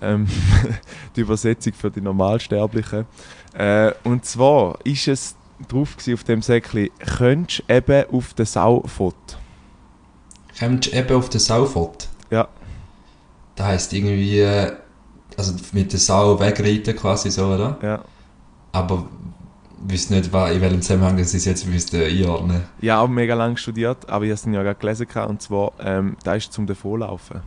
ähm, 0.00 0.28
die 1.16 1.22
Übersetzung 1.22 1.72
für 1.72 1.90
die 1.90 2.00
Normalsterblichen. 2.00 3.06
Äh, 3.54 3.92
und 4.04 4.24
zwar 4.24 4.78
ist 4.84 5.08
es 5.08 5.34
drauf 5.68 5.96
gewesen 5.96 6.14
auf 6.14 6.22
dem 6.24 6.42
Säckchen, 6.42 6.90
könntest 7.16 7.64
eben 7.68 8.04
auf 8.12 8.34
den 8.34 8.46
Sau 8.46 8.82
fort. 8.86 9.38
Kommst 10.60 10.92
du 10.92 10.96
eben 10.96 11.16
auf 11.16 11.28
den 11.28 11.40
Saufort? 11.40 12.08
Ja. 12.30 12.46
Das 13.58 13.66
heisst 13.66 13.92
irgendwie, 13.92 14.46
also 15.36 15.52
mit 15.72 15.92
der 15.92 15.98
Sau 15.98 16.38
wegreiten 16.38 16.94
quasi 16.96 17.28
so, 17.30 17.46
oder? 17.46 17.76
Ja. 17.82 18.04
Aber 18.70 19.06
weiß 19.86 20.10
nicht, 20.10 20.26
in 20.26 20.32
welchem 20.32 20.80
Zusammenhang 20.80 21.16
das 21.18 21.34
ist 21.34 21.44
jetzt 21.44 21.66
müsste 21.66 22.04
einordnen. 22.04 22.62
Ja, 22.80 23.00
auch 23.00 23.08
mega 23.08 23.34
lang 23.34 23.56
studiert, 23.56 24.08
aber 24.08 24.24
ich 24.24 24.30
habe 24.30 24.40
es 24.40 24.44
ja 24.54 24.62
gerade 24.62 24.78
gelesen 24.78 25.06
und 25.26 25.42
zwar, 25.42 25.72
ähm, 25.80 26.16
da 26.22 26.34
ist 26.34 26.52
zum 26.52 26.66
Davonlaufen. 26.66 27.40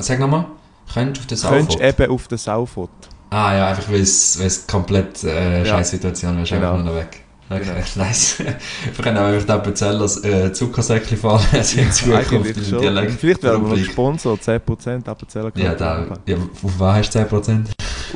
Sag 0.00 0.18
nochmal. 0.20 0.46
Könntest 0.92 1.30
du 1.30 1.34
auf 1.34 1.42
den 1.42 1.50
Könntest 1.50 1.78
Saufort? 1.78 2.00
eben 2.00 2.10
auf 2.12 2.28
den 2.28 2.38
Sau 2.38 2.66
fort. 2.66 2.90
Ah 3.30 3.54
ja, 3.54 3.68
einfach 3.68 3.92
weil 3.92 4.00
es, 4.00 4.40
es 4.40 4.66
komplett 4.66 5.22
äh, 5.24 5.58
Ja. 5.58 5.66
Scheißsituation 5.66 6.38
ist, 6.42 6.48
Genau. 6.48 6.72
einfach 6.72 6.82
nur 6.84 6.92
noch 6.94 6.98
weg. 6.98 7.24
Okay, 7.50 7.62
Genau. 7.64 7.80
nice. 8.06 8.38
Wir 8.40 9.04
können 9.04 9.16
auch 9.16 9.22
einfach 9.24 9.46
den 9.46 9.50
Appenzellers 9.56 10.22
äh, 10.24 10.52
Zuckersäckchen 10.52 11.16
fahren, 11.16 11.44
also 11.52 11.80
in 11.80 11.90
Zukunft 11.92 12.56
in. 12.56 12.78
Dialekt. 12.80 13.12
Vielleicht 13.20 13.42
wir 13.42 13.52
noch 13.58 13.70
Rubrik. 13.70 13.86
Sponsor, 13.86 14.36
10% 14.36 15.08
Appenzeller 15.08 15.50
Ja, 15.56 15.74
da, 15.74 16.06
ja, 16.26 16.36
auf 16.36 16.42
was 16.78 16.96
hast 16.96 17.14
du 17.14 17.18
10%? 17.20 17.64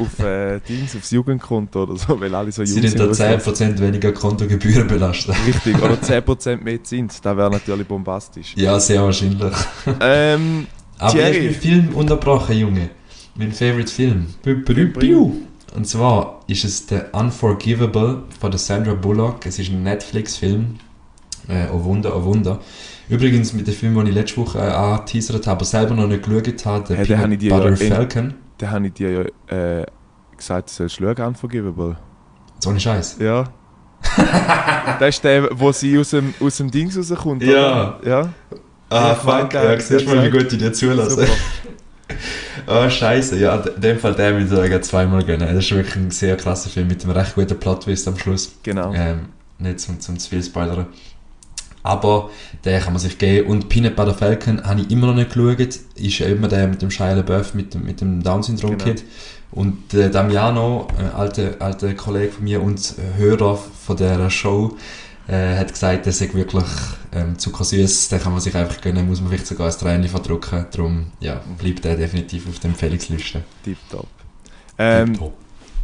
Auf 0.01 0.19
äh, 0.25 0.59
Dings, 0.61 0.97
aufs 0.97 1.11
Jugendkonto 1.11 1.83
oder 1.83 1.97
so, 1.97 2.19
weil 2.21 2.35
alle 2.35 2.51
so 2.51 2.65
Sie 2.65 2.79
jung 2.81 2.89
sind 2.89 2.99
da 3.01 3.09
was 3.11 3.19
das- 3.19 3.47
10% 3.47 3.79
weniger 3.79 4.13
Kontogebühren 4.13 4.87
belastet. 4.87 5.35
Richtig, 5.47 5.77
oder 5.83 5.95
10% 6.03 6.63
mehr 6.63 6.83
Zins, 6.83 7.21
das 7.21 7.37
wäre 7.37 7.51
natürlich 7.51 7.87
bombastisch. 7.87 8.55
Ja, 8.57 8.79
sehr 8.81 9.03
wahrscheinlich. 9.03 9.53
Ähm, 10.01 10.67
Aber 10.99 11.11
Thierry. 11.13 11.31
ich 11.39 11.43
meinen 11.45 11.55
Film 11.55 11.95
unterbrochen, 11.95 12.57
Junge. 12.57 12.91
Mein 13.35 13.53
Favorite 13.53 13.91
Film. 13.93 14.27
Piu, 14.43 14.63
piu, 14.63 14.93
piu. 14.93 15.33
Und 15.75 15.87
zwar 15.87 16.41
ist 16.49 16.65
es 16.65 16.87
The 16.89 17.01
Unforgivable 17.13 18.23
von 18.41 18.51
der 18.51 18.59
Sandra 18.59 18.95
Bullock. 18.95 19.47
Es 19.47 19.59
ist 19.59 19.71
ein 19.71 19.83
Netflix-Film. 19.83 20.77
Äh, 21.49 21.67
oh 21.73 21.83
Wunder, 21.85 22.15
oh 22.15 22.25
Wunder. 22.25 22.61
Übrigens 23.09 23.53
mit 23.53 23.67
dem 23.67 23.75
Film, 23.75 23.95
den 23.97 24.07
ich 24.07 24.15
letzte 24.15 24.37
Woche 24.39 24.59
äh, 24.59 24.63
angeteasert 24.71 25.47
habe, 25.47 25.57
aber 25.57 25.65
selber 25.65 25.95
noch 25.95 26.07
nicht 26.07 26.23
geschaut 26.23 26.67
habe, 26.67 26.85
der 26.89 26.97
Ja, 26.99 27.05
den 27.05 27.19
habe 27.19 27.29
Peanut 27.37 27.43
ja 27.43 27.57
Butter 27.57 27.69
in- 27.83 27.93
Falcon. 27.93 28.35
da 28.59 28.71
habe 28.71 28.87
ich 28.87 28.93
dir 28.93 29.11
ja 29.49 29.81
äh, 29.81 29.87
gesagt, 30.37 30.69
du 30.71 30.75
sollst 30.75 30.97
schauen, 30.97 31.17
Unforgivable. 31.27 31.97
So 32.61 32.71
ein 32.71 32.79
Scheiß. 32.79 33.17
Ja. 33.19 33.45
das 35.01 35.09
ist 35.17 35.25
der, 35.25 35.49
wo 35.59 35.73
sie 35.73 35.99
aus 35.99 36.11
dem, 36.11 36.35
aus 36.41 36.57
dem 36.59 36.71
Dings 36.71 36.97
rauskommt, 36.99 37.43
Ja. 37.43 37.99
oder? 37.99 38.09
Ja. 38.09 38.29
Ah, 38.91 39.09
Ja, 39.09 39.15
fuck. 39.15 39.55
Ja, 39.55 39.81
siehst 39.81 40.07
du 40.07 40.15
mal, 40.15 40.25
wie 40.25 40.31
gut 40.31 40.53
ich 40.53 40.59
dir 40.59 40.73
zulasse. 40.73 41.27
Super. 42.67 42.73
Ah, 42.81 42.91
scheiße. 42.91 43.39
Ja, 43.39 43.57
in 43.57 43.81
dem 43.81 43.99
Fall 43.99 44.15
der 44.15 44.33
mit 44.35 44.49
sogar 44.49 44.83
zweimal 44.83 45.25
gönnen. 45.25 45.49
Das 45.55 45.65
ist 45.65 45.71
wirklich 45.73 45.97
ein 45.97 46.11
sehr 46.11 46.37
krasser 46.37 46.71
Film 46.71 46.89
mit 46.89 47.03
einem 47.05 47.13
recht 47.13 47.35
guten 47.35 47.59
Plot-Twist 47.59 48.09
am 48.09 48.19
Schluss. 48.19 48.53
Genau. 48.63 48.93
Ähm, 48.95 49.27
nicht 49.59 49.81
zum, 49.81 50.01
zum 50.01 50.19
zu 50.19 50.31
viel 50.31 50.43
spoilern. 50.43 50.87
Aber 51.85 52.31
den 52.65 52.81
kann 52.81 52.93
man 52.93 53.01
sich 53.03 53.19
geben. 53.19 53.49
Und 53.49 53.69
Peanut 53.69 53.97
Butter 53.97 54.15
Falcon 54.15 54.63
habe 54.65 54.83
ich 54.83 54.91
immer 54.91 55.09
noch 55.09 55.15
nicht 55.17 55.33
geschaut. 55.33 55.59
Ist 55.97 56.19
ja 56.19 56.27
immer 56.27 56.47
der 56.49 56.69
mit 56.69 56.81
dem 56.81 56.91
Shia 56.91 57.13
LaBeouf, 57.15 57.55
mit, 57.55 57.75
dem- 57.75 57.85
mit 57.85 58.01
dem 58.01 58.23
Down-Syndrom-Kid. 58.23 59.03
Und 59.51 59.93
äh, 59.93 60.09
Damiano, 60.09 60.87
ein 60.99 61.13
alter, 61.13 61.57
alter 61.59 61.93
Kollege 61.95 62.33
von 62.33 62.45
mir 62.45 62.63
und 62.63 62.79
äh, 62.99 63.19
Hörer 63.19 63.59
von 63.85 63.97
dieser 63.97 64.31
Show, 64.31 64.77
äh, 65.29 65.57
hat 65.57 65.73
gesagt, 65.73 66.07
der 66.07 66.13
sei 66.13 66.31
wirklich 66.33 66.65
ähm, 67.13 67.39
zuckersüß. 67.39 68.09
Den 68.09 68.21
kann 68.21 68.33
man 68.33 68.41
sich 68.41 68.55
einfach 68.57 68.81
gönnen, 68.81 69.07
muss 69.07 69.21
man 69.21 69.31
vielleicht 69.31 69.47
sogar 69.47 69.69
ein 69.71 69.79
Tränchen 69.79 70.09
verdrücken. 70.11 70.67
Darum 70.71 71.07
ja, 71.21 71.41
bleibt 71.59 71.85
der 71.85 71.97
definitiv 71.97 72.49
auf 72.49 72.59
der 72.59 72.71
Empfehlungsliste. 72.71 73.43
Tipptopp. 73.65 74.09
Ähm, 74.79 75.17
Top. 75.17 75.35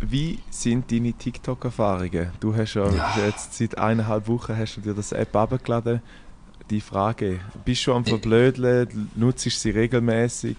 wie 0.00 0.38
sind 0.50 0.90
deine 0.90 1.12
TikTok-Erfahrungen? 1.12 2.30
Du 2.40 2.54
hast 2.56 2.74
ja, 2.74 2.90
Ja. 2.90 3.14
jetzt 3.26 3.54
seit 3.56 3.76
eineinhalb 3.78 4.26
Wochen 4.28 4.56
hast 4.56 4.76
du 4.76 4.80
dir 4.80 4.94
das 4.94 5.12
App 5.12 5.34
abgeladen. 5.36 6.00
Die 6.70 6.80
Frage, 6.80 7.40
bist 7.64 7.86
du 7.86 7.94
am 7.94 8.04
Verblödeln? 8.04 9.10
Nutzt 9.14 9.46
du 9.46 9.50
sie 9.50 9.70
regelmäßig? 9.70 10.56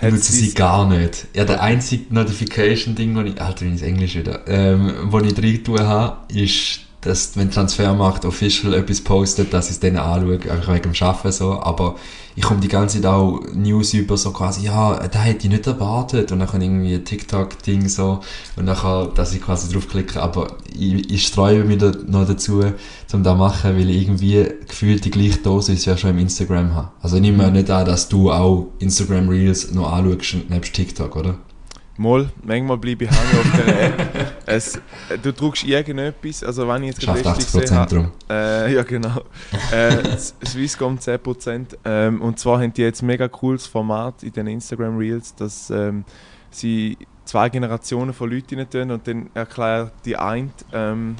Ich 0.00 0.12
nutze 0.12 0.32
sie 0.32 0.54
gar 0.54 0.86
nicht. 0.88 1.26
Ja, 1.34 1.44
der 1.44 1.60
einzige 1.60 2.14
Notification-Ding, 2.14 3.16
wo 3.16 3.20
ich, 3.22 3.40
Alter, 3.40 3.66
wie 3.66 3.74
ist 3.74 3.82
Englisch 3.82 4.14
wieder, 4.14 4.46
ähm, 4.46 4.92
wo 5.06 5.18
ich 5.18 5.34
drin 5.34 5.64
tun 5.64 5.80
habe, 5.80 6.32
ist, 6.32 6.80
dass, 7.00 7.36
wenn 7.36 7.50
Transfermarkt 7.50 8.24
Official 8.24 8.74
etwas 8.74 9.00
postet, 9.00 9.52
dass 9.54 9.66
ich 9.66 9.72
es 9.72 9.80
dann 9.80 9.96
anschaue, 9.96 10.34
einfach 10.50 10.74
wegen 10.74 10.92
dem 10.92 11.02
Arbeiten 11.02 11.32
so, 11.32 11.60
aber 11.60 11.96
ich 12.34 12.42
komme 12.42 12.60
die 12.60 12.68
ganze 12.68 13.00
Zeit 13.00 13.06
auch 13.10 13.40
News 13.54 13.94
über, 13.94 14.16
so 14.16 14.32
quasi, 14.32 14.64
ja, 14.66 14.94
da 15.08 15.20
hätte 15.20 15.46
ich 15.46 15.52
nicht 15.52 15.66
erwartet, 15.66 16.32
und 16.32 16.40
dann 16.40 16.48
kommt 16.48 16.62
irgendwie 16.62 16.94
ein 16.94 17.04
TikTok-Ding 17.04 17.88
so, 17.88 18.20
und 18.56 18.66
dann, 18.66 19.14
dass 19.14 19.32
ich 19.32 19.42
quasi 19.42 19.72
draufklicke, 19.72 20.20
aber 20.20 20.56
ich, 20.72 21.10
ich 21.10 21.26
streue 21.26 21.64
mich 21.64 21.78
da 21.78 21.92
noch 22.06 22.26
dazu, 22.26 22.60
um 22.60 22.74
das 23.22 23.32
zu 23.32 23.34
machen, 23.36 23.76
weil 23.76 23.90
ich 23.90 24.02
irgendwie 24.02 24.46
gefühlt 24.66 25.04
die 25.04 25.10
gleiche 25.10 25.38
Dosis 25.38 25.84
ja 25.84 25.96
schon 25.96 26.10
im 26.10 26.18
Instagram 26.18 26.74
habe. 26.74 26.90
Also 27.00 27.16
ich 27.16 27.22
nehme 27.22 27.50
nicht 27.50 27.70
an, 27.70 27.86
dass 27.86 28.08
du 28.08 28.30
auch 28.32 28.68
Instagram 28.78 29.28
Reels 29.28 29.72
noch 29.72 29.92
anschaust, 29.92 30.48
nebst 30.48 30.74
TikTok, 30.74 31.16
oder? 31.16 31.34
Mal, 31.98 32.30
manchmal 32.42 32.78
bleibe 32.78 33.04
ich 33.04 33.10
hängen 33.10 33.40
auf 33.40 33.56
der 33.56 33.84
App. 33.86 34.32
Es, 34.50 34.80
du 35.22 35.30
druckst 35.30 35.64
irgendetwas, 35.64 36.42
also 36.42 36.66
wenn 36.66 36.84
ich 36.84 36.92
jetzt 36.92 37.02
Schafft 37.02 37.22
letztens 37.22 37.54
80% 37.54 37.60
gesehen 37.60 37.76
habe, 37.76 37.94
drum. 37.94 38.12
Äh, 38.30 38.74
ja, 38.74 38.82
genau. 38.82 39.20
äh, 39.70 40.16
Swisscom 40.46 40.96
10%. 40.96 41.76
Ähm, 41.84 42.22
und 42.22 42.38
zwar 42.38 42.62
haben 42.62 42.72
die 42.72 42.80
jetzt 42.80 43.02
ein 43.02 43.06
mega 43.08 43.28
cooles 43.28 43.66
Format 43.66 44.22
in 44.22 44.32
den 44.32 44.46
Instagram 44.46 44.96
Reels, 44.96 45.34
dass 45.34 45.68
ähm, 45.68 46.04
sie 46.50 46.96
zwei 47.26 47.50
Generationen 47.50 48.14
von 48.14 48.30
Leuten 48.30 48.70
tun 48.70 48.90
und 48.90 49.06
dann 49.06 49.28
erklärt 49.34 49.92
die 50.06 50.16
eine, 50.16 50.48
ähm, 50.72 51.16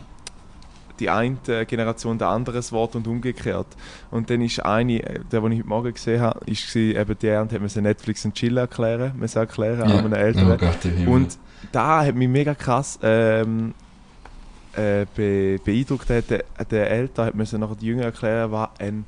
die 1.00 1.10
eine 1.10 1.36
Generation 1.66 2.18
der 2.18 2.28
anderes 2.28 2.72
Wort 2.72 2.96
und 2.96 3.06
umgekehrt. 3.06 3.66
Und 4.10 4.30
dann 4.30 4.40
ist 4.40 4.64
eine, 4.64 5.02
äh, 5.02 5.20
der, 5.30 5.40
den 5.40 5.52
ich 5.52 5.58
heute 5.60 5.68
Morgen 5.68 5.94
gesehen 5.94 6.20
habe, 6.20 6.40
ist 6.46 6.74
eben 6.74 7.18
der 7.20 7.42
und 7.42 7.52
hat 7.52 7.60
mir 7.60 7.82
Netflix 7.82 8.24
und 8.24 8.34
Chill 8.34 8.56
erklären, 8.56 9.12
man 9.16 9.28
erklären, 9.28 9.82
an 9.82 9.92
einem 9.98 10.12
Älteren. 10.12 10.52
Oh 10.52 10.56
Gott. 10.56 10.78
Und 11.06 11.38
da 11.72 12.04
hat 12.04 12.14
mich 12.14 12.28
mega 12.28 12.54
krass 12.54 12.98
ähm, 13.02 13.74
äh, 14.74 15.06
be 15.14 15.58
beeindruckt. 15.64 16.08
Der, 16.08 16.22
der, 16.22 16.90
Älter 16.90 17.26
hat 17.26 17.34
müssen 17.34 17.60
nachher 17.60 17.76
die 17.76 17.86
Jünger 17.86 18.04
erklären, 18.04 18.52
was 18.52 18.68
ein, 18.78 19.04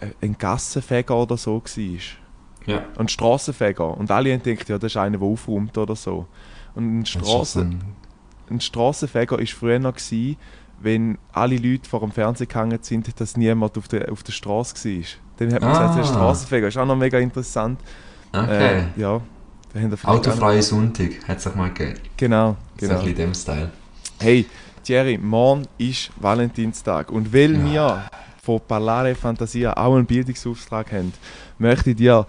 äh, 0.00 0.06
ein 0.22 0.36
Gassenfeger 0.38 1.16
oder 1.16 1.36
so 1.36 1.62
war. 1.62 1.98
ja. 2.66 2.82
Ein 2.96 3.08
Strassenfeger. 3.08 3.96
Und 3.96 4.10
alle 4.10 4.32
haben 4.32 4.42
gedacht, 4.42 4.68
ja, 4.68 4.78
das 4.78 4.92
ist 4.92 4.96
einer, 4.96 5.18
der 5.18 5.26
aufräumt 5.26 5.76
oder 5.76 5.96
so. 5.96 6.26
Und 6.74 7.00
ein, 7.00 7.06
Strassen, 7.06 7.82
ein- 8.50 8.60
Strassenfeger 8.60 9.38
war 9.38 9.46
früher 9.46 9.78
noch, 9.78 9.94
gewesen, 9.94 10.36
wenn 10.82 11.18
alle 11.32 11.56
Leute 11.56 11.88
vor 11.88 12.00
dem 12.00 12.10
Fernseher 12.12 12.46
gehangen 12.46 12.78
sind, 12.82 13.18
dass 13.20 13.36
niemand 13.36 13.76
auf 13.78 13.88
der, 13.88 14.10
auf 14.10 14.22
der 14.22 14.32
Straße 14.32 14.74
war. 14.88 15.04
Dann 15.38 15.52
hat 15.54 15.62
man 15.62 15.70
gesagt, 15.72 15.96
der 15.96 16.04
Ah. 16.04 16.06
Strassenfeger. 16.06 16.68
Ist 16.68 16.76
auch 16.76 16.86
noch 16.86 16.96
mega 16.96 17.18
interessant. 17.18 17.80
Okay. 18.32 18.78
Äh, 18.96 19.00
ja, 19.00 19.20
Autofreie 20.04 20.62
Sonntag, 20.62 21.26
hat 21.26 21.38
es 21.38 21.46
auch 21.46 21.54
mal 21.54 21.68
gegeben. 21.72 21.98
Genau, 22.16 22.56
So 22.78 22.86
genau. 22.86 22.92
ein 22.92 22.96
bisschen 23.04 23.10
in 23.10 23.16
dem 23.16 23.34
Style. 23.34 23.70
Hey, 24.20 24.46
Thierry, 24.84 25.18
morgen 25.18 25.62
ist 25.78 26.10
Valentinstag. 26.20 27.10
Und 27.10 27.32
weil 27.32 27.52
Ja. 27.56 27.64
wir 27.72 28.04
von 28.42 28.60
Parlare 28.66 29.14
Fantasia 29.14 29.72
auch 29.74 29.94
einen 29.96 30.04
Bildungsauftrag 30.06 30.92
haben, 30.92 31.12
möchte 31.58 31.90
ich 31.90 31.96
dir 31.96 32.26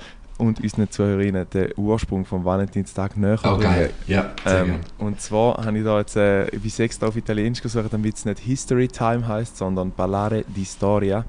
und 0.47 0.61
unseren 0.61 0.89
Zuhörerinnen 0.89 1.47
den 1.49 1.73
Ursprung 1.77 2.25
vom 2.25 2.43
Valentinstag 2.45 3.17
näher 3.17 3.39
Oh, 3.43 3.57
geil. 3.57 3.91
Ja, 4.07 4.31
Ähm, 4.45 4.79
und 4.97 5.19
zwar 5.21 5.63
habe 5.65 5.77
ich 5.77 5.83
da 5.83 5.99
jetzt 5.99 6.15
äh, 6.15 6.47
wie 6.53 6.81
extra 6.81 7.07
auf 7.07 7.15
Italienisch 7.15 7.61
gesucht, 7.61 7.91
damit 7.91 8.15
es 8.15 8.25
nicht 8.25 8.39
History 8.39 8.87
Time 8.87 9.27
heißt, 9.27 9.57
sondern 9.57 9.91
Ballare 9.91 10.43
di 10.47 10.65
Storia. 10.65 11.25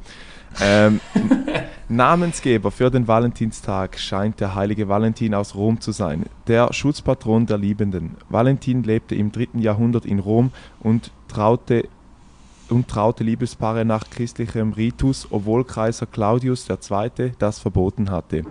Ähm, 0.60 1.00
Namensgeber 1.88 2.70
für 2.70 2.90
den 2.90 3.06
Valentinstag 3.06 3.98
scheint 3.98 4.40
der 4.40 4.54
heilige 4.54 4.88
Valentin 4.88 5.34
aus 5.34 5.54
Rom 5.54 5.80
zu 5.80 5.92
sein, 5.92 6.24
der 6.46 6.72
Schutzpatron 6.72 7.46
der 7.46 7.58
Liebenden. 7.58 8.16
Valentin 8.30 8.82
lebte 8.82 9.14
im 9.14 9.32
3. 9.32 9.60
Jahrhundert 9.60 10.06
in 10.06 10.18
Rom 10.18 10.50
und 10.80 11.10
traute 11.28 11.88
und 12.70 12.88
traute 12.88 13.24
Liebespaare 13.24 13.84
nach 13.84 14.08
christlichem 14.08 14.72
Ritus, 14.72 15.28
obwohl 15.30 15.64
Kaiser 15.64 16.06
Claudius 16.06 16.66
II. 16.68 17.32
das 17.38 17.58
verboten 17.58 18.10
hatte. 18.10 18.44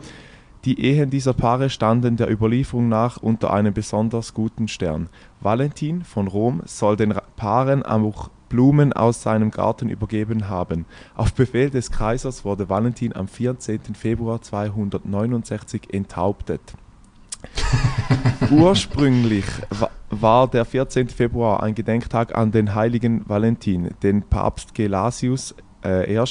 Die 0.65 0.79
Ehen 0.79 1.09
dieser 1.09 1.33
Paare 1.33 1.69
standen 1.69 2.15
der 2.15 2.31
Überlieferung 2.31 2.87
nach 2.87 3.17
unter 3.17 3.51
einem 3.51 3.73
besonders 3.73 4.33
guten 4.33 4.69
Stern. 4.69 5.09
Valentin 5.41 6.03
von 6.03 6.27
Rom 6.27 6.61
soll 6.65 6.95
den 6.95 7.13
Paaren 7.35 7.83
auch 7.83 8.29
Blumen 8.47 8.93
aus 8.93 9.23
seinem 9.23 9.51
Garten 9.51 9.89
übergeben 9.89 10.47
haben. 10.47 10.85
Auf 11.15 11.33
Befehl 11.33 11.69
des 11.69 11.91
Kaisers 11.91 12.45
wurde 12.45 12.69
Valentin 12.69 13.13
am 13.13 13.27
14. 13.27 13.81
Februar 13.93 14.41
269 14.41 15.93
enthauptet. 15.93 16.61
Ursprünglich 18.51 19.45
wa- 19.69 19.89
war 20.11 20.47
der 20.47 20.63
14. 20.63 21.09
Februar 21.09 21.63
ein 21.63 21.75
Gedenktag 21.75 22.35
an 22.37 22.51
den 22.51 22.73
heiligen 22.75 23.27
Valentin, 23.27 23.89
den 24.03 24.21
Papst 24.21 24.75
Gelasius 24.75 25.55
äh, 25.83 26.15
I. 26.15 26.23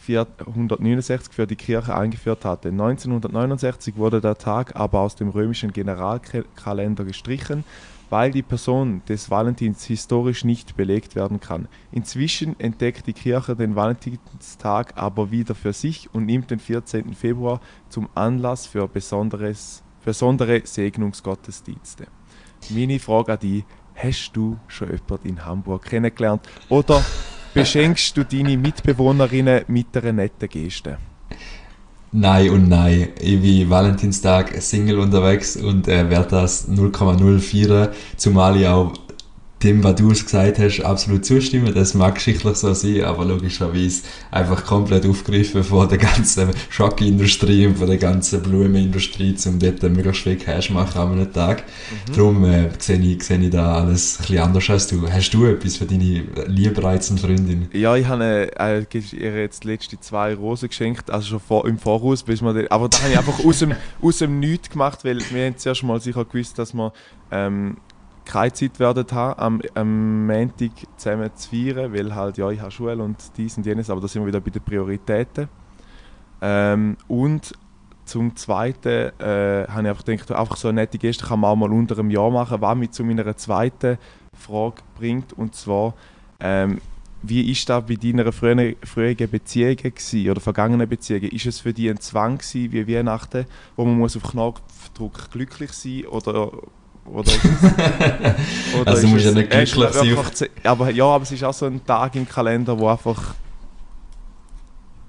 469 0.00 1.32
für 1.32 1.46
die 1.46 1.56
Kirche 1.56 1.94
eingeführt 1.94 2.44
hatte. 2.44 2.68
1969 2.68 3.96
wurde 3.96 4.20
der 4.20 4.38
Tag 4.38 4.74
aber 4.74 5.00
aus 5.00 5.14
dem 5.14 5.28
römischen 5.28 5.72
Generalkalender 5.72 7.04
gestrichen, 7.04 7.64
weil 8.08 8.30
die 8.30 8.42
Person 8.42 9.02
des 9.08 9.30
Valentins 9.30 9.84
historisch 9.84 10.44
nicht 10.44 10.76
belegt 10.76 11.16
werden 11.16 11.38
kann. 11.38 11.68
Inzwischen 11.92 12.58
entdeckt 12.58 13.06
die 13.06 13.12
Kirche 13.12 13.54
den 13.54 13.76
Valentinstag 13.76 14.94
aber 14.96 15.30
wieder 15.30 15.54
für 15.54 15.74
sich 15.74 16.08
und 16.12 16.26
nimmt 16.26 16.50
den 16.50 16.60
14. 16.60 17.14
Februar 17.14 17.60
zum 17.88 18.08
Anlass 18.14 18.66
für 18.66 18.88
besonderes, 18.88 19.82
besondere 20.04 20.62
Segnungsgottesdienste. 20.64 22.06
Meine 22.70 22.98
Frage 22.98 23.34
an 23.34 23.38
dich, 23.38 23.64
hast 23.94 24.32
du 24.32 24.58
schon 24.66 24.88
jemanden 24.88 25.28
in 25.28 25.44
Hamburg 25.44 25.84
kennengelernt 25.84 26.48
oder 26.70 27.04
beschenkst 27.54 28.16
du 28.16 28.24
deine 28.24 28.56
Mitbewohnerinnen 28.56 29.64
mit 29.68 29.96
einer 29.96 30.12
netten 30.12 30.48
Geste? 30.48 30.98
Nein 32.12 32.50
und 32.50 32.68
nein. 32.68 33.08
Ich 33.20 33.40
bin 33.40 33.70
Valentinstag 33.70 34.60
Single 34.60 34.98
unterwegs 34.98 35.56
und 35.56 35.86
äh, 35.86 36.10
werde 36.10 36.28
das 36.30 36.68
0,0 36.68 37.38
feiern, 37.38 37.88
zumal 38.16 38.56
ich 38.56 38.66
auch 38.66 38.92
dem, 39.62 39.84
was 39.84 39.96
du 39.96 40.08
gesagt 40.08 40.58
hast, 40.58 40.80
absolut 40.80 41.24
zustimmen. 41.24 41.74
Das 41.74 41.94
mag 41.94 42.14
geschichtlich 42.14 42.56
so 42.56 42.72
sein, 42.72 43.04
aber 43.04 43.26
logischerweise 43.26 44.02
einfach 44.30 44.64
komplett 44.64 45.04
aufgegriffen 45.04 45.62
von 45.62 45.88
der 45.88 45.98
ganzen 45.98 46.50
Schockindustrie 46.70 47.66
und 47.66 47.76
von 47.76 47.86
der 47.86 47.98
ganzen 47.98 48.42
Blumenindustrie, 48.42 49.36
um 49.46 49.58
dort 49.58 49.82
möglichst 49.82 50.22
viel 50.22 50.36
Cash 50.36 50.70
machen 50.70 50.98
an 50.98 51.12
einem 51.12 51.32
Tag. 51.32 51.64
Mhm. 52.08 52.12
Darum 52.16 52.44
äh, 52.44 52.70
sehe, 52.78 52.98
ich, 52.98 53.22
sehe 53.22 53.38
ich 53.38 53.50
da 53.50 53.74
alles 53.74 54.18
ein 54.18 54.22
bisschen 54.22 54.38
anders 54.38 54.70
als 54.70 54.86
du. 54.86 55.10
Hast 55.10 55.30
du 55.30 55.44
etwas 55.44 55.76
für 55.76 55.84
deine 55.84 56.24
liebreizende 56.46 57.20
Freundin? 57.20 57.68
Ja, 57.72 57.96
ich 57.96 58.06
habe 58.06 58.50
äh, 58.58 58.84
ihr 59.12 59.36
jetzt 59.36 59.64
die 59.64 59.68
letzten 59.68 60.00
zwei 60.00 60.34
Rosen 60.34 60.68
geschenkt, 60.68 61.10
also 61.10 61.28
schon 61.28 61.40
vor, 61.40 61.66
im 61.66 61.78
Voraus, 61.78 62.22
bis 62.22 62.40
man 62.40 62.66
aber 62.68 62.88
da 62.88 62.98
habe 62.98 63.12
ich 63.12 63.18
einfach 63.18 63.44
aus 63.44 63.58
dem, 63.58 63.74
aus 64.00 64.18
dem 64.18 64.40
Nichts 64.40 64.70
gemacht, 64.70 65.04
weil 65.04 65.18
wir 65.30 65.46
haben 65.46 65.58
zuerst 65.58 65.82
mal 65.82 66.00
sicher 66.00 66.24
gewusst, 66.24 66.58
dass 66.58 66.72
wir 66.72 66.92
ähm, 67.30 67.76
keine 68.30 68.52
Zeit 68.52 68.78
werden 68.78 69.06
haben, 69.12 69.40
am, 69.40 69.62
am 69.74 70.26
Montag 70.26 70.70
zusammen 70.96 71.30
zu 71.34 71.50
feiern, 71.50 71.92
weil 71.92 72.14
halt, 72.14 72.38
ja, 72.38 72.48
ich 72.50 72.60
habe 72.60 72.70
Schule 72.70 73.02
und 73.02 73.16
dies 73.36 73.56
und 73.56 73.66
jenes, 73.66 73.90
aber 73.90 74.00
da 74.00 74.08
sind 74.08 74.22
wir 74.22 74.28
wieder 74.28 74.40
bei 74.40 74.50
den 74.50 74.62
Prioritäten. 74.62 75.48
Ähm, 76.40 76.96
und 77.08 77.52
zum 78.04 78.34
Zweiten 78.36 79.12
äh, 79.20 79.66
habe 79.68 79.82
ich 79.82 79.88
einfach 79.88 80.04
gedacht, 80.04 80.32
einfach 80.32 80.56
so 80.56 80.68
eine 80.68 80.82
nette 80.82 80.98
Geste 80.98 81.26
kann 81.26 81.40
man 81.40 81.50
auch 81.50 81.56
mal 81.56 81.72
unter 81.72 81.98
einem 81.98 82.10
Jahr 82.10 82.30
machen, 82.30 82.60
was 82.60 82.76
mich 82.76 82.92
zu 82.92 83.04
meiner 83.04 83.36
zweiten 83.36 83.98
Frage 84.32 84.82
bringt, 84.96 85.32
und 85.32 85.54
zwar, 85.54 85.94
ähm, 86.38 86.80
wie 87.22 87.50
ist 87.50 87.68
das 87.68 87.84
bei 87.84 87.96
deiner 87.96 88.32
früheren, 88.32 88.76
früheren 88.82 89.28
Beziehung 89.28 89.76
gewesen, 89.76 90.30
oder 90.30 90.40
vergangenen 90.40 90.88
Beziehungen? 90.88 91.30
Ist 91.30 91.46
es 91.46 91.60
für 91.60 91.72
dich 91.72 91.90
ein 91.90 92.00
Zwang 92.00 92.38
gewesen, 92.38 92.72
wie 92.72 92.88
Weihnachten, 92.88 93.44
wo 93.76 93.84
man 93.84 93.98
muss 93.98 94.16
auf 94.16 94.22
Knopfdruck 94.22 95.30
glücklich 95.30 95.72
sein 95.72 96.06
oder 96.06 96.50
oder, 97.12 97.32
oder 98.80 98.90
also 98.90 99.02
du 99.02 99.08
musst 99.08 99.24
ja 99.24 99.32
nicht 99.32 99.50
glücklich 99.50 99.92
sein. 100.34 100.48
aber, 100.64 100.90
ja, 100.90 101.04
aber 101.04 101.22
es 101.22 101.32
ist 101.32 101.44
auch 101.44 101.54
so 101.54 101.66
ein 101.66 101.84
Tag 101.84 102.14
im 102.16 102.28
Kalender, 102.28 102.78
wo 102.78 102.88
einfach... 102.88 103.34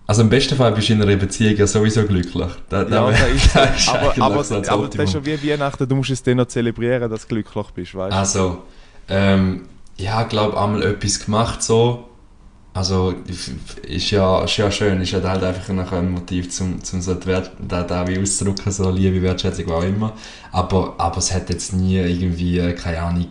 Also 0.07 0.23
im 0.23 0.29
besten 0.29 0.55
Fall 0.55 0.71
bist 0.73 0.89
du 0.89 0.93
in 0.93 1.01
einer 1.01 1.15
Beziehung 1.15 1.55
ja 1.55 1.65
sowieso 1.65 2.03
glücklich. 2.03 2.51
Da, 2.69 2.83
da 2.83 3.11
ja, 3.11 3.17
da 3.17 3.25
ist, 3.27 3.55
da 3.55 3.63
ist 3.63 3.89
aber, 3.89 4.21
aber, 4.21 4.43
so 4.43 4.55
aber 4.55 4.87
das 4.87 5.05
ist 5.05 5.11
schon 5.11 5.25
wie 5.25 5.49
Weihnachten, 5.49 5.87
du 5.87 5.95
musst 5.95 6.09
es 6.09 6.21
dann 6.21 6.37
noch 6.37 6.47
zelebrieren, 6.47 7.09
dass 7.09 7.21
du 7.21 7.27
glücklich 7.27 7.67
bist, 7.67 7.95
weißt 7.95 8.11
du? 8.11 8.17
Also, 8.17 8.63
ähm, 9.07 9.61
ja, 9.97 10.21
ich 10.23 10.29
glaube, 10.29 10.59
einmal 10.59 10.83
etwas 10.83 11.23
gemacht 11.23 11.63
so, 11.63 12.09
also 12.73 13.13
ist 13.87 14.11
ja, 14.11 14.43
ist 14.43 14.57
ja 14.57 14.71
schön, 14.71 15.01
ist 15.01 15.11
ja 15.11 15.21
halt 15.21 15.43
einfach 15.43 15.69
ein 15.93 16.11
Motiv, 16.11 16.47
um 16.61 16.81
zum 16.81 17.01
so 17.01 17.25
Wert, 17.25 17.51
da, 17.59 17.83
da 17.83 18.07
wie 18.07 18.19
auszudrücken, 18.19 18.71
so 18.71 18.89
Liebe, 18.89 19.21
Wertschätzung, 19.21 19.65
was 19.67 19.73
auch 19.73 19.83
immer. 19.83 20.13
Aber, 20.51 20.95
aber 20.97 21.17
es 21.17 21.33
hat 21.33 21.49
jetzt 21.49 21.73
nie 21.73 21.97
irgendwie, 21.97 22.59
äh, 22.59 22.73
keine 22.73 23.01
Ahnung, 23.01 23.27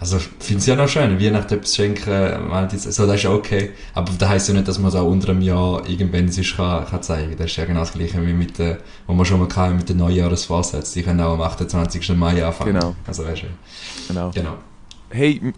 also 0.00 0.16
ich 0.16 0.28
finde 0.38 0.60
es 0.60 0.66
ja 0.66 0.76
noch 0.76 0.88
schön, 0.88 1.20
Weihnachten 1.20 1.54
etwas 1.54 1.74
schenken, 1.74 2.70
so, 2.78 3.04
das 3.04 3.16
ist 3.16 3.22
ja 3.24 3.30
okay. 3.30 3.72
Aber 3.94 4.12
das 4.16 4.28
heisst 4.28 4.48
ja 4.48 4.54
nicht, 4.54 4.68
dass 4.68 4.78
man 4.78 4.90
es 4.90 4.94
auch 4.94 5.06
unter 5.06 5.30
einem 5.30 5.42
Jahr 5.42 5.86
irgendwann 5.88 6.28
sich 6.28 6.56
kann, 6.56 6.86
kann 6.86 7.02
zeigen 7.02 7.30
kann. 7.30 7.38
Das 7.38 7.46
ist 7.50 7.56
ja 7.56 7.64
genau 7.64 7.80
das 7.80 7.92
gleiche 7.92 8.24
wie 8.24 8.32
mit 8.32 8.58
der, 8.58 8.78
wo 9.08 9.12
man 9.12 9.26
schon 9.26 9.40
mal 9.40 9.48
kann, 9.48 9.76
mit 9.76 9.88
den 9.88 9.96
Neujahresvorsätzen. 9.96 10.94
Die 10.94 11.02
können 11.02 11.20
auch 11.20 11.34
am 11.34 11.42
28. 11.42 12.16
Mai 12.16 12.44
anfangen. 12.44 12.74
Genau. 12.74 12.94
Also 13.08 13.26
weißt 13.26 13.42
du. 13.42 13.46
Genau. 14.06 14.30
genau. 14.30 14.54
Hey, 15.10 15.52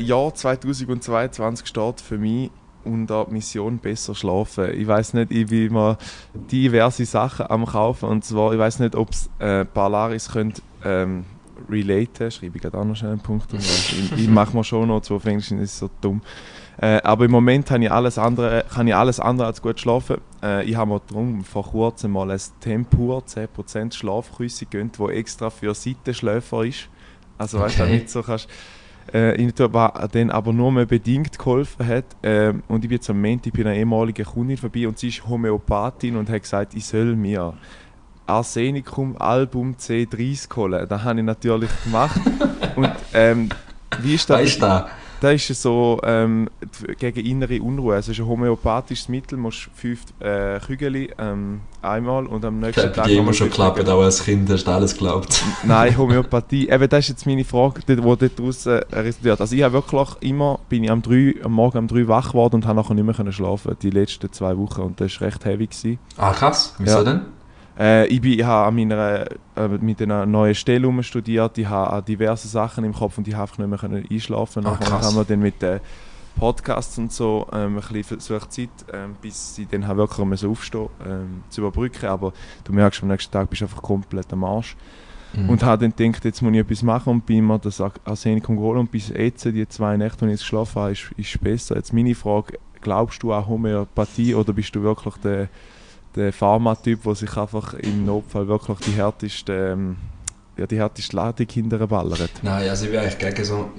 Jahr 0.00 0.34
2022 0.34 1.66
steht 1.66 2.00
für 2.00 2.16
mich 2.16 2.50
unter 2.84 3.26
Mission 3.30 3.78
besser 3.78 4.14
schlafen. 4.14 4.72
Ich 4.78 4.86
weiß 4.86 5.14
nicht, 5.14 5.30
ich 5.30 5.46
bin 5.46 5.68
immer 5.68 5.98
diverse 6.34 7.04
Sachen 7.04 7.46
am 7.48 7.66
kaufen 7.66 8.08
und 8.08 8.24
zwar, 8.24 8.52
ich 8.52 8.58
weiß 8.58 8.80
nicht, 8.80 8.94
ob 8.94 9.10
es 9.10 9.30
äh, 9.38 9.64
Polaris 9.64 10.30
könnt 10.30 10.62
ähm, 10.84 11.24
relaten, 11.70 12.30
schreibe 12.30 12.56
ich 12.56 12.62
gerade 12.62 12.78
auch 12.78 12.84
noch 12.84 12.96
schnell 12.96 13.12
einen 13.12 13.20
Punkt. 13.20 13.52
ich, 13.54 14.12
ich 14.16 14.28
mache 14.28 14.56
mir 14.56 14.64
schon 14.64 14.88
noch, 14.88 15.00
zu 15.00 15.16
auf 15.16 15.24
Englisch 15.24 15.50
ist 15.52 15.78
so 15.78 15.90
dumm. 16.00 16.20
Äh, 16.78 17.00
aber 17.02 17.26
im 17.26 17.30
Moment 17.30 17.70
habe 17.70 17.84
ich 17.84 17.92
alles 17.92 18.18
andere, 18.18 18.64
kann 18.72 18.88
ich 18.88 18.94
alles 18.94 19.20
andere 19.20 19.46
als 19.46 19.60
gut 19.60 19.78
schlafen. 19.78 20.18
Äh, 20.42 20.64
ich 20.64 20.76
habe 20.76 20.92
mir 20.92 21.00
darum 21.06 21.44
vor 21.44 21.64
kurzem 21.64 22.12
mal 22.12 22.30
ein 22.30 22.40
Tempur 22.60 23.22
10% 23.22 23.92
Schlafküsse 23.92 24.66
gegönnt, 24.66 24.98
wo 24.98 25.08
extra 25.08 25.50
für 25.50 25.74
Seitenschläfer 25.74 26.64
ist. 26.64 26.88
Also 27.38 27.58
okay. 27.58 27.66
weißt 27.66 27.78
du, 27.80 27.84
nicht 27.86 28.10
so 28.10 28.22
kannst 28.22 28.48
äh, 29.12 29.40
ihnen 29.40 29.52
dann 29.54 30.30
aber 30.30 30.52
nur 30.52 30.72
mehr 30.72 30.86
bedingt 30.86 31.38
geholfen 31.38 31.86
hat. 31.86 32.04
Äh, 32.22 32.54
und 32.68 32.84
ich 32.84 32.88
bin 32.88 32.92
jetzt 32.92 33.10
am 33.10 33.20
Montag 33.20 33.52
bei 33.52 33.60
einer 33.60 33.74
ehemaligen 33.74 34.24
Kundin 34.24 34.56
vorbei 34.56 34.86
und 34.86 34.98
sie 34.98 35.08
ist 35.08 35.26
Homöopathin 35.26 36.16
und 36.16 36.28
hat 36.28 36.42
gesagt, 36.42 36.74
ich 36.74 36.84
soll 36.84 37.16
mir 37.16 37.54
Arsenicum 38.26 39.16
Album 39.16 39.74
C30 39.74 40.56
holen. 40.56 40.86
Das 40.88 41.04
habe 41.04 41.20
ich 41.20 41.24
natürlich 41.24 41.70
gemacht. 41.84 42.20
und 42.76 42.90
ähm, 43.12 43.48
wie 44.00 44.14
ist 44.14 44.30
das? 44.30 44.40
Weißt 44.40 44.62
du? 44.62 44.86
Das 45.22 45.48
ist 45.48 45.62
so 45.62 46.00
ähm, 46.02 46.48
gegen 46.98 47.24
innere 47.24 47.62
Unruhe. 47.62 47.94
Es 47.94 48.08
ist 48.08 48.18
ein 48.18 48.26
homöopathisches 48.26 49.08
Mittel, 49.08 49.36
du 49.36 49.42
musst 49.42 49.68
fünf 49.72 50.00
äh, 50.18 50.58
Kügel 50.58 51.10
ähm, 51.16 51.60
einmal 51.80 52.26
und 52.26 52.44
am 52.44 52.58
nächsten 52.58 52.88
ich 52.88 52.92
Tag... 52.92 53.06
Ich 53.06 53.18
immer 53.18 53.32
schon 53.32 53.48
geklappt, 53.48 53.88
aber 53.88 54.02
als 54.02 54.24
Kind 54.24 54.50
hast 54.50 54.64
du 54.64 54.72
alles 54.72 54.94
geglaubt. 54.94 55.40
Nein, 55.62 55.96
Homöopathie. 55.96 56.68
Eben, 56.68 56.88
das 56.88 57.04
ist 57.04 57.08
jetzt 57.10 57.26
meine 57.26 57.44
Frage, 57.44 57.82
die 57.86 57.94
daraus 57.94 58.66
äh, 58.66 58.84
resultiert. 58.90 59.40
Also 59.40 59.54
ich 59.54 59.62
habe 59.62 59.74
wirklich 59.74 60.08
immer, 60.22 60.58
bin 60.68 60.82
ich 60.82 60.90
am, 60.90 61.02
3, 61.02 61.36
am 61.44 61.52
Morgen 61.52 61.78
um 61.78 61.86
3 61.86 62.08
wach 62.08 62.30
geworden 62.30 62.56
und 62.56 62.66
habe 62.66 62.80
nachher 62.80 62.94
nicht 62.94 63.04
mehr 63.04 63.32
schlafen 63.32 63.76
die 63.80 63.90
letzten 63.90 64.32
zwei 64.32 64.58
Wochen 64.58 64.80
und 64.80 65.00
das 65.00 65.20
war 65.20 65.28
recht 65.28 65.44
heavy. 65.44 65.68
Gewesen. 65.68 66.00
Ah 66.16 66.32
krass, 66.32 66.74
wieso 66.78 66.98
ja. 66.98 67.04
denn? 67.04 67.20
Äh, 67.78 68.06
ich, 68.08 68.20
bin, 68.20 68.32
ich 68.32 68.44
habe 68.44 68.68
an 68.68 68.74
meiner, 68.74 69.26
äh, 69.56 69.68
mit 69.80 70.00
einer 70.02 70.26
neuen 70.26 70.54
Stelle 70.54 71.02
studiert, 71.02 71.56
ich 71.58 71.66
habe 71.66 72.02
diverse 72.02 72.48
Sachen 72.48 72.84
im 72.84 72.92
Kopf 72.92 73.18
und 73.18 73.26
ich 73.28 73.34
habe 73.34 73.44
einfach 73.44 73.88
nicht 73.88 73.90
mehr 73.90 74.10
einschlafen 74.10 74.64
können. 74.64 74.76
Dann 74.80 75.02
haben 75.02 75.16
wir 75.16 75.24
dann 75.24 75.40
mit 75.40 75.62
den 75.62 75.80
Podcasts 76.36 76.98
und 76.98 77.12
so 77.12 77.46
ähm, 77.52 77.76
ein 77.76 77.80
bisschen 77.80 78.04
versucht, 78.04 78.52
Zeit, 78.52 78.70
ähm, 78.92 79.16
bis 79.20 79.54
sie 79.54 79.66
dann 79.66 79.86
wirklich 79.96 80.26
müssen 80.26 80.50
aufstehen 80.50 80.88
ähm, 81.06 81.42
zu 81.48 81.60
überbrücken. 81.60 82.06
Aber 82.06 82.32
du 82.64 82.72
merkst, 82.72 83.02
am 83.02 83.08
nächsten 83.08 83.32
Tag 83.32 83.48
bist 83.50 83.62
du 83.62 83.66
einfach 83.66 83.82
komplett 83.82 84.32
am 84.32 84.44
Arsch. 84.44 84.76
Mhm. 85.34 85.48
Und 85.48 85.62
habe 85.62 85.88
dann 85.88 85.96
gedacht, 85.96 86.24
jetzt 86.24 86.42
muss 86.42 86.52
ich 86.52 86.58
etwas 86.58 86.82
machen 86.82 87.10
und 87.10 87.26
bin 87.26 87.46
mir 87.46 87.58
das 87.58 87.80
Arsenicum 87.80 88.56
geholt 88.56 88.78
und 88.78 88.90
bis 88.90 89.08
jetzt, 89.08 89.44
die 89.44 89.68
zwei 89.68 89.96
Nächte, 89.96 90.18
die 90.20 90.26
ich 90.26 90.30
jetzt 90.32 90.40
geschlafen 90.40 90.82
habe, 90.82 90.92
ist, 90.92 91.10
ist 91.16 91.40
besser. 91.40 91.76
Jetzt 91.76 91.92
meine 91.92 92.14
Frage, 92.14 92.58
glaubst 92.82 93.22
du 93.22 93.32
an 93.32 93.46
Homöopathie 93.46 94.34
oder 94.34 94.52
bist 94.52 94.74
du 94.74 94.82
wirklich 94.82 95.14
der 95.18 95.48
der 96.14 96.32
Pharma-Typ, 96.32 97.02
der 97.02 97.14
sich 97.14 97.36
einfach 97.36 97.74
im 97.74 98.04
Notfall 98.04 98.48
wirklich 98.48 98.78
die 98.80 98.92
härteste, 98.92 99.52
ähm, 99.72 99.96
ja, 100.56 100.66
die 100.66 100.76
härteste 100.76 101.16
Ladung 101.16 101.46
hinterher 101.50 101.86
ballert. 101.86 102.30
Nein, 102.42 102.68
also 102.68 102.84
ich 102.84 102.90
bin 102.90 103.00
eigentlich 103.00 103.18
gegen 103.18 103.44
so 103.44 103.70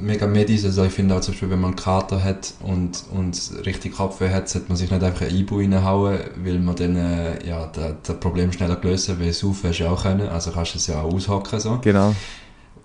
mega 0.00 0.26
Medis. 0.26 0.64
Also 0.64 0.84
ich 0.84 0.92
finde 0.92 1.14
auch 1.14 1.20
zum 1.20 1.34
Beispiel, 1.34 1.50
wenn 1.50 1.60
man 1.60 1.70
einen 1.70 1.76
Kater 1.76 2.22
hat 2.22 2.54
und, 2.60 3.04
und 3.12 3.38
richtig 3.66 3.94
Kopfweh 3.94 4.30
hat, 4.30 4.48
sollte 4.48 4.68
man 4.68 4.76
sich 4.76 4.90
nicht 4.90 5.02
einfach 5.02 5.26
ein 5.26 5.34
Ibu 5.34 5.58
reinhauen, 5.58 6.18
weil 6.42 6.58
man 6.58 6.76
dann 6.76 6.96
äh, 6.96 7.46
ja, 7.46 7.70
das 8.02 8.18
Problem 8.18 8.52
schneller 8.52 8.78
lösen 8.82 9.20
weil 9.20 9.32
saufen 9.32 9.70
hast 9.70 9.78
du 9.78 9.88
auch 9.88 10.02
können, 10.02 10.28
also 10.28 10.50
kannst 10.50 10.74
du 10.74 10.78
es 10.78 10.86
ja 10.86 11.02
auch 11.02 11.12
aushocken. 11.12 11.60
So. 11.60 11.78
Genau. 11.82 12.14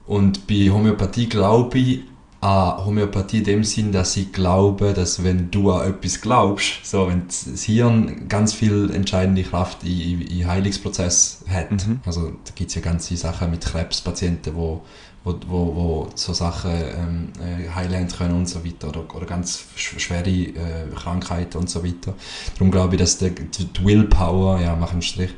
Und 0.06 0.48
bei 0.48 0.70
Homöopathie 0.70 1.28
glaube 1.28 1.78
ich, 1.78 2.04
an 2.48 2.86
Homöopathie 2.86 3.40
in 3.40 3.44
dem 3.44 3.64
Sinn, 3.66 3.92
dass 3.92 4.16
ich 4.16 4.32
glaube, 4.32 4.94
dass 4.94 5.22
wenn 5.24 5.52
du 5.52 5.72
an 5.72 5.90
etwas 5.90 6.22
glaubst, 6.22 6.86
so 6.86 7.08
wenn 7.10 7.24
das 7.28 7.64
Hirn 7.64 8.30
ganz 8.30 8.54
viel 8.54 8.90
entscheidende 8.94 9.44
Kraft 9.44 9.84
in, 9.84 10.22
in 10.22 10.48
Heilungsprozess 10.48 11.44
hat. 11.50 11.72
Mhm. 11.72 12.00
Also 12.06 12.30
da 12.30 12.52
gibt 12.56 12.70
es 12.70 12.76
ja 12.76 12.82
ganze 12.82 13.18
Sachen 13.18 13.52
mit 13.52 13.66
Krebspatienten, 13.66 14.56
wo, 14.56 14.82
wo, 15.26 15.36
wo, 15.48 15.76
wo 15.76 16.10
so 16.16 16.32
Sachen 16.32 16.72
ähm, 16.72 17.30
äh, 17.42 17.70
heilen 17.70 18.08
können 18.08 18.36
und 18.36 18.48
so 18.48 18.64
weiter 18.64 18.88
oder, 18.90 19.14
oder 19.14 19.26
ganz 19.26 19.66
schwere 19.76 20.30
äh, 20.30 20.54
Krankheiten 20.96 21.58
und 21.58 21.70
so 21.70 21.84
weiter. 21.84 22.14
Darum 22.54 22.72
glaube 22.72 22.96
ich, 22.96 23.02
dass 23.02 23.18
der, 23.18 23.32
die 23.32 23.68
Willpower, 23.84 24.62
ja, 24.62 24.74
mach 24.74 24.94
einen 24.94 25.02
Strich, 25.02 25.32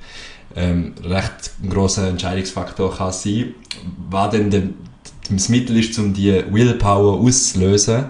ähm, 0.56 0.94
recht 1.04 1.52
ein 1.64 1.70
großer 1.70 2.08
Entscheidungsfaktor 2.08 2.96
kann 2.96 3.14
sein. 3.14 3.56
Was 4.10 4.32
denn 4.32 4.52
der, 4.52 4.64
das 5.38 5.50
Mittel 5.50 5.78
ist, 5.78 5.98
um 6.00 6.14
die 6.14 6.44
Willpower 6.52 7.20
auszulösen, 7.20 8.06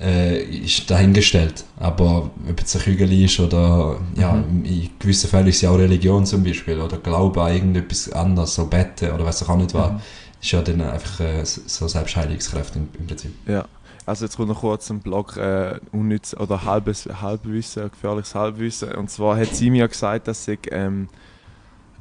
äh, 0.00 0.42
ist 0.42 0.90
dahingestellt. 0.90 1.64
Aber 1.78 2.30
ob 2.48 2.60
es 2.62 2.74
ein 2.76 2.82
Kügel 2.82 3.12
ist 3.12 3.38
oder 3.40 3.98
ja, 4.16 4.32
Mhm. 4.32 4.64
in 4.64 4.90
gewissen 4.98 5.28
Fällen 5.28 5.46
ist 5.48 5.56
es 5.56 5.62
ja 5.62 5.70
auch 5.70 5.78
Religion 5.78 6.24
zum 6.26 6.42
Beispiel 6.42 6.80
oder 6.80 6.96
Glaube 6.98 7.42
an 7.42 7.52
irgendetwas 7.54 8.10
anderes, 8.12 8.54
so 8.54 8.66
Betten 8.66 9.10
oder 9.12 9.24
was 9.26 9.46
auch 9.48 9.56
nicht 9.56 9.74
was, 9.74 9.92
Mhm. 9.92 10.00
ist 10.40 10.50
ja 10.52 10.62
dann 10.62 10.80
einfach 10.80 11.20
äh, 11.20 11.44
so 11.44 11.86
Selbstheilungskräfte 11.88 12.78
im, 12.78 12.88
im 12.98 13.06
Prinzip. 13.06 13.32
Ja. 13.46 13.66
Also 14.06 14.24
jetzt 14.24 14.36
kommt 14.36 14.48
noch 14.48 14.60
kurz 14.60 14.90
ein 14.90 15.00
Blog 15.00 15.36
äh, 15.36 15.78
unnütz 15.92 16.34
oder 16.34 16.64
halbes 16.64 17.06
Halbwissen, 17.20 17.90
gefährliches 17.90 18.34
Halbwissen. 18.34 18.92
Und 18.92 19.10
zwar 19.10 19.36
hat 19.36 19.54
sie 19.54 19.70
mir 19.70 19.86
gesagt, 19.86 20.26
dass 20.26 20.46
sie 20.46 20.58
ähm, 20.72 21.08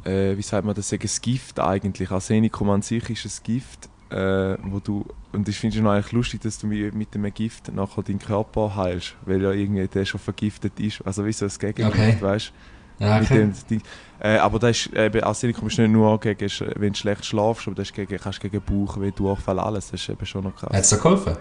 äh, 0.05 0.35
wie 0.37 0.41
sagt 0.41 0.65
man, 0.65 0.73
das 0.73 0.89
sei 0.89 0.97
ein 0.97 1.09
Gift 1.21 1.59
eigentlich. 1.59 2.09
Arsenikum 2.09 2.69
an 2.69 2.81
sich 2.81 3.07
ist 3.09 3.25
ein 3.25 3.43
Gift, 3.43 3.89
äh, 4.09 4.57
wo 4.63 4.79
du 4.79 5.05
und 5.31 5.47
ich 5.47 5.59
finde 5.59 5.77
es 5.79 5.85
eigentlich 5.85 6.11
lustig, 6.11 6.41
dass 6.41 6.57
du 6.57 6.67
mit, 6.67 7.13
dem 7.13 7.31
Gift 7.33 7.71
nachher 7.73 8.01
deinen 8.01 8.19
Körper 8.19 8.75
heilst, 8.75 9.15
weil 9.25 9.41
ja 9.41 9.51
irgendwie 9.51 9.87
der 9.87 10.05
schon 10.05 10.19
vergiftet 10.19 10.79
ist. 10.79 11.01
Also 11.05 11.25
wie 11.25 11.31
so 11.31 11.45
ein 11.45 11.51
Gegengift, 11.59 11.93
Okay. 11.93 12.17
weißt 12.19 12.53
Ja, 12.97 13.17
okay. 13.21 13.37
dem, 13.37 13.53
die, 13.69 13.79
äh, 14.19 14.37
aber 14.37 14.59
das 14.59 14.77
ist, 14.87 14.93
eben, 14.93 15.23
Arsenikum 15.23 15.67
ist 15.67 15.77
nicht 15.77 15.91
nur 15.91 16.19
gegen, 16.19 16.49
wenn 16.75 16.93
du 16.93 16.97
schlecht 16.99 17.25
schlafst, 17.25 17.67
aber 17.67 17.75
das 17.75 17.89
ist 17.89 17.93
gegen, 17.93 18.17
kannst 18.17 18.41
gegen 18.41 18.59
Bauchweh, 18.61 19.11
Durchfall, 19.11 19.59
alles. 19.59 19.91
Das 19.91 20.01
ist 20.01 20.09
eben 20.09 20.25
schon 20.25 20.43
noch 20.43 20.55
krass. 20.55 20.73
Hat 20.73 20.81
es 20.81 20.89
dir 20.89 20.97
geholfen? 20.97 21.37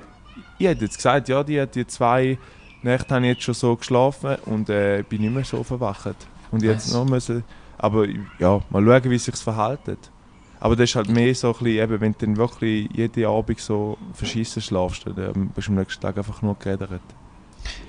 Ich 0.59 0.67
hätte 0.67 0.85
jetzt 0.85 0.97
gesagt, 0.97 1.29
ja, 1.29 1.43
die, 1.43 1.67
die 1.67 1.87
zwei 1.87 2.39
Nächte 2.83 3.15
habe 3.15 3.27
ich 3.27 3.33
jetzt 3.33 3.43
schon 3.43 3.55
so 3.55 3.75
geschlafen 3.75 4.37
und 4.45 4.69
äh, 4.71 5.03
bin 5.09 5.23
nicht 5.23 5.35
mehr 5.35 5.45
so 5.45 5.65
verwacht. 5.65 6.15
Und 6.51 6.63
jetzt 6.63 6.87
Nice. 6.87 6.95
noch 6.95 7.05
müssen, 7.07 7.43
aber 7.79 8.07
ja, 8.39 8.61
mal 8.71 8.85
schauen, 8.85 9.11
wie 9.11 9.19
sich 9.19 9.35
verhält. 9.37 9.81
Aber 10.61 10.77
das 10.77 10.91
ist 10.91 10.97
halt 10.97 11.09
mehr 11.09 11.35
so 11.35 11.49
ein 11.49 11.53
bisschen, 11.53 11.83
eben, 11.83 12.01
wenn 12.01 12.13
du 12.13 12.27
dann 12.27 12.37
wirklich 12.37 12.89
jeden 12.93 13.25
Abend 13.27 13.61
so 13.61 13.97
verschissen 14.13 14.63
schlafst, 14.63 15.07
dann 15.07 15.33
ähm, 15.35 15.51
bist 15.55 15.69
du 15.69 15.73
am 15.73 15.79
nächsten 15.79 16.01
Tag 16.01 16.19
einfach 16.19 16.43
nur 16.43 16.57
gerädert. 16.59 17.01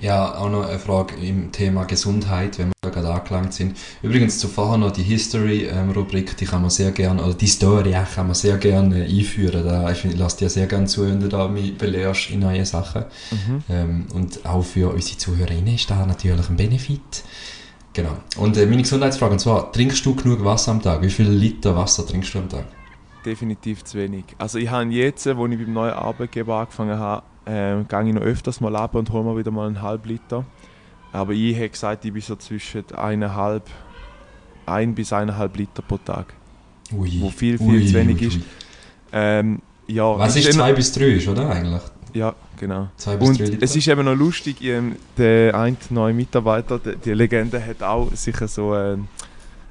Ja, 0.00 0.34
auch 0.36 0.50
noch 0.50 0.68
eine 0.68 0.78
Frage 0.78 1.14
im 1.16 1.52
Thema 1.52 1.84
Gesundheit, 1.84 2.58
wenn 2.58 2.68
wir 2.68 2.72
da 2.82 2.90
gerade 2.90 3.12
angelangt 3.12 3.54
sind. 3.54 3.76
Übrigens 4.02 4.38
zuvor 4.38 4.76
noch 4.76 4.90
die 4.90 5.02
History-Rubrik, 5.02 6.36
die 6.36 6.44
kann 6.44 6.62
man 6.62 6.70
sehr 6.70 6.90
gerne, 6.90 7.22
oder 7.22 7.34
die 7.34 7.46
Story 7.46 7.94
kann 8.14 8.26
man 8.26 8.34
sehr 8.34 8.56
gerne 8.58 9.04
einführen. 9.04 9.64
Da, 9.64 9.90
ich 9.90 10.04
lasse 10.16 10.38
dir 10.38 10.50
sehr 10.50 10.66
gerne 10.66 10.86
zu, 10.86 11.06
wenn 11.06 11.20
du 11.20 11.28
da 11.28 11.48
mich 11.48 11.76
belehrst 11.76 12.30
in 12.30 12.40
neue 12.40 12.64
Sachen. 12.66 13.04
Ähm, 13.68 14.06
und 14.14 14.44
auch 14.44 14.62
für 14.62 14.92
unsere 14.92 15.18
Zuhörerinnen 15.18 15.74
ist 15.74 15.90
da 15.90 16.04
natürlich 16.04 16.48
ein 16.48 16.56
Benefit. 16.56 17.24
Genau. 17.92 18.16
Und 18.36 18.56
äh, 18.56 18.66
meine 18.66 18.82
Gesundheitsfrage, 18.82 19.32
und 19.32 19.38
zwar, 19.40 19.72
trinkst 19.72 20.04
du 20.06 20.14
genug 20.14 20.44
Wasser 20.44 20.72
am 20.72 20.82
Tag? 20.82 21.02
Wie 21.02 21.10
viele 21.10 21.30
Liter 21.30 21.76
Wasser 21.76 22.06
trinkst 22.06 22.32
du 22.34 22.38
am 22.38 22.48
Tag? 22.48 22.64
Definitiv 23.24 23.84
zu 23.84 23.98
wenig. 23.98 24.24
Also 24.38 24.58
ich 24.58 24.70
habe 24.70 24.90
jetzt, 24.90 25.26
als 25.26 25.36
ich 25.36 25.58
beim 25.58 25.72
neuen 25.72 25.92
Arbeitgeber 25.92 26.56
angefangen 26.56 26.98
habe, 26.98 27.22
äh, 27.44 27.82
gehe 27.84 28.08
ich 28.08 28.14
noch 28.14 28.22
öfters 28.22 28.60
mal 28.60 28.74
ab 28.76 28.94
und 28.94 29.10
hole 29.10 29.24
mir 29.24 29.36
wieder 29.36 29.50
mal 29.50 29.66
einen 29.66 29.82
halben 29.82 30.08
Liter. 30.08 30.44
Aber 31.12 31.32
ich 31.32 31.56
hätte 31.56 31.70
gesagt, 31.70 32.04
ich 32.04 32.12
bin 32.12 32.22
so 32.22 32.36
zwischen 32.36 32.84
eineinhalb, 32.94 33.68
ein 34.66 34.94
bis 34.94 35.12
eineinhalb 35.12 35.56
Liter 35.56 35.82
pro 35.82 35.98
Tag. 35.98 36.32
Ui. 36.92 37.20
Wo 37.20 37.28
viel, 37.30 37.58
viel 37.58 37.86
zu 37.86 37.94
wenig 37.94 38.20
ui, 38.20 38.26
ist. 38.28 38.36
ui. 38.36 38.42
Ähm, 39.12 39.60
ja, 39.88 40.18
Was 40.18 40.36
ist 40.36 40.52
2 40.52 40.72
bis 40.72 40.92
3 40.92 41.04
ist, 41.06 41.28
oder 41.28 41.50
eigentlich? 41.50 41.82
Ja, 42.14 42.34
genau. 42.58 42.88
2 42.96 43.16
bis 43.16 43.28
Und 43.28 43.38
3 43.38 43.44
Liter? 43.44 43.62
es 43.64 43.76
ist 43.76 43.88
eben 43.88 44.04
noch 44.04 44.14
lustig, 44.14 44.56
der 45.16 45.54
eine 45.54 45.76
neue 45.90 46.14
Mitarbeiter, 46.14 46.78
die, 46.78 46.96
die 46.96 47.12
Legende, 47.12 47.64
hat 47.64 47.82
auch 47.82 48.10
sicher 48.14 48.48
so 48.48 48.74
ähm, 48.74 49.08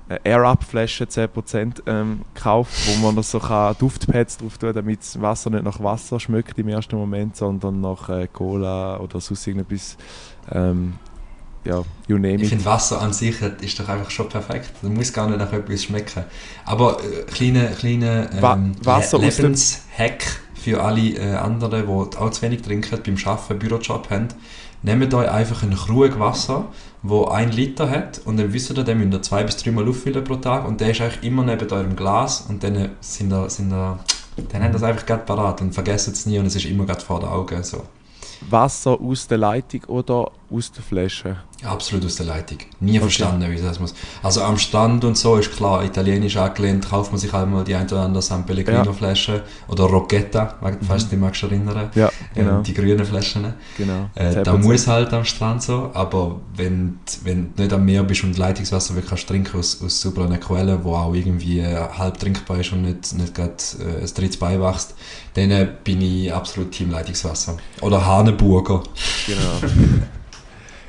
eine 0.08 0.20
Air-Up-Flasche 0.24 1.06
10% 1.06 1.84
ähm, 1.86 2.22
gekauft, 2.34 2.72
wo 2.88 3.06
man 3.06 3.16
noch 3.16 3.24
so 3.24 3.40
kann 3.40 3.76
Duftpads 3.78 4.38
drauf 4.38 4.58
tun 4.58 4.74
damit 4.74 5.02
das 5.02 5.22
Wasser 5.22 5.52
nicht 5.52 5.64
nach 5.64 5.80
Wasser 5.84 6.20
schmeckt 6.20 6.58
im 6.58 6.68
ersten 6.70 6.96
Moment, 6.96 7.36
sondern 7.36 7.80
nach 7.82 8.10
äh, 8.10 8.28
Cola 8.32 8.98
oder 9.00 9.22
sonst 9.22 9.46
irgendetwas. 9.46 9.98
Ähm, 10.52 10.94
ja, 11.66 11.84
you 12.08 12.18
name 12.18 12.36
Ich 12.42 12.50
finde 12.50 12.64
Wasser 12.66 13.02
an 13.02 13.12
sich 13.14 13.36
ist 13.62 13.80
doch 13.80 13.88
einfach 13.90 14.10
schon 14.10 14.30
perfekt. 14.30 14.72
Du 14.82 14.90
muss 14.90 15.12
gar 15.12 15.28
nicht 15.28 15.38
nach 15.40 15.52
etwas 15.52 15.84
schmecken. 15.84 16.24
Aber 16.66 16.98
äh, 17.04 17.24
kleine, 17.26 17.70
kleine 17.78 18.30
Wa- 18.40 18.54
ähm, 18.54 18.72
Wasser 18.84 19.20
Lebenshack 19.20 20.24
für 20.60 20.84
alle 20.84 21.02
äh, 21.02 21.36
anderen, 21.36 21.88
die 21.88 22.18
auch 22.18 22.32
zu 22.32 22.42
wenig 22.42 22.62
trinken, 22.62 23.00
beim 23.06 23.18
Arbeiten, 23.26 23.60
Bürojob 23.60 24.10
haben. 24.10 24.28
Nehmt 24.82 25.14
euch 25.14 25.30
einfach 25.30 25.64
einen 25.64 25.76
Krug 25.76 26.20
Wasser, 26.20 26.66
wo 27.02 27.26
ein 27.26 27.52
Liter 27.52 27.90
hat 27.90 28.22
und 28.26 28.38
dann 28.38 28.54
wisst 28.54 28.70
ihr, 28.70 28.84
den 28.84 29.00
müsst 29.00 29.14
ihr 29.14 29.22
zwei 29.22 29.44
bis 29.44 29.58
dreimal 29.58 29.88
auffüllen 29.88 30.24
pro 30.24 30.36
Tag 30.36 30.68
und 30.68 30.80
der 30.80 30.92
ist 30.92 31.02
eigentlich 31.02 31.24
immer 31.24 31.44
neben 31.44 31.70
eurem 31.70 31.96
Glas 31.96 32.46
und 32.48 32.64
dann 32.64 32.92
sind 33.02 33.32
ihr, 33.32 33.50
sind 33.50 33.74
ihr, 33.74 34.00
dann 34.50 34.64
habt 34.64 34.74
ihr 34.74 34.78
es 34.78 34.84
einfach 34.84 35.06
gerade 35.06 35.24
parat 35.24 35.62
und 35.62 35.74
vergesst 35.74 36.08
es 36.08 36.26
nie 36.26 36.40
und 36.40 36.46
es 36.46 36.56
ist 36.56 36.66
immer 36.66 36.86
gerade 36.86 37.02
vor 37.02 37.20
den 37.20 37.30
Augen. 37.30 37.62
So. 37.64 37.84
Wasser 38.50 39.00
aus 39.00 39.28
der 39.28 39.38
Leitung 39.38 39.84
oder 39.86 40.32
aus 40.52 40.72
der 40.72 40.84
Flasche? 40.84 41.38
Absolut 41.64 42.06
aus 42.06 42.16
der 42.16 42.26
Leitung. 42.26 42.60
Nie 42.80 43.00
verstanden, 43.00 43.52
wie 43.52 43.62
das 43.62 43.80
muss. 43.80 43.94
Also 44.24 44.42
am 44.42 44.58
Stand 44.58 45.04
und 45.04 45.18
so 45.18 45.36
ist 45.36 45.52
klar, 45.56 45.84
italienisch 45.84 46.38
angelehnt, 46.38 46.90
kauft 46.90 47.12
man 47.12 47.20
sich 47.20 47.34
einmal 47.34 47.64
die 47.64 47.76
ein 47.76 47.86
oder 47.86 48.02
andere 48.02 48.22
San 48.22 48.46
Pellegrino-Flasche 48.46 49.44
oder 49.68 49.84
Rocchetta, 49.86 50.56
falls 50.88 51.04
du 51.06 51.10
dich 51.12 51.20
magst 51.20 51.44
erinnern. 51.44 51.90
Ja, 51.96 52.10
genau. 52.34 52.58
Ähm, 52.58 52.64
die 52.64 52.74
grünen 52.74 53.06
Flaschen. 53.06 53.54
genau. 53.78 54.10
Äh, 54.16 54.44
da 54.44 54.54
10%. 54.54 54.58
muss 54.58 54.88
halt 54.88 55.14
am 55.14 55.26
Strand 55.26 55.64
so, 55.64 55.92
aber 55.94 56.40
wenn, 56.56 57.00
wenn 57.24 57.54
du 57.56 57.62
nicht 57.62 57.74
am 57.74 57.86
Meer 57.86 58.04
bist 58.04 58.24
und 58.24 58.38
Leitungswasser 58.38 58.96
wirklich 58.96 59.10
kannst 59.10 59.28
trinken 59.28 59.60
aus, 59.60 59.82
aus 59.84 60.02
sauberen 60.02 60.40
Quellen, 60.40 60.84
wo 60.84 60.96
auch 60.96 61.14
irgendwie 61.14 61.60
äh, 61.60 61.76
halb 61.98 62.20
trinkbar 62.20 62.60
ist 62.60 62.72
und 62.72 62.84
nicht, 62.84 63.14
nicht 63.14 63.36
gerade 63.36 63.56
äh, 63.80 64.02
ein 64.02 64.14
drittes 64.14 64.38
Bein 64.38 64.62
wächst, 64.62 64.96
dann 65.34 65.52
äh, 65.52 65.68
bin 65.84 66.02
ich 66.02 66.34
absolut 66.34 66.72
Team 66.72 66.92
Leitungswasser. 66.92 67.58
Oder 67.82 68.06
Haneburger. 68.06 68.84
Genau. 69.26 69.74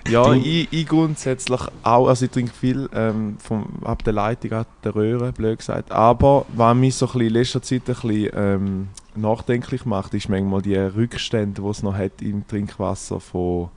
ja, 0.09 0.33
ich, 0.35 0.69
ich 0.73 0.87
grundsätzlich 0.87 1.61
auch, 1.83 2.09
also 2.09 2.25
ich 2.25 2.31
trinke 2.31 2.53
viel 2.53 2.89
ähm, 2.95 3.37
vom, 3.39 3.67
ab 3.85 4.03
der 4.05 4.13
Leitung, 4.13 4.53
ab 4.53 4.67
der 4.85 4.95
Röhre, 4.95 5.33
blöd 5.33 5.59
gesagt. 5.59 5.93
Aber 5.93 6.47
was 6.55 6.77
mich 6.77 6.95
so 6.95 7.07
ein 7.07 7.13
bisschen 7.13 7.27
in 7.29 7.33
letzter 7.35 7.63
Zeit 7.63 7.83
ein 7.89 7.95
bisschen 7.95 8.31
ähm, 8.35 8.89
nachdenklich 9.15 9.85
macht, 9.85 10.15
ist 10.15 10.29
manchmal 10.29 10.63
die 10.63 10.77
Rückstände, 10.77 11.61
die 11.63 11.69
es 11.69 11.83
noch 11.83 11.95
hat 11.97 12.23
im 12.23 12.47
Trinkwasser 12.47 13.21
von, 13.21 13.69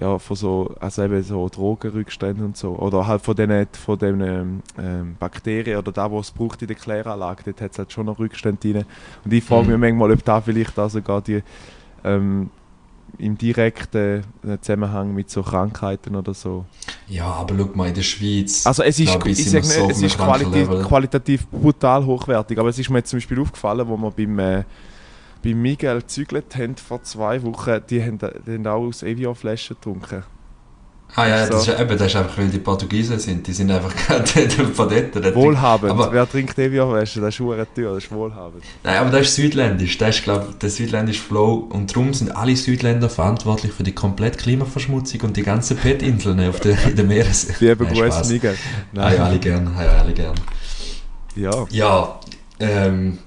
ja, 0.00 0.18
von 0.18 0.36
so, 0.36 0.74
also 0.80 1.02
eben 1.04 1.22
so 1.22 1.48
Drogenrückständen 1.48 2.44
und 2.46 2.56
so. 2.56 2.70
Oder 2.76 3.06
halt 3.06 3.22
von 3.22 3.36
den, 3.36 3.66
von 3.72 3.98
den 3.98 4.20
ähm, 4.20 4.62
ähm, 4.76 5.16
Bakterien 5.18 5.78
oder 5.78 5.92
da, 5.92 6.10
wo 6.10 6.18
es 6.18 6.30
braucht 6.32 6.62
in 6.62 6.68
der 6.68 6.76
Kläranlage, 6.76 7.44
dort 7.44 7.60
hat 7.60 7.72
es 7.72 7.78
halt 7.78 7.92
schon 7.92 8.06
noch 8.06 8.18
Rückstände 8.18 8.58
drin. 8.72 8.84
Und 9.24 9.32
ich 9.32 9.44
frage 9.44 9.66
mich 9.68 9.74
Mhm. 9.76 9.80
manchmal, 9.80 10.10
ob 10.12 10.24
da 10.24 10.40
vielleicht 10.40 10.78
auch 10.78 10.90
sogar 10.90 11.20
die 11.22 11.42
ähm, 12.02 12.50
im 13.18 13.38
direkten 13.38 14.24
äh, 14.46 14.58
Zusammenhang 14.60 15.14
mit 15.14 15.30
so 15.30 15.42
Krankheiten 15.42 16.16
oder 16.16 16.34
so. 16.34 16.64
Ja, 17.08 17.26
aber 17.26 17.56
schau 17.56 17.70
mal, 17.74 17.88
in 17.88 17.94
der 17.94 18.02
Schweiz. 18.02 18.66
Also 18.66 18.82
es 18.82 18.98
ist, 18.98 19.14
ich 19.14 19.14
du 19.14 19.34
sag 19.34 19.64
noch 19.64 19.86
nicht, 19.86 19.90
es 19.90 20.02
ist 20.02 20.16
qualitativ, 20.16 20.68
qualitativ 20.86 21.46
brutal 21.48 22.04
hochwertig, 22.04 22.58
aber 22.58 22.68
es 22.68 22.78
ist 22.78 22.90
mir 22.90 22.98
jetzt 22.98 23.10
zum 23.10 23.18
Beispiel 23.18 23.40
aufgefallen, 23.40 23.86
wo 23.88 23.96
wir 23.96 24.10
beim, 24.10 24.38
äh, 24.38 24.64
beim 25.42 25.62
Miguel 25.62 26.00
gezügelt 26.00 26.56
haben 26.56 26.76
vor 26.76 27.02
zwei 27.02 27.42
Wochen, 27.42 27.80
die 27.88 28.02
haben, 28.02 28.18
die 28.18 28.52
haben 28.52 28.66
auch 28.66 28.86
aus 28.86 29.02
Evian-Flaschen 29.02 29.76
getrunken. 29.76 30.24
Ah 31.16 31.28
ja, 31.28 31.46
das 31.46 31.64
So. 31.64 31.72
ist, 31.72 31.80
eben, 31.80 31.96
das 31.96 32.06
ist 32.08 32.16
einfach, 32.16 32.36
weil 32.38 32.48
die 32.48 32.58
Portugiesen 32.58 33.18
sind. 33.20 33.46
Die 33.46 33.52
sind 33.52 33.70
einfach 33.70 33.94
gerade 34.08 34.26
von 34.74 34.88
dort. 34.88 35.34
Wohlhabend. 35.34 35.92
Aber- 35.92 36.12
Wer 36.12 36.28
trinkt 36.28 36.58
Evian-Flaschen? 36.58 37.22
Das 37.22 37.34
ist 37.34 37.40
hure 37.40 37.66
teuer, 37.72 37.94
das 37.94 38.04
ist 38.04 38.10
wohlhabend. 38.12 38.64
Nein, 38.82 38.96
aber 38.98 39.10
das 39.10 39.28
ist 39.28 39.36
südländisch. 39.36 39.96
Das 39.98 40.16
ist, 40.16 40.24
glaube 40.24 40.46
ich, 40.50 40.58
der 40.58 40.70
südländische 40.70 41.22
Flow. 41.22 41.68
Und 41.70 41.90
darum 41.94 42.12
sind 42.14 42.34
alle 42.34 42.56
Südländer 42.56 43.08
verantwortlich 43.08 43.72
für 43.72 43.84
die 43.84 43.92
komplette 43.92 44.38
Klimaverschmutzung 44.38 45.20
und 45.20 45.36
die 45.36 45.42
ganzen 45.44 45.76
PET-Inseln 45.76 46.48
auf 46.48 46.58
der, 46.60 46.76
in 46.84 46.96
der 46.96 47.04
Meeres. 47.04 47.48
Liebe 47.60 47.86
Grüße. 47.86 48.32
Miguel. 48.32 48.56
Nein, 48.92 49.20
alle 49.20 49.38
gern, 49.38 49.74
haben 49.76 49.88
alle 50.00 50.12
gern. 50.12 50.34
Ja, 51.36 51.64
Ja, 51.70 52.20
ähm, 52.60 53.18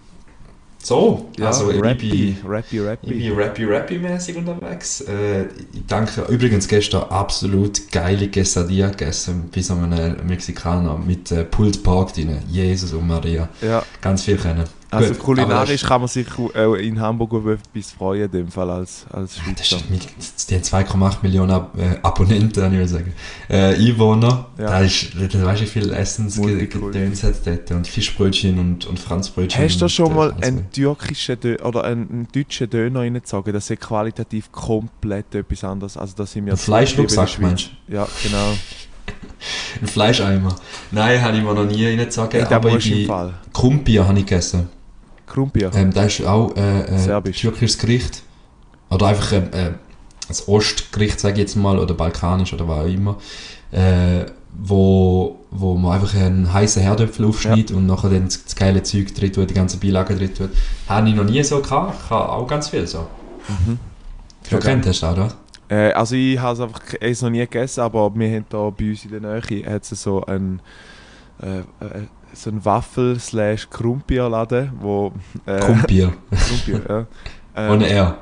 so, 0.87 1.29
ja 1.37 1.47
also 1.47 1.69
ich 1.69 1.83
Rappy, 1.83 2.09
bin, 2.09 2.49
Rappy, 2.49 2.77
ich 2.77 2.81
Rappy. 2.81 3.07
bin 3.07 3.33
rappy-rappy-mäßig 3.33 4.37
unterwegs. 4.37 5.01
Äh, 5.01 5.47
ich 5.73 5.85
danke 5.85 6.21
übrigens 6.29 6.65
gestern 6.65 7.03
absolut 7.09 7.91
geile 7.91 8.29
Quesadilla 8.29 8.87
gegessen, 8.91 9.49
wie 9.51 9.61
so 9.61 9.73
ein 9.73 10.15
Mexikaner 10.25 10.97
mit 10.97 11.29
äh, 11.29 11.43
Pulled 11.43 11.83
Pork 11.83 12.13
drin. 12.13 12.37
Jesus 12.47 12.93
und 12.93 13.05
Maria. 13.05 13.49
Ja, 13.61 13.83
Ganz 13.99 14.23
viel 14.23 14.37
können. 14.37 14.63
Also 14.89 15.13
Gut, 15.13 15.19
kulinarisch 15.19 15.83
kann 15.83 16.01
man 16.01 16.07
sich 16.07 16.27
äh, 16.55 16.87
in 16.87 16.99
Hamburg 17.01 17.33
auf 17.33 17.45
etwas 17.45 17.91
freuen, 17.91 18.25
in 18.25 18.31
dem 18.31 18.47
Fall 18.47 18.69
als, 18.69 19.05
als 19.11 19.37
Schweizer. 19.37 19.77
mit, 19.89 20.07
die 20.49 20.55
haben 20.55 20.61
2,8 20.61 21.17
Millionen 21.23 21.51
Ab 21.51 21.77
äh, 21.77 21.97
Abonnenten, 22.03 22.63
kann 22.63 22.81
ich 22.81 22.89
sagen. 22.89 23.13
Äh, 23.49 23.75
Einwohner. 23.75 24.47
Ja. 24.57 24.65
Da 24.65 24.79
ist, 24.79 25.13
da 25.13 25.45
weißt 25.45 25.61
du, 25.61 25.65
wie 25.65 25.69
viel. 25.69 25.93
Essensgedöns 25.93 27.23
hat 27.23 27.35
dort. 27.45 27.71
Und 27.71 27.87
Fischbrötchen 27.87 28.59
und, 28.59 28.85
und 28.85 28.99
Franzbrötchen. 28.99 29.61
Hast 29.61 29.81
du 29.81 29.89
schon 29.89 30.11
äh, 30.11 30.15
mal 30.15 30.35
einen 30.41 30.71
türkischen 30.71 31.39
Dö 31.39 31.57
oder 31.57 31.83
einen, 31.83 32.09
einen 32.09 32.27
deutschen 32.33 32.69
Döner 32.69 33.01
reingezogen? 33.01 33.51
Das 33.51 33.69
ist 33.69 33.81
qualitativ 33.81 34.51
komplett 34.53 35.35
etwas 35.35 35.63
anderes. 35.65 35.97
Also 35.97 36.13
das 36.15 36.31
sind 36.31 36.45
wir 36.45 36.55
Fleischrucksack, 36.55 37.39
meinst 37.39 37.71
Ja, 37.87 38.07
genau. 38.23 38.53
Ein 39.81 39.87
Fleischeimer. 39.87 40.55
Nein, 40.91 41.21
habe 41.21 41.37
ich 41.37 41.43
mir 41.43 41.53
noch 41.53 41.65
nie 41.65 41.85
reingezogen. 41.85 42.45
Aber 42.45 42.69
ich 42.77 42.83
du 42.83 42.95
bin 42.95 43.07
Fall. 43.07 43.33
Krumpir 43.53 44.07
habe 44.07 44.19
ich 44.19 44.25
gegessen. 44.25 44.69
Krumpir. 45.27 45.71
Ähm, 45.75 45.93
das 45.93 46.19
ist 46.19 46.25
auch 46.25 46.55
äh, 46.55 46.81
äh, 46.81 47.31
türkisches 47.31 47.77
Gericht. 47.77 48.23
Oder 48.89 49.07
einfach, 49.07 49.33
äh, 49.33 49.37
äh, 49.37 49.71
das 50.27 50.47
Ostgericht, 50.47 51.19
sage 51.19 51.35
ich 51.35 51.39
jetzt 51.39 51.55
mal, 51.55 51.77
oder 51.77 51.93
balkanisch 51.93 52.53
oder 52.53 52.67
was 52.67 52.85
auch 52.85 52.89
immer, 52.89 53.17
äh, 53.71 54.25
wo, 54.53 55.39
wo 55.51 55.75
man 55.75 55.93
einfach 55.93 56.15
einen 56.15 56.51
heißen 56.51 56.81
Herdöpfel 56.81 57.25
aufschneidet 57.25 57.71
und 57.71 57.85
nachher 57.85 58.09
dann 58.09 58.25
das, 58.25 58.55
geile 58.55 58.81
Zeug 58.83 59.13
drin 59.13 59.31
tut, 59.31 59.49
die 59.49 59.53
ganze 59.53 59.77
Beilage 59.77 60.15
drin 60.15 60.33
tut. 60.33 60.49
Habe 60.87 61.09
ich 61.09 61.15
noch 61.15 61.25
nie 61.25 61.43
so 61.43 61.61
gehabt, 61.61 61.95
ich 62.03 62.09
habe 62.09 62.29
auch 62.31 62.47
ganz 62.47 62.69
viel 62.69 62.87
so. 62.87 63.07
Mhm. 63.47 63.77
Schon 64.49 64.59
kennt 64.59 64.85
hast 64.85 65.01
du 65.01 65.05
auch, 65.05 65.11
oder? 65.13 65.33
Äh, 65.69 65.91
also 65.91 66.15
ich 66.15 66.39
habe 66.39 66.53
es 66.53 66.59
einfach 66.61 66.81
ich 66.93 67.01
es 67.01 67.21
noch 67.21 67.29
nie 67.29 67.39
gegessen, 67.39 67.81
aber 67.81 68.13
wir 68.15 68.35
haben 68.35 68.45
da 68.49 68.69
bei 68.69 68.89
uns 68.89 69.03
in 69.05 69.11
der 69.11 69.21
Nähe 69.21 69.65
hat's 69.69 69.89
so 69.89 70.23
ein 70.25 70.61
äh, 71.41 71.59
äh, 71.59 71.63
so 72.37 72.49
ein 72.49 72.63
Waffel 72.63 73.19
slash 73.19 73.69
Krumpierladen, 73.69 74.71
wo 74.79 75.11
äh, 75.45 75.59
Kumpier. 75.59 76.13
Krumpier, 76.31 76.81
ja. 76.87 77.05
Ähm, 77.55 77.71
Ohne 77.71 77.89
R. 77.89 78.17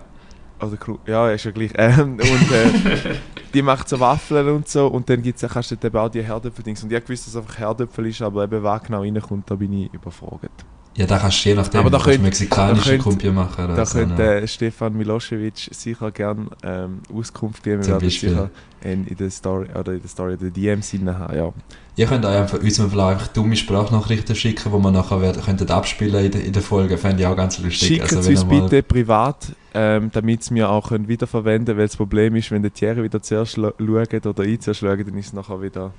Also, 0.59 0.77
Kru- 0.77 0.99
ja, 1.05 1.29
ist 1.29 1.43
ja 1.43 1.51
gleich. 1.51 1.71
Ähm, 1.75 2.13
und 2.13 2.21
äh, 2.21 3.15
die 3.53 3.61
macht 3.61 3.89
so 3.89 3.99
Waffeln 3.99 4.47
und 4.47 4.67
so 4.69 4.87
und 4.87 5.09
dann 5.09 5.21
gibt's, 5.21 5.41
kannst 5.45 5.71
du 5.71 5.75
eben 5.75 5.97
auch 5.97 6.07
die 6.07 6.23
Herdöpfel-Dings. 6.23 6.81
Und 6.83 6.93
ich 6.93 7.03
gewusst, 7.03 7.27
dass 7.27 7.33
es 7.33 7.35
einfach 7.35 7.57
Herdöpfel 7.59 8.05
ist, 8.07 8.21
aber 8.21 8.45
eben 8.45 8.63
was 8.63 8.83
genau 8.83 9.01
reinkommt, 9.01 9.51
da 9.51 9.55
bin 9.55 9.73
ich 9.73 9.93
überfragt. 9.93 10.63
Ja, 10.97 11.05
da 11.05 11.17
kannst 11.19 11.43
du 11.43 11.49
je 11.49 11.55
nachdem, 11.55 11.81
Aber 11.81 11.89
da 11.89 11.99
könnt- 11.99 12.23
mexikanische 12.23 12.83
da 12.83 12.89
könnt- 12.91 13.03
Kumpier 13.03 13.33
machen. 13.33 13.67
Da 13.75 13.85
so, 13.85 13.97
könnte 13.97 14.15
ne? 14.15 14.41
äh, 14.41 14.47
Stefan 14.47 14.93
Milosevic 14.95 15.69
sicher 15.71 16.09
gerne 16.11 16.45
ähm, 16.63 16.99
Auskunft 17.13 17.63
geben. 17.63 17.79
Wir 17.79 17.83
Zum 17.83 17.91
werden 17.95 18.09
sicher 18.09 18.49
in, 18.81 19.05
in 19.05 19.17
der 19.17 19.29
Story 19.29 19.67
oder 19.77 19.91
in 19.91 19.99
der 19.99 20.07
Story 20.09 20.37
der 20.37 20.51
DMs 20.51 20.93
haben, 20.93 21.35
ja. 21.35 21.51
Ihr 21.97 22.05
könnt 22.07 22.23
euch 22.25 22.35
einfach 22.37 22.59
unserem 22.59 22.89
Verlag 22.89 23.13
einfach 23.15 23.27
dumme 23.27 23.57
Sprachnachrichten 23.57 24.35
schicken, 24.35 24.71
die 24.71 24.83
wir 24.83 24.91
nachher 24.91 25.19
werden, 25.21 25.41
könnten 25.41 25.69
abspielen 25.69 26.25
in 26.25 26.31
der, 26.31 26.45
in 26.45 26.53
der 26.53 26.61
Folge. 26.61 26.97
Fände 26.97 27.23
ich 27.23 27.27
auch 27.27 27.35
ganz 27.35 27.59
lustig. 27.59 27.87
Schickt 27.89 28.03
Also, 28.03 28.19
es 28.19 28.27
wenn 28.27 28.35
uns 28.51 28.69
bitte 28.69 28.83
privat, 28.83 29.47
ähm, 29.73 30.11
damit 30.13 30.49
wir 30.51 30.69
auch 30.69 30.87
können 30.89 31.09
wiederverwenden 31.09 31.65
können, 31.65 31.77
weil 31.79 31.87
das 31.87 31.97
Problem 31.97 32.35
ist, 32.37 32.51
wenn 32.51 32.61
der 32.61 32.73
Thierry 32.73 33.03
wieder 33.03 33.21
zuerst 33.21 33.55
schaut 33.55 33.79
oder 34.25 34.43
ich 34.45 34.61
zuerst 34.61 34.79
schaue, 34.79 35.03
dann 35.03 35.17
ist 35.17 35.27
es 35.27 35.33
nachher 35.33 35.61
wieder... 35.61 35.91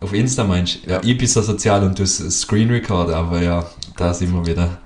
Auf 0.00 0.12
Insta 0.12 0.44
meinst 0.44 0.86
du? 0.86 0.90
Ja, 0.90 1.00
ich 1.02 1.18
bin 1.18 1.26
so 1.26 1.42
sozial 1.42 1.82
und 1.82 1.98
du 1.98 2.06
Screen 2.06 2.70
Record, 2.70 3.10
aber 3.10 3.42
ja, 3.42 3.66
da 3.96 4.14
sind 4.14 4.32
wir 4.32 4.46
wieder. 4.46 4.78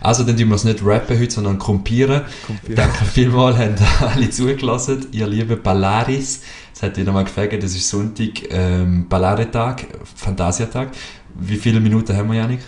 Also, 0.00 0.22
dann 0.22 0.36
tun 0.36 0.48
wir 0.48 0.54
es 0.54 0.64
nicht 0.64 0.84
rappen 0.84 1.18
heute, 1.18 1.30
sondern 1.30 1.58
kompieren. 1.58 2.22
Kommt 2.46 2.78
Danke 2.78 3.04
vielmals, 3.04 3.56
haben 3.58 3.74
alle 4.00 4.30
zugelassen, 4.30 5.06
ihr 5.10 5.26
lieben 5.26 5.60
Ballaris. 5.60 6.42
Es 6.72 6.82
hat 6.82 6.96
wieder 6.96 7.12
mal 7.12 7.24
gefragt, 7.24 7.60
das 7.62 7.74
ist 7.74 7.88
Sonntag, 7.88 8.48
ähm, 8.50 9.08
Ballare-Tag, 9.08 9.86
Phantasiatag. 10.14 10.90
Wie 11.34 11.56
viele 11.56 11.80
Minuten 11.80 12.16
haben 12.16 12.30
wir, 12.30 12.38
Janik? 12.38 12.60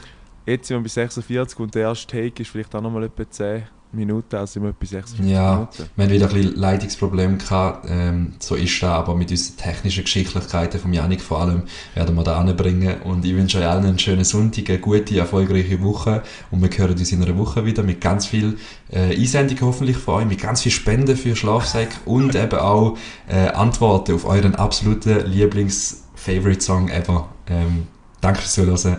Jetzt 0.44 0.68
sind 0.68 0.78
wir 0.78 0.82
bei 0.82 0.88
46 0.88 1.58
und 1.60 1.74
der 1.74 1.82
erste 1.82 2.08
Take 2.08 2.42
ist 2.42 2.50
vielleicht 2.50 2.74
auch 2.74 2.82
nochmal 2.82 3.04
etwa 3.04 3.30
10 3.30 3.62
Minuten, 3.92 4.36
also 4.36 4.52
sind 4.54 4.62
wir 4.64 4.72
bei 4.72 4.86
46 4.86 5.32
Ja. 5.32 5.54
Minuten. 5.54 5.90
Wir 5.96 6.04
haben 6.04 6.12
wieder 6.12 6.28
ein 6.28 6.34
bisschen 6.34 6.56
Leitungsprobleme 6.56 7.36
gehabt, 7.36 7.86
ähm, 7.88 8.34
so 8.38 8.54
ist 8.54 8.82
das, 8.82 8.90
aber 8.90 9.14
mit 9.14 9.30
unseren 9.30 9.56
technischen 9.56 10.04
Geschicklichkeiten 10.04 10.80
vom 10.80 10.92
Janik 10.92 11.20
vor 11.20 11.40
allem 11.40 11.62
werden 11.94 12.14
wir 12.14 12.24
da 12.24 12.38
anbringen 12.38 13.02
und 13.02 13.24
ich 13.24 13.34
wünsche 13.34 13.58
euch 13.58 13.66
allen 13.66 13.84
einen 13.84 13.98
schönen 13.98 14.24
Sonntag, 14.24 14.68
eine 14.70 14.78
gute, 14.78 15.18
erfolgreiche 15.18 15.82
Woche 15.82 16.22
und 16.50 16.62
wir 16.62 16.70
hören 16.76 16.98
uns 16.98 17.12
in 17.12 17.22
einer 17.22 17.36
Woche 17.36 17.64
wieder 17.66 17.82
mit 17.82 18.00
ganz 18.00 18.26
viel 18.26 18.56
äh, 18.90 19.14
Einsendungen 19.16 19.62
hoffentlich 19.62 19.96
von 19.96 20.14
euch, 20.22 20.26
mit 20.26 20.40
ganz 20.40 20.62
viel 20.62 20.72
Spenden 20.72 21.16
für 21.16 21.36
Schlafsack 21.36 21.88
und 22.04 22.34
eben 22.34 22.58
auch 22.58 22.96
äh, 23.28 23.48
Antworten 23.48 24.14
auf 24.14 24.24
euren 24.24 24.54
absoluten 24.54 25.26
Lieblings-Favorite-Song 25.30 26.88
ever. 26.88 27.28
Ähm, 27.48 27.86
danke 28.20 28.40
fürs 28.40 28.54
Zuhören. 28.54 28.98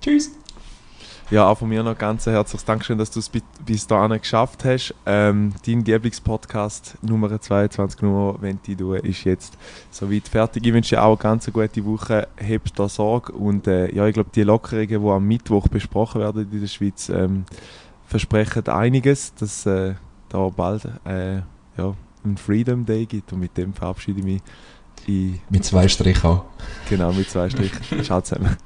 Tschüss! 0.00 0.39
Ja, 1.30 1.46
auch 1.46 1.58
von 1.58 1.68
mir 1.68 1.84
noch 1.84 1.96
ganz 1.96 2.26
ein 2.26 2.34
herzliches 2.34 2.64
Dankeschön, 2.64 2.98
dass 2.98 3.08
du 3.12 3.20
es 3.20 3.28
bi- 3.28 3.40
bis 3.64 3.86
dahin 3.86 4.18
geschafft 4.20 4.64
hast. 4.64 4.92
Ähm, 5.06 5.52
dein 5.64 5.84
Lieblingspodcast 5.84 6.98
Nummer 7.02 7.40
22 7.40 8.02
Nummer 8.02 8.42
Venti 8.42 8.74
du 8.74 8.94
ist 8.94 9.22
jetzt 9.22 9.56
soweit 9.92 10.26
fertig. 10.26 10.66
Ich 10.66 10.72
wünsche 10.72 10.96
dir 10.96 11.04
auch 11.04 11.10
eine 11.12 11.22
ganz 11.22 11.46
gute 11.52 11.84
Woche. 11.84 12.26
Habt 12.36 12.76
da 12.76 12.88
Sorge 12.88 13.32
und 13.32 13.68
äh, 13.68 13.94
ja, 13.94 14.08
ich 14.08 14.14
glaube, 14.14 14.30
die 14.34 14.42
Lockerungen, 14.42 14.88
die 14.88 14.96
am 14.96 15.24
Mittwoch 15.28 15.68
besprochen 15.68 16.20
werden 16.20 16.48
in 16.50 16.60
der 16.60 16.66
Schweiz, 16.66 17.08
ähm, 17.08 17.44
versprechen 18.06 18.66
einiges, 18.66 19.32
dass 19.36 19.64
äh, 19.66 19.94
da 20.30 20.48
bald 20.48 20.84
äh, 21.04 21.36
ja, 21.76 21.94
ein 22.24 22.36
Freedom 22.38 22.84
Day 22.84 23.06
gibt 23.06 23.32
und 23.32 23.38
mit 23.38 23.56
dem 23.56 23.72
verabschiede 23.72 24.18
ich 24.18 24.24
mich 25.06 25.40
Mit 25.48 25.64
zwei 25.64 25.86
Strichen 25.86 26.26
auch. 26.28 26.44
genau 26.88 27.12
mit 27.12 27.30
zwei 27.30 27.48
Strichen. 27.48 27.78
Ciao 28.02 28.20
zusammen. 28.20 28.56